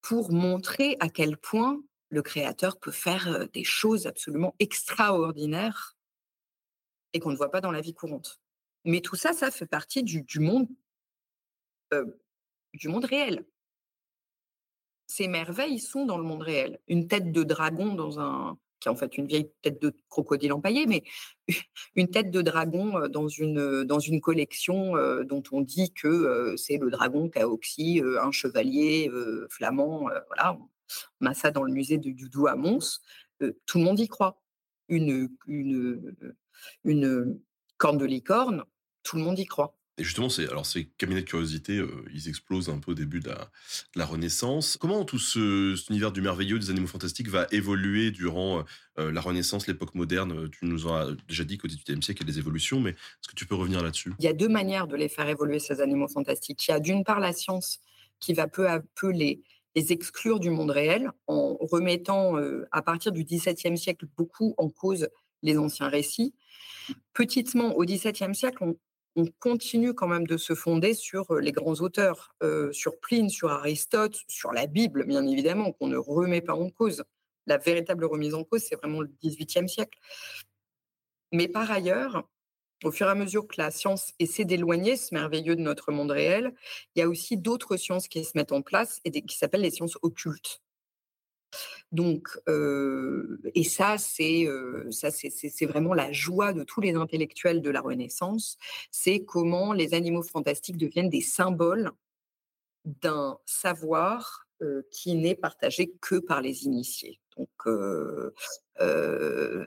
[0.00, 5.94] pour montrer à quel point le créateur peut faire des choses absolument extraordinaires
[7.12, 8.40] et qu'on ne voit pas dans la vie courante.
[8.84, 10.68] Mais tout ça, ça fait partie du monde
[13.04, 13.44] réel
[15.08, 16.78] ces merveilles sont dans le monde réel.
[16.86, 20.52] Une tête de dragon dans un qui est en fait une vieille tête de crocodile
[20.52, 21.02] empaillée, mais
[21.96, 25.92] une tête de dragon euh, dans une, euh, dans une collection euh, dont on dit
[25.92, 29.10] que c'est le dragon Kaoxy, un chevalier
[29.50, 30.08] flamand.
[30.28, 30.58] Voilà,
[31.20, 33.00] on a ça dans le musée de Doudou à Mons.
[33.66, 34.40] Tout le monde y croit.
[34.88, 35.28] Une,
[36.84, 37.40] une
[37.76, 38.64] corne de licorne,
[39.02, 39.77] tout le monde y croit.
[39.98, 43.18] Et justement, c'est alors ces cabinets de curiosité, euh, ils explosent un peu au début
[43.18, 43.30] de
[43.96, 44.76] la, Renaissance.
[44.80, 48.64] Comment tout ce, cet univers du merveilleux des animaux fantastiques va évoluer durant
[48.98, 50.48] euh, la Renaissance, l'époque moderne?
[50.50, 53.28] Tu nous as déjà dit qu'au XVIIIe siècle, il y a des évolutions, mais est-ce
[53.28, 54.12] que tu peux revenir là-dessus?
[54.20, 56.64] Il y a deux manières de les faire évoluer, ces animaux fantastiques.
[56.68, 57.80] Il y a d'une part la science
[58.20, 59.42] qui va peu à peu les,
[59.74, 65.08] exclure du monde réel en remettant, euh, à partir du XVIIe siècle, beaucoup en cause
[65.42, 66.34] les anciens récits.
[67.12, 68.76] Petitement, au XVIIe siècle, on,
[69.18, 72.36] on continue quand même de se fonder sur les grands auteurs,
[72.70, 77.02] sur Pline, sur Aristote, sur la Bible, bien évidemment, qu'on ne remet pas en cause.
[77.46, 79.98] La véritable remise en cause, c'est vraiment le XVIIIe siècle.
[81.32, 82.28] Mais par ailleurs,
[82.84, 86.12] au fur et à mesure que la science essaie d'éloigner ce merveilleux de notre monde
[86.12, 86.54] réel,
[86.94, 89.72] il y a aussi d'autres sciences qui se mettent en place et qui s'appellent les
[89.72, 90.62] sciences occultes.
[91.92, 94.46] Donc, et ça, c'est
[95.66, 98.58] vraiment la joie de tous les intellectuels de la Renaissance.
[98.90, 101.92] C'est comment les animaux fantastiques deviennent des symboles
[102.84, 104.46] d'un savoir
[104.90, 107.20] qui n'est partagé que par les initiés.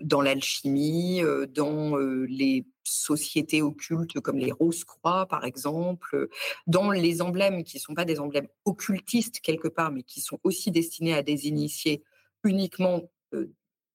[0.03, 6.27] Dans l'alchimie, dans les sociétés occultes comme les Rose-Croix, par exemple,
[6.67, 10.39] dans les emblèmes qui ne sont pas des emblèmes occultistes quelque part, mais qui sont
[10.43, 12.03] aussi destinés à des initiés
[12.43, 13.11] uniquement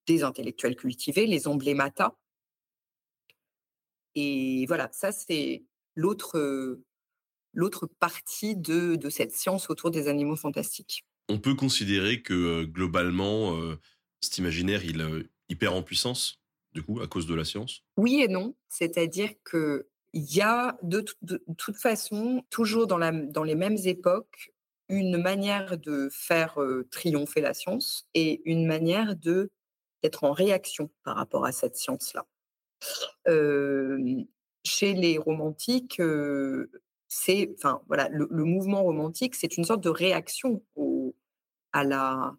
[0.07, 2.15] des intellectuels cultivés, les emblémata.
[4.15, 5.63] Et voilà, ça c'est
[5.95, 6.79] l'autre
[7.99, 11.05] partie de cette science autour des animaux fantastiques.
[11.29, 13.57] On peut considérer que globalement,
[14.21, 16.39] cet imaginaire, il, il perd en puissance,
[16.73, 17.83] du coup, à cause de la science?
[17.97, 18.55] Oui et non.
[18.69, 21.05] C'est-à-dire que il y a de,
[21.57, 24.51] toute façon, toujours dans, les mêmes époques,
[24.89, 26.57] une manière de faire
[26.91, 29.51] triompher la science et une manière de
[30.03, 32.25] d'être en réaction par rapport à cette science-là.
[34.63, 36.01] chez les romantiques,
[37.07, 41.15] c'est, enfin voilà, le, mouvement romantique, c'est une sorte de réaction au,
[41.73, 42.35] à la,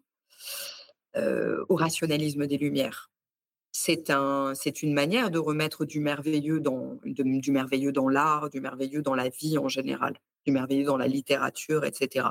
[1.69, 3.11] au rationalisme des Lumières.
[3.71, 8.61] C'est un, c'est une manière de remettre du merveilleux dans, du merveilleux dans l'art, du
[8.61, 12.27] merveilleux dans la vie en général, du merveilleux dans la littérature, etc.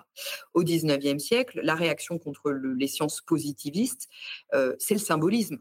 [0.54, 4.08] Au XIXe siècle, la réaction contre les sciences positivistes,
[4.78, 5.58] c'est le symbolisme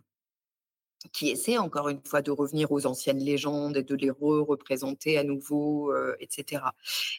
[1.13, 5.23] qui essaie encore une fois de revenir aux anciennes légendes et de les re-représenter à
[5.23, 6.63] nouveau, etc.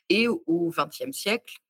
[0.08, 1.60] Et au XXe siècle,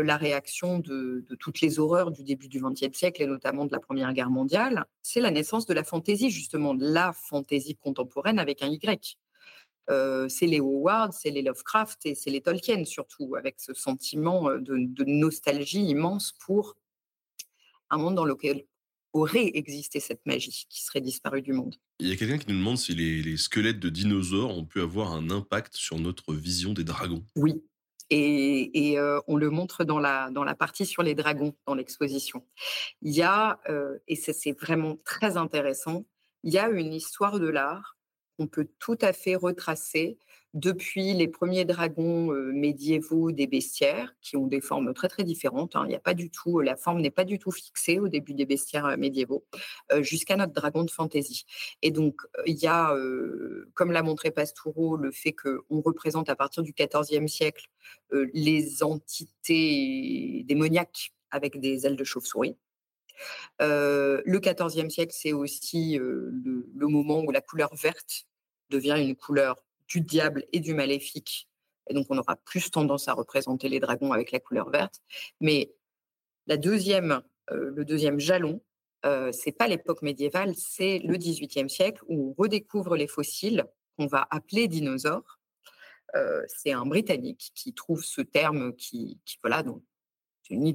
[0.00, 3.80] la réaction de, toutes les horreurs du début du XXe siècle et notamment de la
[3.80, 8.62] Première Guerre mondiale, c'est la naissance de la fantaisie, justement, de la fantaisie contemporaine avec
[8.62, 9.18] un Y.
[9.88, 15.04] c'est les Howard, c'est les Lovecraft et c'est les Tolkien surtout, avec ce sentiment de,
[15.04, 16.76] nostalgie immense pour
[17.90, 18.64] un monde dans lequel
[19.16, 21.76] aurait existé cette magie qui serait disparue du monde.
[22.00, 25.12] Il y a quelqu'un qui nous demande si les squelettes de dinosaures ont pu avoir
[25.12, 27.24] un impact sur notre vision des dragons.
[27.34, 27.62] Oui,
[28.10, 32.46] et, on le montre dans la, dans la partie sur les dragons, dans l'exposition.
[33.02, 33.58] Il y a,
[34.06, 36.04] et c'est vraiment très intéressant,
[36.42, 37.96] il y a une histoire de l'art
[38.38, 40.18] qu'on peut tout à fait retracer
[40.54, 45.76] depuis les premiers dragons médiévaux des bestiaires, qui ont des formes très très différentes.
[45.76, 45.84] Hein.
[45.88, 48.46] Il a pas du tout, la forme n'est pas du tout fixée au début des
[48.46, 49.44] bestiaires médiévaux,
[50.00, 51.44] jusqu'à notre dragon de fantaisie.
[51.82, 52.96] Et donc il y a,
[53.74, 57.66] comme l'a montré Pastoureau, le fait qu'on représente à partir du XIVe siècle
[58.32, 62.56] les entités démoniaques avec des ailes de chauve-souris.
[63.60, 68.26] le XIVe siècle, c'est aussi le, moment où la couleur verte
[68.70, 71.48] devient une couleur du diable et du maléfique.
[71.88, 75.00] Et donc, on aura plus tendance à représenter les dragons avec la couleur verte.
[75.40, 75.72] Mais
[76.46, 78.60] la deuxième, euh, le deuxième jalon,
[79.06, 83.64] euh, c'est pas l'époque médiévale, c'est le XVIIIe siècle où on redécouvre les fossiles
[83.96, 85.38] qu'on va appeler dinosaures.
[86.16, 89.82] Euh, c'est un Britannique qui trouve ce terme qui, voilà, donc
[90.50, 90.74] une,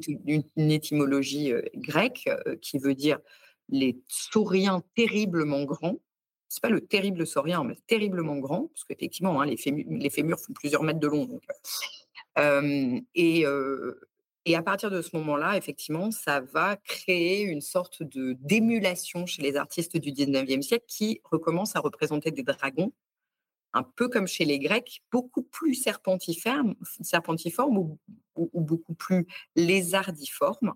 [0.55, 2.29] une, étymologie euh, grecque
[2.61, 3.19] qui veut dire
[3.69, 5.99] les sauriens terriblement grands
[6.51, 9.55] c'est pas le terrible saurien, mais terriblement grand, parce qu'effectivement, hein, les,
[10.09, 11.23] fémurs, font plusieurs mètres de long.
[11.23, 11.41] Donc,
[12.37, 13.45] euh, et,
[14.45, 19.41] et, à partir de ce moment-là, effectivement, ça va créer une sorte de d'émulation chez
[19.41, 22.91] les artistes du 19e siècle qui recommencent à représenter des dragons,
[23.71, 27.77] un peu comme chez les Grecs, beaucoup plus serpentiformes, serpentiformes
[28.35, 29.25] ou beaucoup plus
[29.55, 30.73] lézardiformes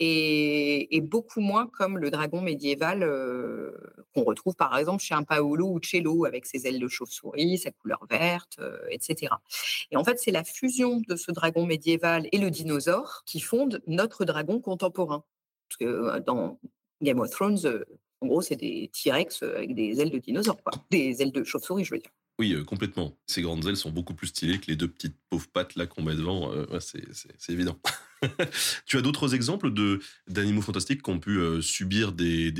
[0.00, 3.72] et, beaucoup moins comme le dragon médiéval euh,
[4.14, 8.04] qu'on retrouve par exemple chez un Paolo Uccello avec ses ailes de chauve-souris, sa couleur
[8.10, 9.34] verte, euh, etc.
[9.90, 13.82] Et en fait, c'est la fusion de ce dragon médiéval et le dinosaure qui fonde
[13.86, 15.24] notre dragon contemporain.
[15.68, 16.58] Parce que euh, dans
[17.00, 17.84] Game of Thrones,
[18.20, 20.72] en gros, c'est des T-Rex avec des ailes de dinosaure, quoi.
[20.90, 22.12] des ailes de chauve-souris, je veux dire.
[22.38, 23.16] Oui, complètement.
[23.26, 26.02] Ces grandes ailes sont beaucoup plus stylées que les deux petites pauvres pattes là qu'on
[26.02, 26.50] met devant.
[26.80, 27.78] c'est évident.
[28.86, 32.52] tu as d'autres exemples de d'animaux fantastiques qui ont pu euh, subir des,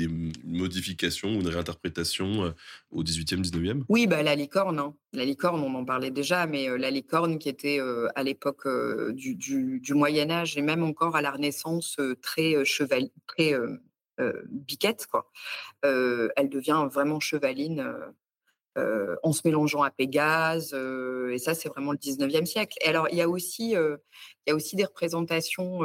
[0.43, 2.51] modifications ou une réinterprétation euh,
[2.91, 4.79] au 18e, 19e Oui, bah, la licorne.
[4.79, 4.95] Hein.
[5.13, 7.79] La licorne, on en parlait déjà, mais euh, la licorne qui était
[8.15, 8.67] à l'époque
[9.11, 13.53] du, du, Moyen Âge et même encore à la Renaissance très cheval, très
[14.47, 15.31] biquette, quoi.
[15.81, 17.85] elle devient vraiment chevaline.
[18.75, 22.77] En se mélangeant à Pégase, et ça c'est vraiment le 19e siècle.
[22.81, 23.97] Et alors il y a aussi il
[24.47, 25.79] y a aussi des représentations,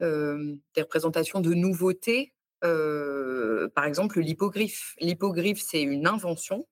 [0.00, 2.34] des représentations de nouveautés.
[2.60, 4.94] par exemple, l'hippogriffe.
[5.00, 6.66] L'hippogriffe, c'est une invention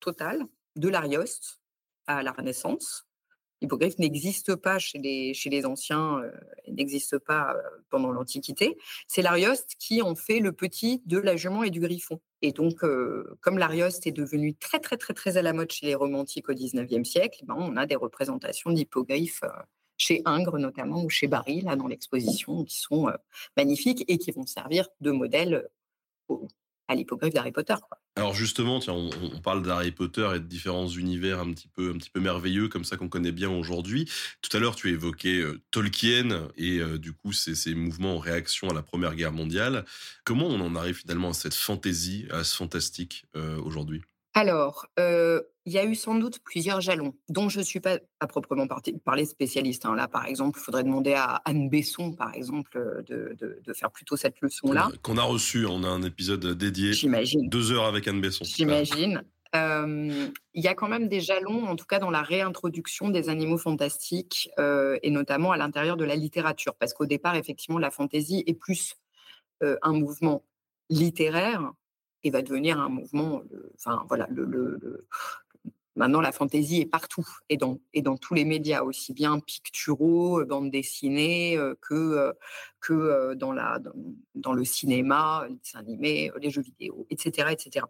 [0.00, 0.44] totale
[0.76, 1.60] de l'Arioste
[2.06, 3.06] à la Renaissance.
[3.62, 6.20] L'hippogriffe n'existe pas chez les, anciens,
[6.68, 7.56] n'existe pas
[7.90, 8.76] pendant l'Antiquité.
[9.06, 12.20] C'est l'Arioste qui en fait le petit de la jument et du griffon.
[12.42, 12.84] Et donc,
[13.40, 16.54] comme l'Arioste est devenu très, très, très, très à la mode chez les romantiques au
[16.54, 19.44] XIXe siècle, ben, on a des représentations d'hippogriffes
[19.96, 23.12] chez Ingres notamment ou chez Barry, dans l'exposition, qui sont
[23.56, 25.68] magnifiques et qui vont servir de modèle
[26.88, 27.76] à l'hippogriffe d'Harry Potter.
[28.14, 31.96] Alors justement, tiens, on, parle d'Harry Potter et de différents univers un petit peu, un
[31.96, 34.06] petit peu merveilleux comme ça qu'on connaît bien aujourd'hui.
[34.42, 38.18] Tout à l'heure, tu évoquais euh, Tolkien et euh, du coup ces, ces mouvements en
[38.18, 39.86] réaction à la Première Guerre mondiale.
[40.24, 44.02] Comment on en arrive finalement à cette fantaisie, à ce fantastique euh, aujourd'hui?
[44.34, 48.26] Alors, il y a eu sans doute plusieurs jalons, dont je ne suis pas à
[48.26, 48.66] proprement
[49.04, 49.84] parler spécialiste.
[49.84, 49.94] Hein.
[49.94, 54.40] Là, par exemple, il faudrait demander à Anne Besson, par exemple, de, faire plutôt cette
[54.40, 54.88] leçon-là.
[55.02, 56.92] Qu'on a reçu, on a un épisode dédié.
[56.92, 57.48] J'imagine.
[57.48, 58.44] Deux heures avec Anne Besson.
[58.44, 59.22] J'imagine.
[59.54, 63.58] Il y a quand même des jalons, en tout cas dans la réintroduction des animaux
[63.58, 68.54] fantastiques, et notamment à l'intérieur de la littérature, parce qu'au départ, effectivement, la fantaisie est
[68.54, 68.94] plus
[69.60, 70.42] un mouvement
[70.88, 71.72] littéraire
[72.24, 73.42] et va devenir un mouvement.
[73.74, 74.28] Enfin, voilà,
[75.96, 80.40] maintenant la fantaisie est partout et dans, et dans tous les médias, aussi bien picturaux,
[80.40, 82.32] euh, bande dessinée, euh, que, euh,
[82.80, 83.80] que dans, la,
[84.34, 87.48] dans, le cinéma, les animés, les jeux vidéo, etc.
[87.52, 87.86] etc.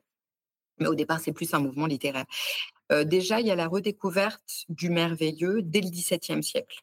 [0.78, 2.24] Mais au départ, c'est plus un mouvement littéraire.
[3.04, 6.82] déjà, il y a la redécouverte du merveilleux dès le XVIIe siècle,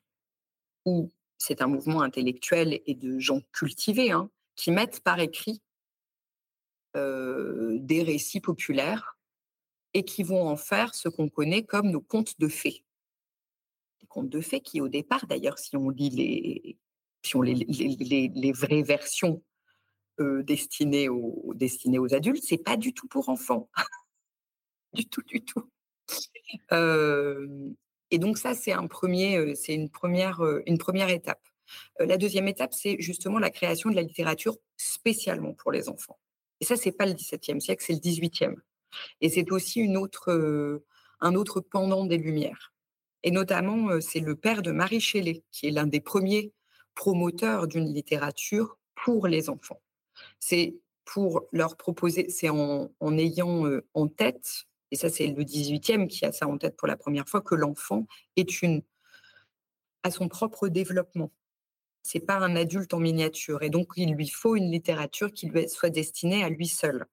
[0.86, 5.62] où c'est un mouvement intellectuel et de gens cultivés hein, qui mettent par écrit
[6.96, 9.18] des récits populaires
[9.94, 12.84] et qui vont en faire ce qu'on connaît comme nos contes de fées.
[14.02, 16.78] Les contes de fées qui, au départ, d'ailleurs, si on lit les,
[17.24, 19.44] si on les, les, vraies versions
[20.20, 23.70] destinées, aux, destinées aux adultes, c'est pas du tout pour enfants.
[24.94, 25.70] du tout, du tout.
[28.12, 31.42] et donc ça, c'est un premier, c'est une première, une première étape.
[32.00, 36.20] la deuxième étape, c'est justement la création de la littérature spécialement pour les enfants.
[36.62, 38.56] Et ça, c'est pas le XVIIe siècle, c'est le XVIIIe.
[39.22, 40.86] Et c'est aussi une autre, euh,
[41.22, 42.74] un autre pendant des Lumières.
[43.24, 46.54] Et notamment, euh, c'est le père de Marie Shelley, qui est l'un des premiers
[46.96, 49.82] promoteurs d'une littérature pour les enfants.
[50.40, 50.76] C'est
[51.06, 56.08] pour leur proposer, c'est en, en, ayant euh, en tête, et ça c'est le 18e
[56.08, 58.06] qui a ça en tête pour la première fois, que l'enfant
[58.36, 58.84] est une
[60.04, 61.32] à son propre développement
[62.12, 63.62] c'est pas un adulte en miniature.
[63.62, 67.06] Et donc, il lui faut une littérature qui lui soit destinée à lui seul.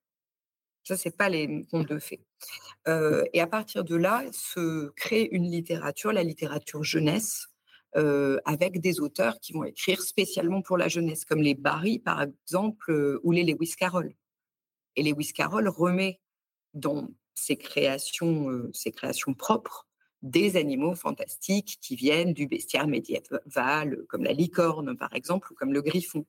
[0.85, 2.23] Ça, c'est pas les contes de fées.
[2.89, 7.49] Euh, et à partir de là, se crée une littérature, la littérature jeunesse,
[7.97, 12.23] euh, avec des auteurs qui vont écrire spécialement pour la jeunesse, comme les Barry, par
[12.23, 14.15] exemple, euh, ou les Lewis Carroll.
[14.95, 16.21] Et Lewis Carroll remet
[16.73, 19.87] dans ses créations, ses créations propres,
[20.23, 25.73] des animaux fantastiques qui viennent du bestiaire médiéval, comme la licorne par exemple, ou comme
[25.73, 26.25] le griffon.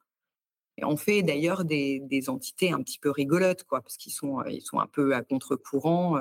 [0.77, 4.61] Et on fait d'ailleurs des, entités un petit peu rigolotes, quoi, parce qu'ils sont, ils
[4.61, 6.19] sont un peu à contre-courant.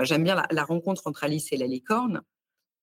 [0.00, 2.22] j'aime bien la, rencontre entre Alice et la licorne.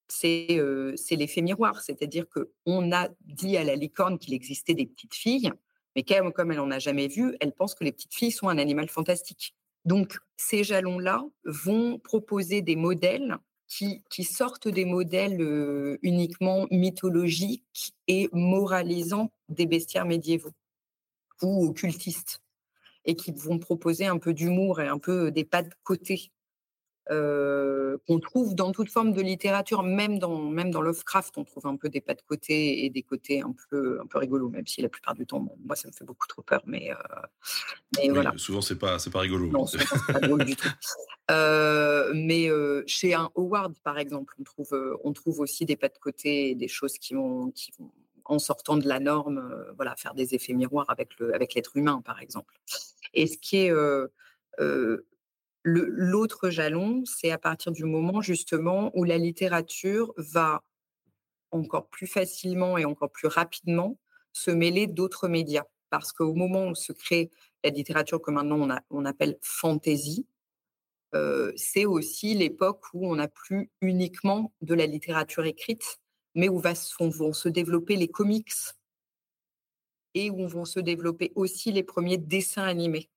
[0.08, 0.60] C'est
[0.96, 5.50] c'est l'effet miroir, c'est-à-dire qu'on a dit à la licorne qu'il existait des petites filles,
[5.96, 8.48] mais comme, comme elle n'en a jamais vu, elle pense que les petites filles sont
[8.48, 9.54] un animal fantastique.
[9.84, 13.38] Donc, ces jalons-là vont proposer des modèles
[14.10, 20.52] qui, sortent des modèles uniquement mythologiques et moralisants des bestiaires médiévaux
[21.42, 22.40] ou occultistes,
[23.04, 26.30] et qui vont proposer un peu d'humour et un peu des pas de côté
[27.10, 31.66] euh, qu'on trouve dans toute forme de littérature, même dans, même dans Lovecraft, on trouve
[31.66, 34.66] un peu des pas de côté et des côtés un peu, un peu rigolos, même
[34.66, 36.94] si la plupart du temps, moi, ça me fait beaucoup trop peur, mais, euh,
[37.98, 38.32] mais voilà.
[38.38, 39.48] Souvent, c'est pas, c'est pas rigolo.
[39.48, 39.78] Non, c'est
[40.12, 40.68] pas drôle du tout.
[41.30, 42.50] Euh, mais
[42.86, 46.54] chez un Howard, par exemple, on trouve, on trouve aussi des pas de côté et
[46.54, 47.90] des choses qui vont, qui vont
[48.26, 52.02] en sortant de la norme, voilà, faire des effets miroirs avec le, avec l'être humain,
[52.04, 52.60] par exemple.
[53.14, 53.72] Et ce qui est
[55.64, 60.62] L'autre jalon, c'est à partir du moment justement où la littérature va
[61.50, 63.98] encore plus facilement et encore plus rapidement
[64.32, 65.64] se mêler d'autres médias.
[65.88, 67.30] Parce qu'au moment où se crée
[67.62, 70.26] la littérature que maintenant on, appelle fantasy,
[71.14, 75.98] euh, c'est aussi l'époque où on n'a plus uniquement de la littérature écrite,
[76.34, 78.52] mais où vont se développer les comics
[80.14, 83.08] et où vont se développer aussi les premiers dessins animés.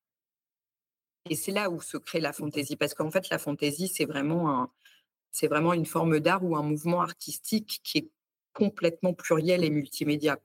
[1.30, 4.72] Et c'est là où se crée la fantaisie, parce qu'en fait, la fantaisie, c'est vraiment,
[5.32, 8.10] c'est vraiment une forme d'art ou un mouvement artistique qui est
[8.54, 10.40] complètement pluriel et multimédia.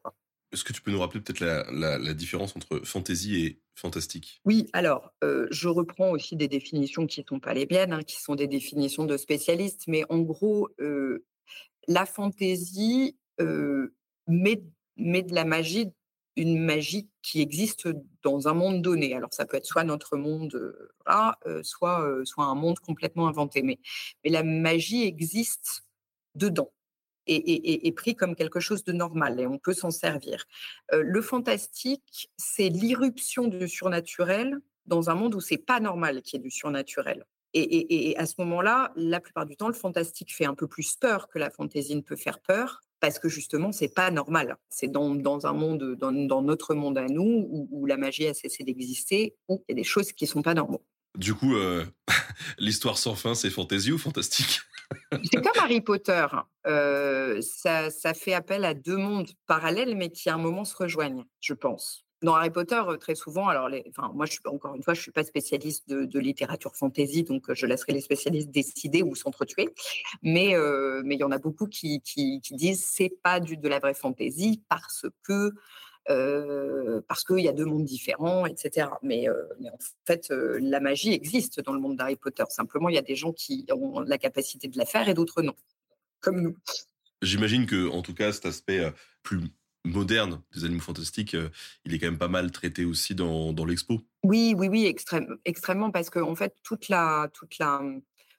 [0.53, 4.43] Est-ce que tu peux nous rappeler peut-être la, différence entre fantaisie et fantastique?
[4.45, 8.03] Oui, alors, euh, je reprends aussi des définitions qui ne sont pas les miennes, hein,
[8.03, 11.25] qui sont des définitions de spécialistes, mais en gros, euh,
[11.89, 13.95] la fantaisie euh,
[14.29, 14.63] met,
[14.99, 15.91] met de la magie
[16.37, 17.89] une magie qui existe
[18.23, 19.15] dans un monde donné.
[19.15, 20.75] Alors ça peut être soit notre monde
[21.07, 23.63] là, soit, soit un monde complètement inventé.
[23.63, 23.79] Mais,
[24.25, 25.85] mais la magie existe
[26.35, 26.73] dedans.
[27.27, 30.45] est, pris comme quelque chose de normal et on peut s'en servir.
[30.93, 36.39] Euh, le fantastique, c'est l'irruption du surnaturel dans un monde où c'est pas normal qu'il
[36.39, 37.25] y ait du surnaturel.
[37.55, 41.29] Et, à ce moment-là, la plupart du temps, le fantastique fait un peu plus peur
[41.29, 44.57] que la fantaisie ne peut faire peur, parce que justement, c'est pas normal.
[44.71, 49.37] C'est dans, un monde, dans, notre monde à nous, où, la magie a cessé d'exister,
[49.49, 50.81] où il y a des choses qui sont pas normales.
[51.19, 51.85] Du coup, euh,
[52.59, 54.61] l'histoire sans fin, c'est fantaisie ou fantastique?
[55.25, 56.27] C'est comme Harry Potter.
[56.67, 61.25] Euh, ça, fait appel à deux mondes parallèles, mais qui à un moment se rejoignent,
[61.41, 62.05] je pense.
[62.23, 63.69] Dans Harry Potter, euh, très souvent, alors,
[64.15, 67.93] moi, encore une fois, je suis pas spécialiste de, littérature fantasy, donc euh, je laisserai
[67.93, 69.69] les spécialistes décider ou s'entretuer.
[70.23, 70.55] Mais
[71.05, 73.95] mais il y en a beaucoup qui, qui, qui disent c'est pas de la vraie
[73.95, 75.53] fantasy parce que
[76.11, 78.89] euh, parce qu'il y a deux mondes différents, etc.
[79.03, 82.45] Mais, euh, en fait, euh, la magie existe dans le monde d'Harry Potter.
[82.49, 85.43] Simplement, il y a des gens qui ont la capacité de la faire et d'autres
[85.43, 85.55] non,
[86.21, 86.57] comme nous.
[87.23, 88.93] J'imagine que, en tout cas, cet aspect
[89.23, 89.39] plus
[89.85, 91.37] moderne des animaux fantastiques,
[91.85, 94.01] il est quand même pas mal traité aussi dans, dans l'expo.
[94.23, 94.87] Oui, oui, oui,
[95.45, 97.83] extrêmement, parce que en fait, toute la, toute la,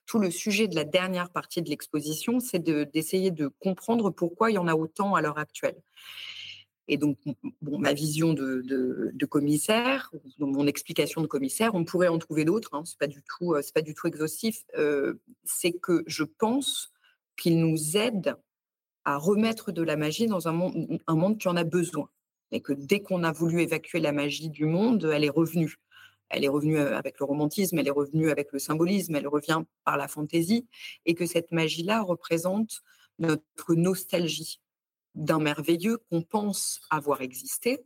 [0.05, 4.55] tout le sujet de la dernière partie de l'exposition, c'est d'essayer de, comprendre pourquoi il
[4.55, 5.81] y en a autant à l'heure actuelle.
[6.89, 7.17] Et donc,
[7.61, 12.73] bon, ma vision de, commissaire, mon explication de commissaire, on pourrait en trouver d'autres.
[12.73, 14.63] Hein, c'est pas du tout, euh, c'est pas du tout exhaustif.
[14.77, 15.13] Euh,
[15.45, 16.91] c'est que je pense
[17.37, 18.35] qu'il nous aide
[19.05, 22.09] à remettre de la magie dans un monde, un monde qui en a besoin.
[22.51, 25.77] Et que dès qu'on a voulu évacuer la magie du monde, elle est revenue.
[26.29, 29.63] Elle est revenue euh, avec le romantisme, elle est revenue avec le symbolisme, elle revient
[29.83, 30.67] par la fantaisie,
[31.05, 32.81] et que cette magie-là représente
[33.19, 34.59] notre nostalgie
[35.15, 37.85] d'un merveilleux qu'on pense avoir existé.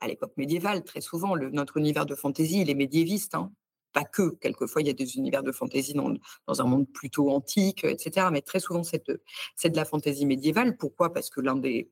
[0.00, 3.34] À l'époque médiévale, très souvent, le, notre univers de fantaisie, il est médiéviste.
[3.34, 3.52] Hein.
[3.92, 7.84] Pas que, quelquefois, il y a des univers de fantaisie dans, un monde plutôt antique,
[7.84, 8.28] etc.
[8.30, 9.20] Mais très souvent, c'est de,
[9.64, 10.76] la fantaisie médiévale.
[10.76, 11.12] Pourquoi?
[11.12, 11.90] Parce que l'un des,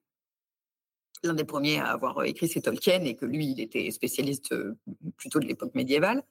[1.24, 4.54] des premiers à avoir écrit, c'est Tolkien, et que lui, il était spécialiste
[5.16, 6.22] plutôt de l'époque médiévale.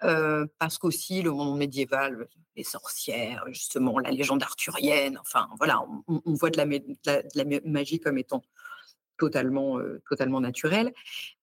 [0.00, 6.50] parce qu'aussi, le monde médiéval, les sorcières, justement, la légende arthurienne, enfin, voilà, on, voit
[6.50, 8.42] de la, magie comme étant
[9.18, 9.78] totalement,
[10.08, 10.92] totalement naturelle.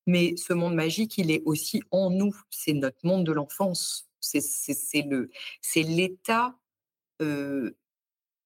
[0.08, 2.36] Mais ce monde magique, il est aussi en nous.
[2.50, 4.10] C'est notre monde de l'enfance.
[4.20, 4.42] C'est
[5.76, 6.56] l'état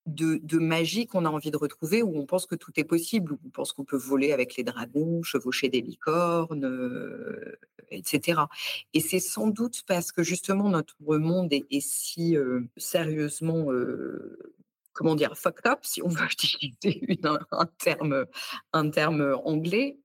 [0.08, 3.40] de, magie qu'on a envie de retrouver, où on pense que tout est possible, où
[3.46, 7.58] on pense qu'on peut voler avec les dragons, chevaucher des licornes, euh,
[7.92, 8.42] etc.
[8.94, 14.54] Et c'est sans doute parce que justement notre monde est, si euh, sérieusement, euh,
[14.98, 18.26] comment dire, fucked up, si on veut utiliser un, terme,
[18.74, 19.98] un terme anglais,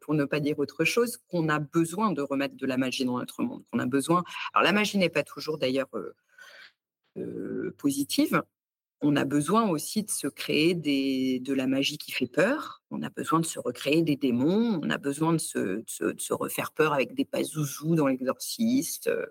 [0.00, 3.18] pour ne pas dire autre chose, qu'on a besoin de remettre de la magie dans
[3.18, 4.24] notre monde, qu'on a besoin.
[4.54, 5.90] Alors la magie n'est pas toujours d'ailleurs
[7.76, 8.42] positive,
[9.00, 12.82] on a besoin aussi de se créer de la magie qui fait peur.
[12.90, 14.80] On a besoin de se recréer des démons.
[14.82, 19.26] On a besoin de se, refaire peur avec des pazouzous dans l'exorciste, euh,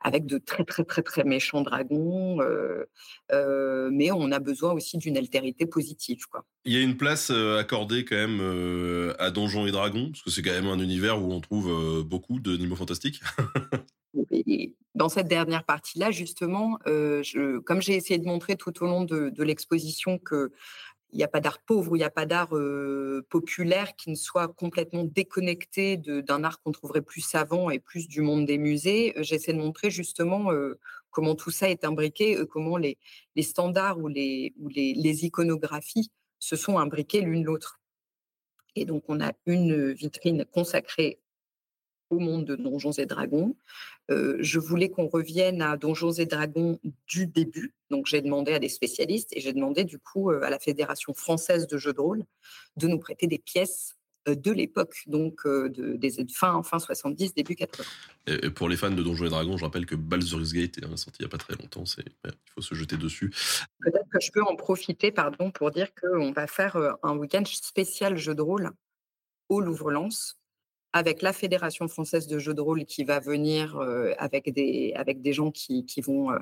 [0.00, 2.40] avec de très très très très méchants dragons.
[2.40, 2.84] Euh,
[3.32, 6.20] euh, mais on a besoin aussi d'une altérité positive.
[6.64, 10.42] Il y a une place accordée quand même à Donjons et Dragons, parce que c'est
[10.42, 13.20] quand même un univers où on trouve beaucoup de d'animaux fantastiques.
[14.94, 17.22] dans cette dernière partie-là, justement, euh,
[17.64, 20.52] comme j'ai essayé de montrer tout au long de, l'exposition que
[21.12, 24.14] il n'y a pas d'art pauvre, il n'y a pas d'art euh, populaire qui ne
[24.14, 29.18] soit complètement déconnecté d'un art qu'on trouverait plus savant et plus du monde des musées.
[29.18, 30.50] Euh, j'essaie de montrer justement
[31.10, 32.96] comment tout ça est imbriqué, comment les,
[33.40, 37.80] standards ou, les, ou les iconographies se sont imbriquées l'une l'autre.
[38.76, 41.18] Et donc, on a une vitrine consacrée
[42.10, 43.56] au monde de Donjons et Dragons.
[44.10, 47.72] Euh, je voulais qu'on revienne à Donjons et Dragons du début.
[47.90, 51.14] Donc, j'ai demandé à des spécialistes et j'ai demandé du coup euh, à la Fédération
[51.14, 52.24] française de jeux de rôle
[52.76, 53.96] de nous prêter des pièces
[54.28, 57.84] euh, de l'époque, donc de, des fin, fin 70, début 80.
[58.26, 61.20] Et pour les fans de Donjons et Dragons, je rappelle que Baldur's Gate est sorti
[61.20, 61.86] il n'y a pas très longtemps.
[61.86, 63.30] C'est, il faut se jeter dessus.
[63.80, 68.16] Peut-être que je peux en profiter, pardon, pour dire qu'on va faire un week-end spécial
[68.16, 68.70] jeu de rôle
[69.48, 70.39] au Louvre-Lens
[70.92, 75.22] avec la Fédération française de jeux de rôle qui va venir euh, avec, des, avec
[75.22, 76.38] des gens qui, qui vont euh,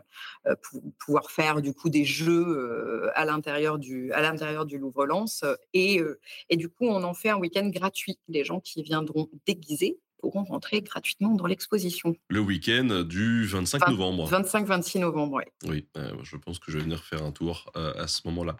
[0.47, 0.55] euh,
[0.99, 5.45] pouvoir faire du coup des jeux à l'intérieur du, à l'intérieur du Louvre-Lens.
[5.75, 6.01] Et,
[6.49, 8.19] et du coup, on en fait un week-end gratuit.
[8.29, 12.17] Les gens qui viendront déguisés pourront rentrer gratuitement dans l'exposition.
[12.29, 14.29] Le week-end du 25 novembre.
[14.31, 15.69] 25-26 novembre, oui.
[15.69, 18.57] Oui, je pense que je vais venir faire un tour à ce moment-là.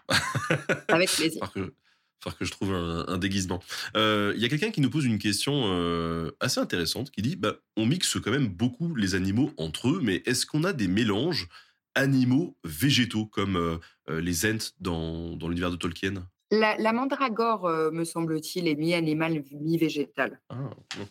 [0.89, 1.51] avec plaisir
[2.21, 3.61] falloir que je trouve un, déguisement.
[3.97, 7.37] Euh, il y a quelqu'un qui nous pose une question euh, assez intéressante qui dit
[7.37, 10.89] bah, on mixe quand même beaucoup les animaux entre eux, mais est-ce qu'on a des
[10.89, 11.49] mélanges
[11.95, 16.29] animaux végétaux comme les Ents dans, dans l'univers de Tolkien?
[16.51, 20.41] La, mandragore, me semble-t-il, est mi-animal, mi-végétal.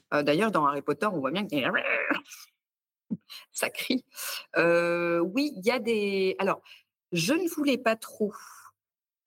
[0.10, 1.56] Ah, d'ailleurs, dans Harry Potter, on voit bien que
[3.52, 4.06] ça crie.
[4.56, 6.36] oui, il y a des.
[6.40, 6.62] Alors,
[7.12, 8.34] je ne voulais pas trop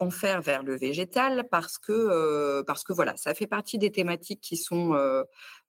[0.00, 4.40] en faire vers le végétal parce que, parce que voilà, ça fait partie des thématiques
[4.40, 4.90] qui sont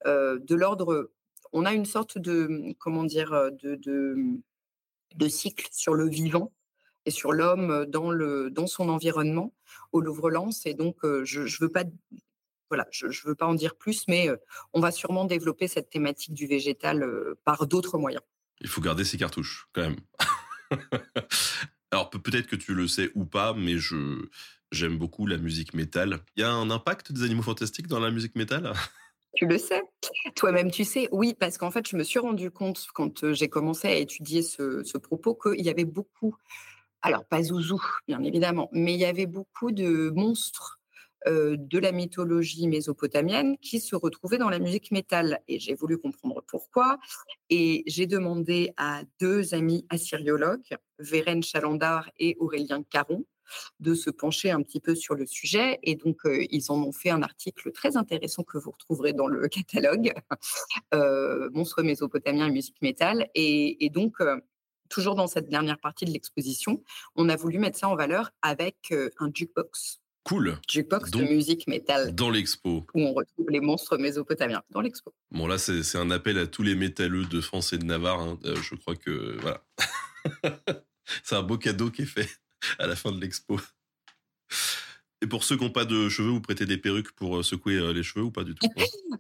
[0.06, 1.12] de l'ordre.
[1.54, 3.32] On a une sorte de, comment dire,
[3.62, 3.76] de,
[5.16, 6.52] de, cycle sur le vivant
[7.06, 8.14] et sur l'homme dans,
[8.50, 9.54] dans son environnement
[9.92, 10.66] au Louvre-Lens.
[10.66, 11.84] Et donc, je ne veux pas
[12.70, 14.30] voilà, je ne veux pas en dire plus, mais
[14.72, 17.06] on va sûrement développer cette thématique du végétal
[17.44, 18.24] par d'autres moyens.
[18.62, 19.98] Il faut garder ses cartouches, quand même.
[21.92, 24.30] Alors peut-être que tu le sais ou pas, mais je
[24.72, 26.20] j'aime beaucoup la musique métal.
[26.38, 28.72] Il y a un impact des animaux fantastiques dans la musique métal?
[29.36, 29.82] Tu le sais.
[30.36, 31.08] Toi-même, tu sais.
[31.14, 34.84] Oui, parce qu'en fait, je me suis rendu compte quand j'ai commencé à étudier ce,
[34.84, 36.36] ce propos qu'il y avait beaucoup,
[37.02, 40.81] alors pas Zouzou, bien évidemment, mais il y avait beaucoup de monstres
[41.28, 45.40] de la mythologie mésopotamienne qui se retrouvait dans la musique métal.
[45.48, 47.00] Et j'ai voulu comprendre pourquoi.
[47.50, 53.26] Et j'ai demandé à deux amis assyriologues, Vérène Chalandard et Aurélien Caron,
[53.80, 55.80] de se pencher un petit peu sur le sujet.
[55.84, 59.48] Et donc, ils en ont fait un article très intéressant que vous retrouverez dans le
[59.50, 60.14] catalogue,
[60.94, 63.30] euh, Monstres mésopotamiens et musique métal.
[63.36, 64.18] Et, donc,
[64.90, 66.84] toujours dans cette dernière partie de l'exposition,
[67.16, 70.02] on a voulu mettre ça en valeur avec un jukebox.
[70.32, 70.58] Cool.
[70.66, 72.16] Jukebox de musique métal.
[72.16, 72.88] Dans l'expo.
[72.94, 74.64] Où on retrouve les monstres mésopotamiens.
[74.70, 75.14] Dans l'expo.
[75.30, 78.22] Bon, là, c'est un appel à tous les métalleux de France et de Navarre.
[78.22, 78.40] Hein.
[78.46, 79.38] Euh, je crois que.
[79.42, 79.62] Voilà.
[81.24, 82.30] c'est un beau cadeau qui est fait
[82.80, 83.60] à la fin de l'expo.
[85.24, 87.76] Et pour ceux qui n'ont pas de cheveux, vous prêtez des perruques pour euh, secouer
[87.76, 88.68] euh, les cheveux ou pas du tout?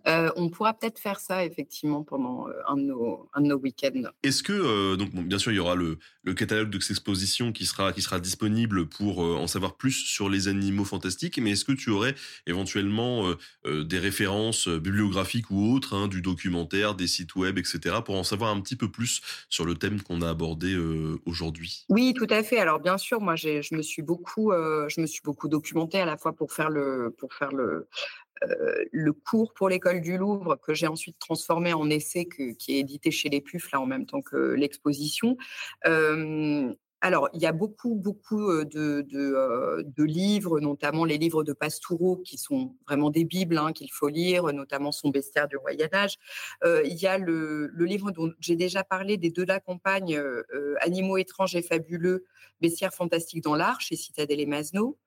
[0.08, 4.10] Euh, On pourra peut-être faire ça effectivement pendant un de nos, nos week-ends.
[4.24, 7.68] Est-ce que, donc bien sûr, il y aura le, le catalogue de cette exposition qui
[7.68, 11.74] sera, qui sera disponible pour en savoir plus sur les animaux fantastiques, mais est-ce que
[11.74, 12.16] tu aurais
[12.48, 13.32] éventuellement
[13.66, 18.50] des références bibliographiques ou autres, hein, du documentaire, des sites web, etc., pour en savoir
[18.50, 20.76] un petit peu plus sur le thème qu'on a abordé
[21.26, 21.86] aujourd'hui?
[21.90, 22.58] Oui, tout à fait.
[22.58, 25.48] Alors bien sûr, moi, je me suis beaucoup, je me suis beaucoup
[26.00, 27.88] à la fois pour faire le, pour faire le,
[28.44, 32.80] euh, le cours pour l'école du Louvre que j'ai ensuite transformé en essai qui est
[32.80, 35.38] édité chez les Pufs là en même temps que l'exposition.
[35.86, 36.74] Euh,
[37.04, 42.38] alors, il y a beaucoup, beaucoup de, de, livres, notamment les livres de Pastoureau, qui
[42.38, 46.20] sont vraiment des bibles hein, qu'il faut lire, notamment son bestiaire du Moyen Âge.
[46.64, 50.22] il y a le, le livre dont j'ai déjà parlé, des deux la campagne,
[50.82, 52.24] Animaux étranges et fabuleux,
[52.62, 55.00] bestiaire fantastique dans l'art, chez Citadel et Masneau.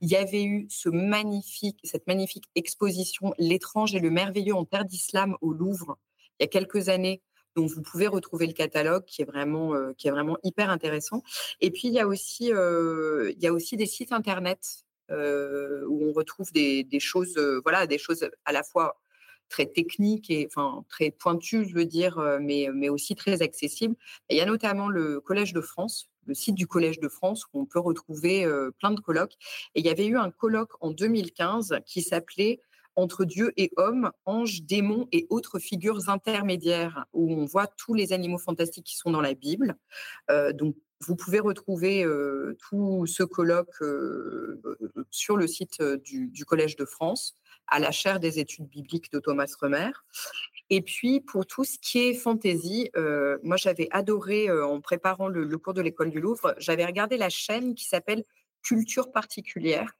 [0.00, 0.92] Il y avait eu cette
[2.06, 5.98] magnifique exposition L'étrange et le merveilleux en terre d'islam au Louvre
[6.40, 7.22] il y a quelques années
[7.54, 11.22] dont vous pouvez retrouver le catalogue qui est vraiment euh, qui est vraiment hyper intéressant.
[11.60, 15.84] Et puis il y a aussi euh, il y a aussi des sites internet euh,
[15.86, 19.00] où on retrouve des choses voilà des choses à la fois
[19.50, 23.96] très techniques et enfin très pointues je veux dire mais mais aussi très accessibles.
[24.30, 27.60] il y a notamment le Collège de France le site du Collège de France où
[27.60, 28.46] on peut retrouver
[28.78, 29.34] plein de colloques.
[29.74, 32.60] Et il y avait eu un colloque en 2015 qui s'appelait
[32.96, 38.12] entre Dieu et homme, anges, démons et autres figures intermédiaires, où on voit tous les
[38.12, 39.76] animaux fantastiques qui sont dans la Bible.
[40.54, 42.06] donc, vous pouvez retrouver
[42.58, 43.82] tout ce colloque
[45.10, 47.38] sur le site du, Collège de France,
[47.70, 49.92] à la chaire des études bibliques de Thomas Remer.
[50.70, 55.26] Et puis, pour tout ce qui est fantaisie, euh, moi, j'avais adoré, euh, en préparant
[55.26, 58.24] le, cours de l'école du Louvre, j'avais regardé la chaîne qui s'appelle
[58.62, 59.96] Culture particulière,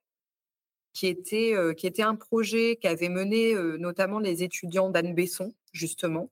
[0.92, 6.30] qui était, euh, qui était un projet qu'avaient mené notamment les étudiants d'Anne Besson, justement.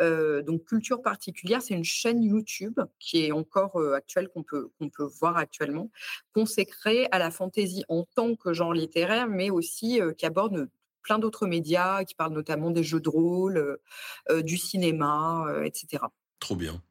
[0.00, 5.08] donc, Culture particulière, c'est une chaîne YouTube qui est encore actuelle, qu'on peut, qu'on peut
[5.20, 5.90] voir actuellement,
[6.32, 10.68] consacrée à la fantaisie en tant que genre littéraire, mais aussi qui aborde
[11.02, 13.76] plein d'autres médias qui parlent notamment des jeux de rôle, euh,
[14.30, 16.04] euh, du cinéma, euh, etc.
[16.38, 16.82] Trop bien.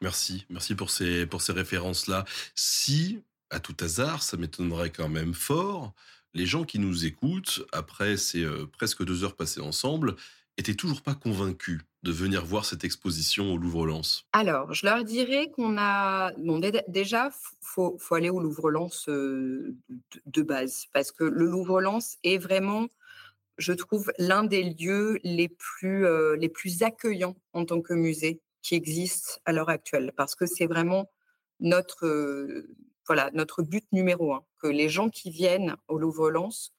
[0.00, 2.24] Merci, merci pour ces, pour ces références-là.
[2.54, 5.92] Si, à tout hasard, ça m'étonnerait quand même fort,
[6.32, 8.46] les gens qui nous écoutent, après ces
[8.78, 10.16] presque deux heures passées ensemble,
[10.56, 15.50] étaient toujours pas convaincus de venir voir cette exposition au Louvre-Lens Alors, je leur dirais
[15.50, 16.32] qu'on a...
[16.38, 19.74] Bon, déjà, faut, faut aller au Louvre-Lens de,
[20.26, 22.88] de, base, parce que le Louvre-Lens est vraiment
[23.60, 28.40] je trouve, l'un des lieux les plus, euh, les plus accueillants en tant que musée
[28.62, 31.10] qui existe à l'heure actuelle, parce que c'est vraiment
[31.60, 32.74] notre, euh,
[33.06, 36.72] voilà, notre but numéro un, que les gens qui viennent au Louvre-Lens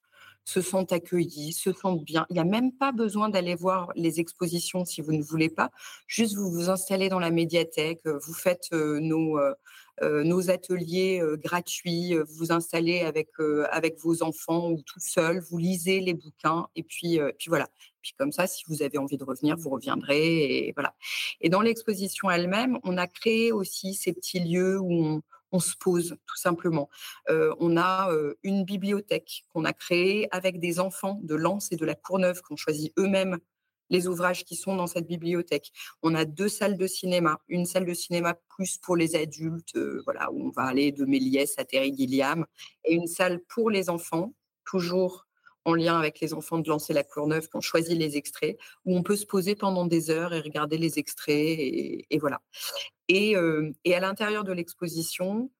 [0.44, 2.26] se sentent accueillis, se sentent bien.
[2.28, 5.70] Il n'y a même pas besoin d'aller voir les expositions si vous ne voulez pas.
[6.08, 9.38] Juste vous vous installez dans la médiathèque, vous faites nos,
[10.02, 13.30] nos ateliers gratuits, vous installez avec,
[13.70, 17.68] avec vos enfants ou tout seul, vous lisez les bouquins et puis, puis voilà.
[18.02, 20.94] Puis comme ça, si vous avez envie de revenir, vous reviendrez et voilà.
[21.40, 25.22] Et dans l'exposition elle-même, on a créé aussi ces petits lieux où
[25.52, 26.88] on, se pose tout simplement.
[27.28, 31.76] Euh, on a euh, une bibliothèque qu'on a créée avec des enfants de Lens et
[31.76, 33.38] de la Courneuve qui ont choisi eux-mêmes
[33.92, 35.70] les ouvrages qui sont dans cette bibliothèque.
[36.02, 40.00] On a deux salles de cinéma, une salle de cinéma plus pour les adultes, euh,
[40.04, 42.46] voilà, où on va aller de Méliès à Terry Gilliam,
[42.84, 45.26] et une salle pour les enfants, toujours
[45.64, 48.96] en lien avec les enfants de Lancer la Courneuve qui ont choisi les extraits, où
[48.96, 52.40] on peut se poser pendant des heures et regarder les extraits, et, voilà.
[53.10, 55.50] Euh, et à l'intérieur de l'exposition,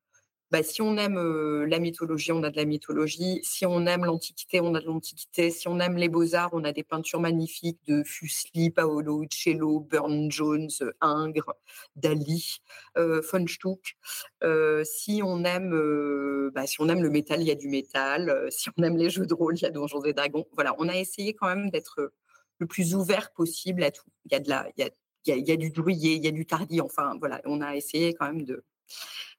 [0.52, 3.40] bah, si on aime euh, la mythologie, on a de la mythologie.
[3.42, 5.50] Si on aime l'Antiquité, on a de l'Antiquité.
[5.50, 10.30] Si on aime les beaux-arts, on a des peintures magnifiques de Fuseli, Paolo Uccello, Burne
[10.30, 10.68] Jones,
[11.00, 11.54] Ingres,
[11.96, 12.58] Dali,
[12.98, 13.96] euh, von Stuck.
[14.44, 18.46] Euh, si, on aime, bah, si on aime le métal, il y a du métal.
[18.50, 20.44] si on aime les jeux de rôle, il y a Donjons et Dragons.
[20.52, 22.12] Voilà, on a essayé quand même d'être
[22.58, 24.10] le plus ouvert possible à tout.
[24.26, 26.82] Il y a, du druillet, il y a du tardi.
[26.82, 28.62] Enfin, voilà, on a essayé quand même de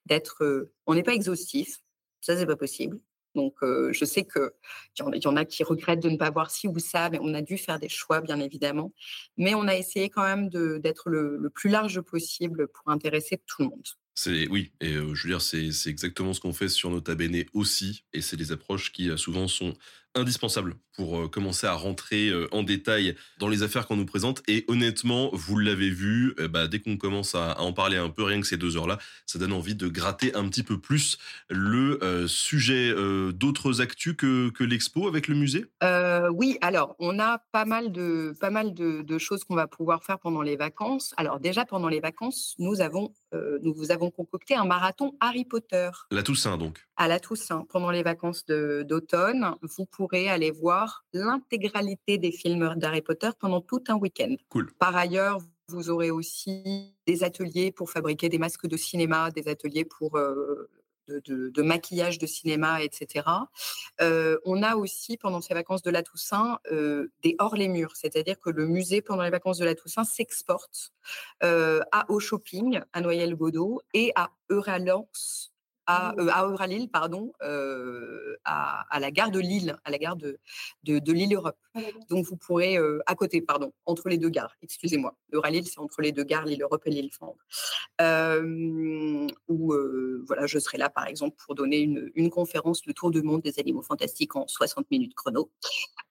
[0.05, 0.69] d'être.
[0.85, 1.79] on n'est pas exhaustif,
[2.21, 2.99] ça c'est pas possible.
[3.35, 4.49] Donc, je sais qu'il
[4.99, 7.33] y, y, en a qui regrettent de ne pas voir ci ou ça, mais on
[7.33, 8.93] a dû faire des choix, bien évidemment.
[9.37, 13.69] Mais on a essayé quand même d'être le, plus large possible pour intéresser tout le
[13.69, 13.87] monde.
[14.13, 18.05] C'est oui, et je veux dire, c'est exactement ce qu'on fait sur Nota Bene aussi,
[18.13, 19.73] et c'est des approches qui souvent sont
[20.15, 24.43] indispensables pour commencer à rentrer en détail dans les affaires qu'on nous présente.
[24.47, 28.39] Et honnêtement, vous l'avez vu, bah, dès qu'on commence à, en parler un peu, rien
[28.39, 31.17] que ces deux heures-là, ça donne envie de gratter un petit peu plus
[31.49, 32.93] le sujet
[33.33, 35.65] d'autres actus que, que l'expo avec le musée?
[35.83, 39.67] Euh, oui, alors on a pas mal de pas mal de, de choses qu'on va
[39.67, 41.13] pouvoir faire pendant les vacances.
[41.17, 43.13] Alors déjà pendant les vacances, nous avons
[43.61, 45.89] nous vous avons concocté un marathon Harry Potter.
[46.11, 46.85] La Toussaint donc.
[46.95, 53.01] À la Toussaint, pendant les vacances d'automne, vous pourrez aller voir l'intégralité des films d'Harry
[53.01, 54.35] Potter pendant tout un week-end.
[54.49, 54.71] Cool.
[54.73, 55.39] Par ailleurs,
[55.69, 60.69] vous aurez aussi des ateliers pour fabriquer des masques de cinéma, des ateliers pour euh,
[61.07, 63.27] de, de, de, maquillage de cinéma, etc.
[64.01, 67.95] Euh, on a aussi, pendant ces vacances de la Toussaint, euh, des hors les murs,
[67.95, 70.91] c'est-à-dire que le musée, pendant les vacances de la Toussaint, s'exporte
[71.43, 75.52] euh, à Au Shopping, à Noyelles-Godot, et à Euralance,
[75.85, 76.47] à, euh, à
[76.91, 80.39] pardon, euh, à, à, la gare de Lille, à la gare de,
[80.83, 81.57] de, de Lille Europe.
[82.09, 85.15] Donc vous pourrez, euh, à côté, pardon, entre les deux gares, excusez-moi.
[85.31, 87.37] Euralille, c'est entre les deux gares, Lille Europe et Lille Flandre.
[89.47, 89.73] Où
[90.25, 93.41] voilà, je serai là, par exemple, pour donner une, une, conférence, le tour du monde
[93.41, 95.51] des animaux fantastiques en 60 minutes chrono.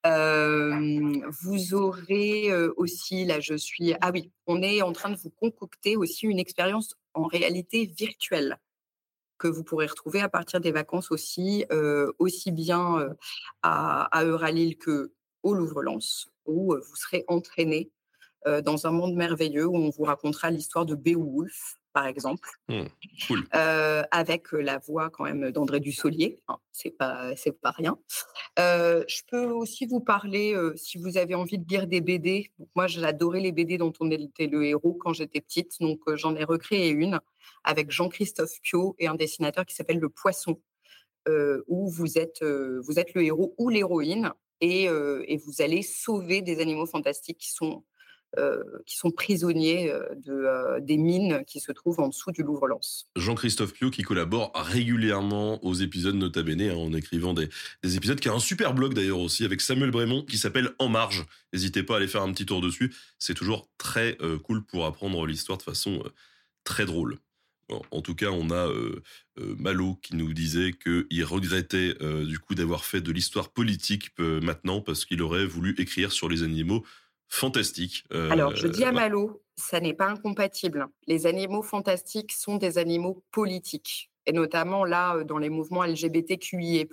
[0.04, 5.96] vous aurez aussi, là, je suis, ah oui, on est en train de vous concocter
[5.96, 8.58] aussi une expérience en réalité virtuelle
[9.42, 13.14] que vous pourrez retrouver à partir des vacances aussi, euh, aussi bien euh,
[13.62, 15.12] à, à Euralille que
[15.42, 17.90] au Louvre-Lens, où euh, vous serez entraîné
[18.64, 22.82] dans un monde merveilleux où on vous racontera l'histoire de Beowulf, par exemple, mmh,
[23.26, 23.44] cool.
[23.54, 26.40] euh, avec la voix quand même d'André Dussolier.
[26.48, 27.98] Hein, c'est pas, c'est pas rien.
[28.58, 32.50] Euh, je peux aussi vous parler, euh, si vous avez envie de lire des BD.
[32.58, 36.16] Donc, moi, j'adorais les BD dont on était le héros quand j'étais petite, donc euh,
[36.16, 37.20] j'en ai recréé une
[37.64, 40.60] avec Jean-Christophe Pio et un dessinateur qui s'appelle Le Poisson,
[41.28, 46.40] euh, où vous êtes, vous êtes le héros ou l'héroïne et, et vous allez sauver
[46.42, 47.80] des animaux fantastiques qui sont euh,
[48.86, 49.92] qui sont prisonniers
[50.24, 53.06] de, euh, des mines qui se trouvent en dessous du Louvre-Lens.
[53.16, 57.48] Jean-Christophe Pio qui collabore régulièrement aux épisodes Nota Bene hein, en écrivant des,
[57.82, 60.88] des, épisodes, qui a un super blog d'ailleurs aussi avec Samuel Brémond qui s'appelle En
[60.88, 61.24] Marge.
[61.52, 62.94] N'hésitez pas à aller faire un petit tour dessus.
[63.18, 66.02] C'est toujours très euh, cool pour apprendre l'histoire de façon
[66.64, 67.18] très drôle.
[67.90, 69.02] En tout cas, on a euh,
[69.38, 74.10] euh, Malo qui nous disait qu'il regrettait euh, du coup d'avoir fait de l'histoire politique
[74.18, 76.84] maintenant parce qu'il aurait voulu écrire sur les animaux
[77.32, 78.04] fantastique.
[78.12, 80.86] Euh, Alors, je dis à Malo, ça n'est pas incompatible.
[81.06, 84.10] Les animaux fantastiques sont des animaux politiques.
[84.26, 86.84] Et notamment là, dans les mouvements LGBTQIA+,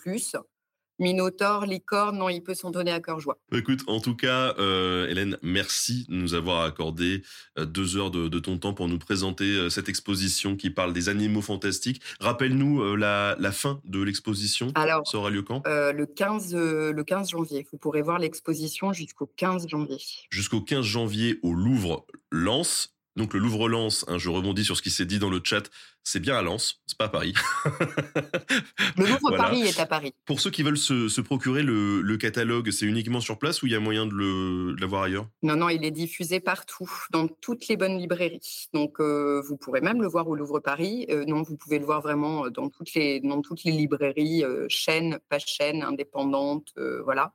[0.99, 3.37] Minotaure, licorne, non, il peut s'en donner à cœur joie.
[3.53, 7.23] Écoute, en tout cas, euh, Hélène, merci de nous avoir accordé
[7.57, 10.93] euh, deux heures de, de, ton temps pour nous présenter euh, cette exposition qui parle
[10.93, 12.01] des animaux fantastiques.
[12.19, 14.71] Rappelle-nous la, la, fin de l'exposition.
[14.75, 15.65] Alors, ça aura lieu quand?
[15.67, 17.65] euh, le, 15, le 15 janvier.
[17.71, 19.97] Vous pourrez voir l'exposition jusqu'au 15 janvier.
[20.29, 22.95] Jusqu'au 15 janvier au Louvre Lens.
[23.15, 25.69] Donc le Louvre-Lens, hein, je rebondis sur ce qui s'est dit dans le chat,
[26.03, 27.33] c'est bien à Lens, c'est pas à Paris.
[28.97, 30.13] le Louvre Paris est à Paris.
[30.25, 33.75] Pour ceux qui veulent se, procurer le, catalogue, c'est uniquement sur place ou il y
[33.75, 35.27] a moyen de l'avoir ailleurs?
[35.43, 38.67] Non, non, il est diffusé partout, dans toutes les bonnes librairies.
[38.73, 41.05] Donc, euh, vous pourrez même le voir au Louvre Paris.
[41.09, 44.65] Euh, non, vous pouvez le voir vraiment dans toutes les, dans toutes les librairies, euh,
[44.69, 46.73] chaînes, pas chaînes, indépendantes,
[47.03, 47.33] voilà.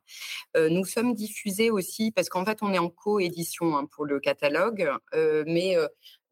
[0.56, 4.90] nous sommes diffusés aussi, parce qu'en fait, on est en coédition hein, pour le catalogue,
[5.46, 5.76] mais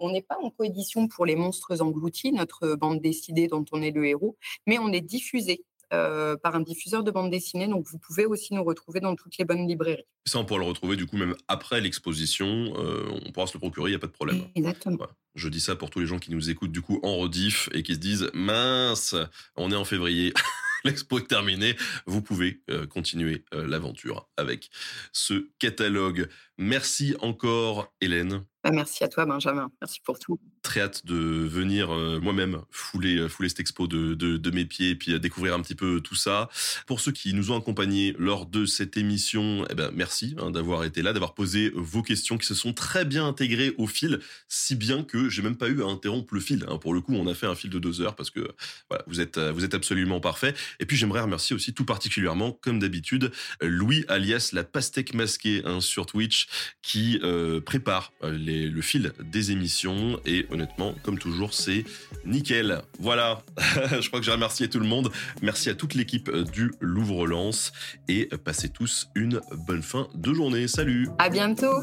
[0.03, 3.91] on n'est pas en coédition pour Les Monstres Engloutis, notre bande dessinée dont on est
[3.91, 7.69] le héros, mais on est diffusé euh, par un diffuseur de bande dessinée.
[7.69, 10.07] Donc, vous pouvez aussi nous retrouver dans toutes les bonnes librairies.
[10.25, 12.73] Ça, on pourra le retrouver du coup même après l'exposition.
[12.79, 14.47] Euh, on pourra se le procurer, il n'y a pas de problème.
[14.55, 15.07] Exactement.
[15.35, 17.83] Je dis ça pour tous les gens qui nous écoutent du coup en rediff et
[17.83, 19.15] qui se disent mince,
[19.57, 20.33] on est en février.
[20.85, 21.77] L'expo est terminée.
[22.07, 24.71] Vous pouvez euh, continuer l'aventure avec
[25.13, 26.29] ce catalogue.
[26.63, 28.45] Merci encore, Hélène.
[28.63, 29.73] Bah, merci à toi, Benjamin.
[29.81, 30.39] Merci pour tout.
[30.63, 34.91] Très hâte de venir euh, moi-même fouler, euh, fouler cette expo de, de, mes pieds
[34.91, 36.49] et puis euh, découvrir un petit peu tout ça.
[36.87, 40.85] Pour ceux qui nous ont accompagnés lors de cette émission, eh ben, merci hein, d'avoir
[40.85, 44.77] été là, d'avoir posé vos questions qui se sont très bien intégrées au fil, si
[44.77, 46.65] bien que j'ai même pas eu à interrompre le fil.
[46.69, 46.79] Hein.
[46.79, 48.49] Pour le coup, on a fait un fil de deux heures parce que
[48.89, 50.55] voilà, vous êtes, vous êtes absolument parfait.
[50.79, 55.81] Et puis j'aimerais remercier aussi tout particulièrement, comme d'habitude, Louis alias la pastèque masquée hein,
[55.81, 56.47] sur Twitch
[56.83, 57.21] qui
[57.65, 60.21] prépare les le fil des émissions.
[60.27, 61.85] Et honnêtement, comme toujours, c'est
[62.25, 62.83] nickel.
[62.99, 63.43] Voilà,
[64.01, 65.11] je crois que j'ai remercié tout le monde.
[65.43, 67.73] Merci à toute l'équipe du Louvre-Lens.
[68.09, 70.69] Et passez tous une bonne fin de journée.
[70.69, 71.83] Salut À bientôt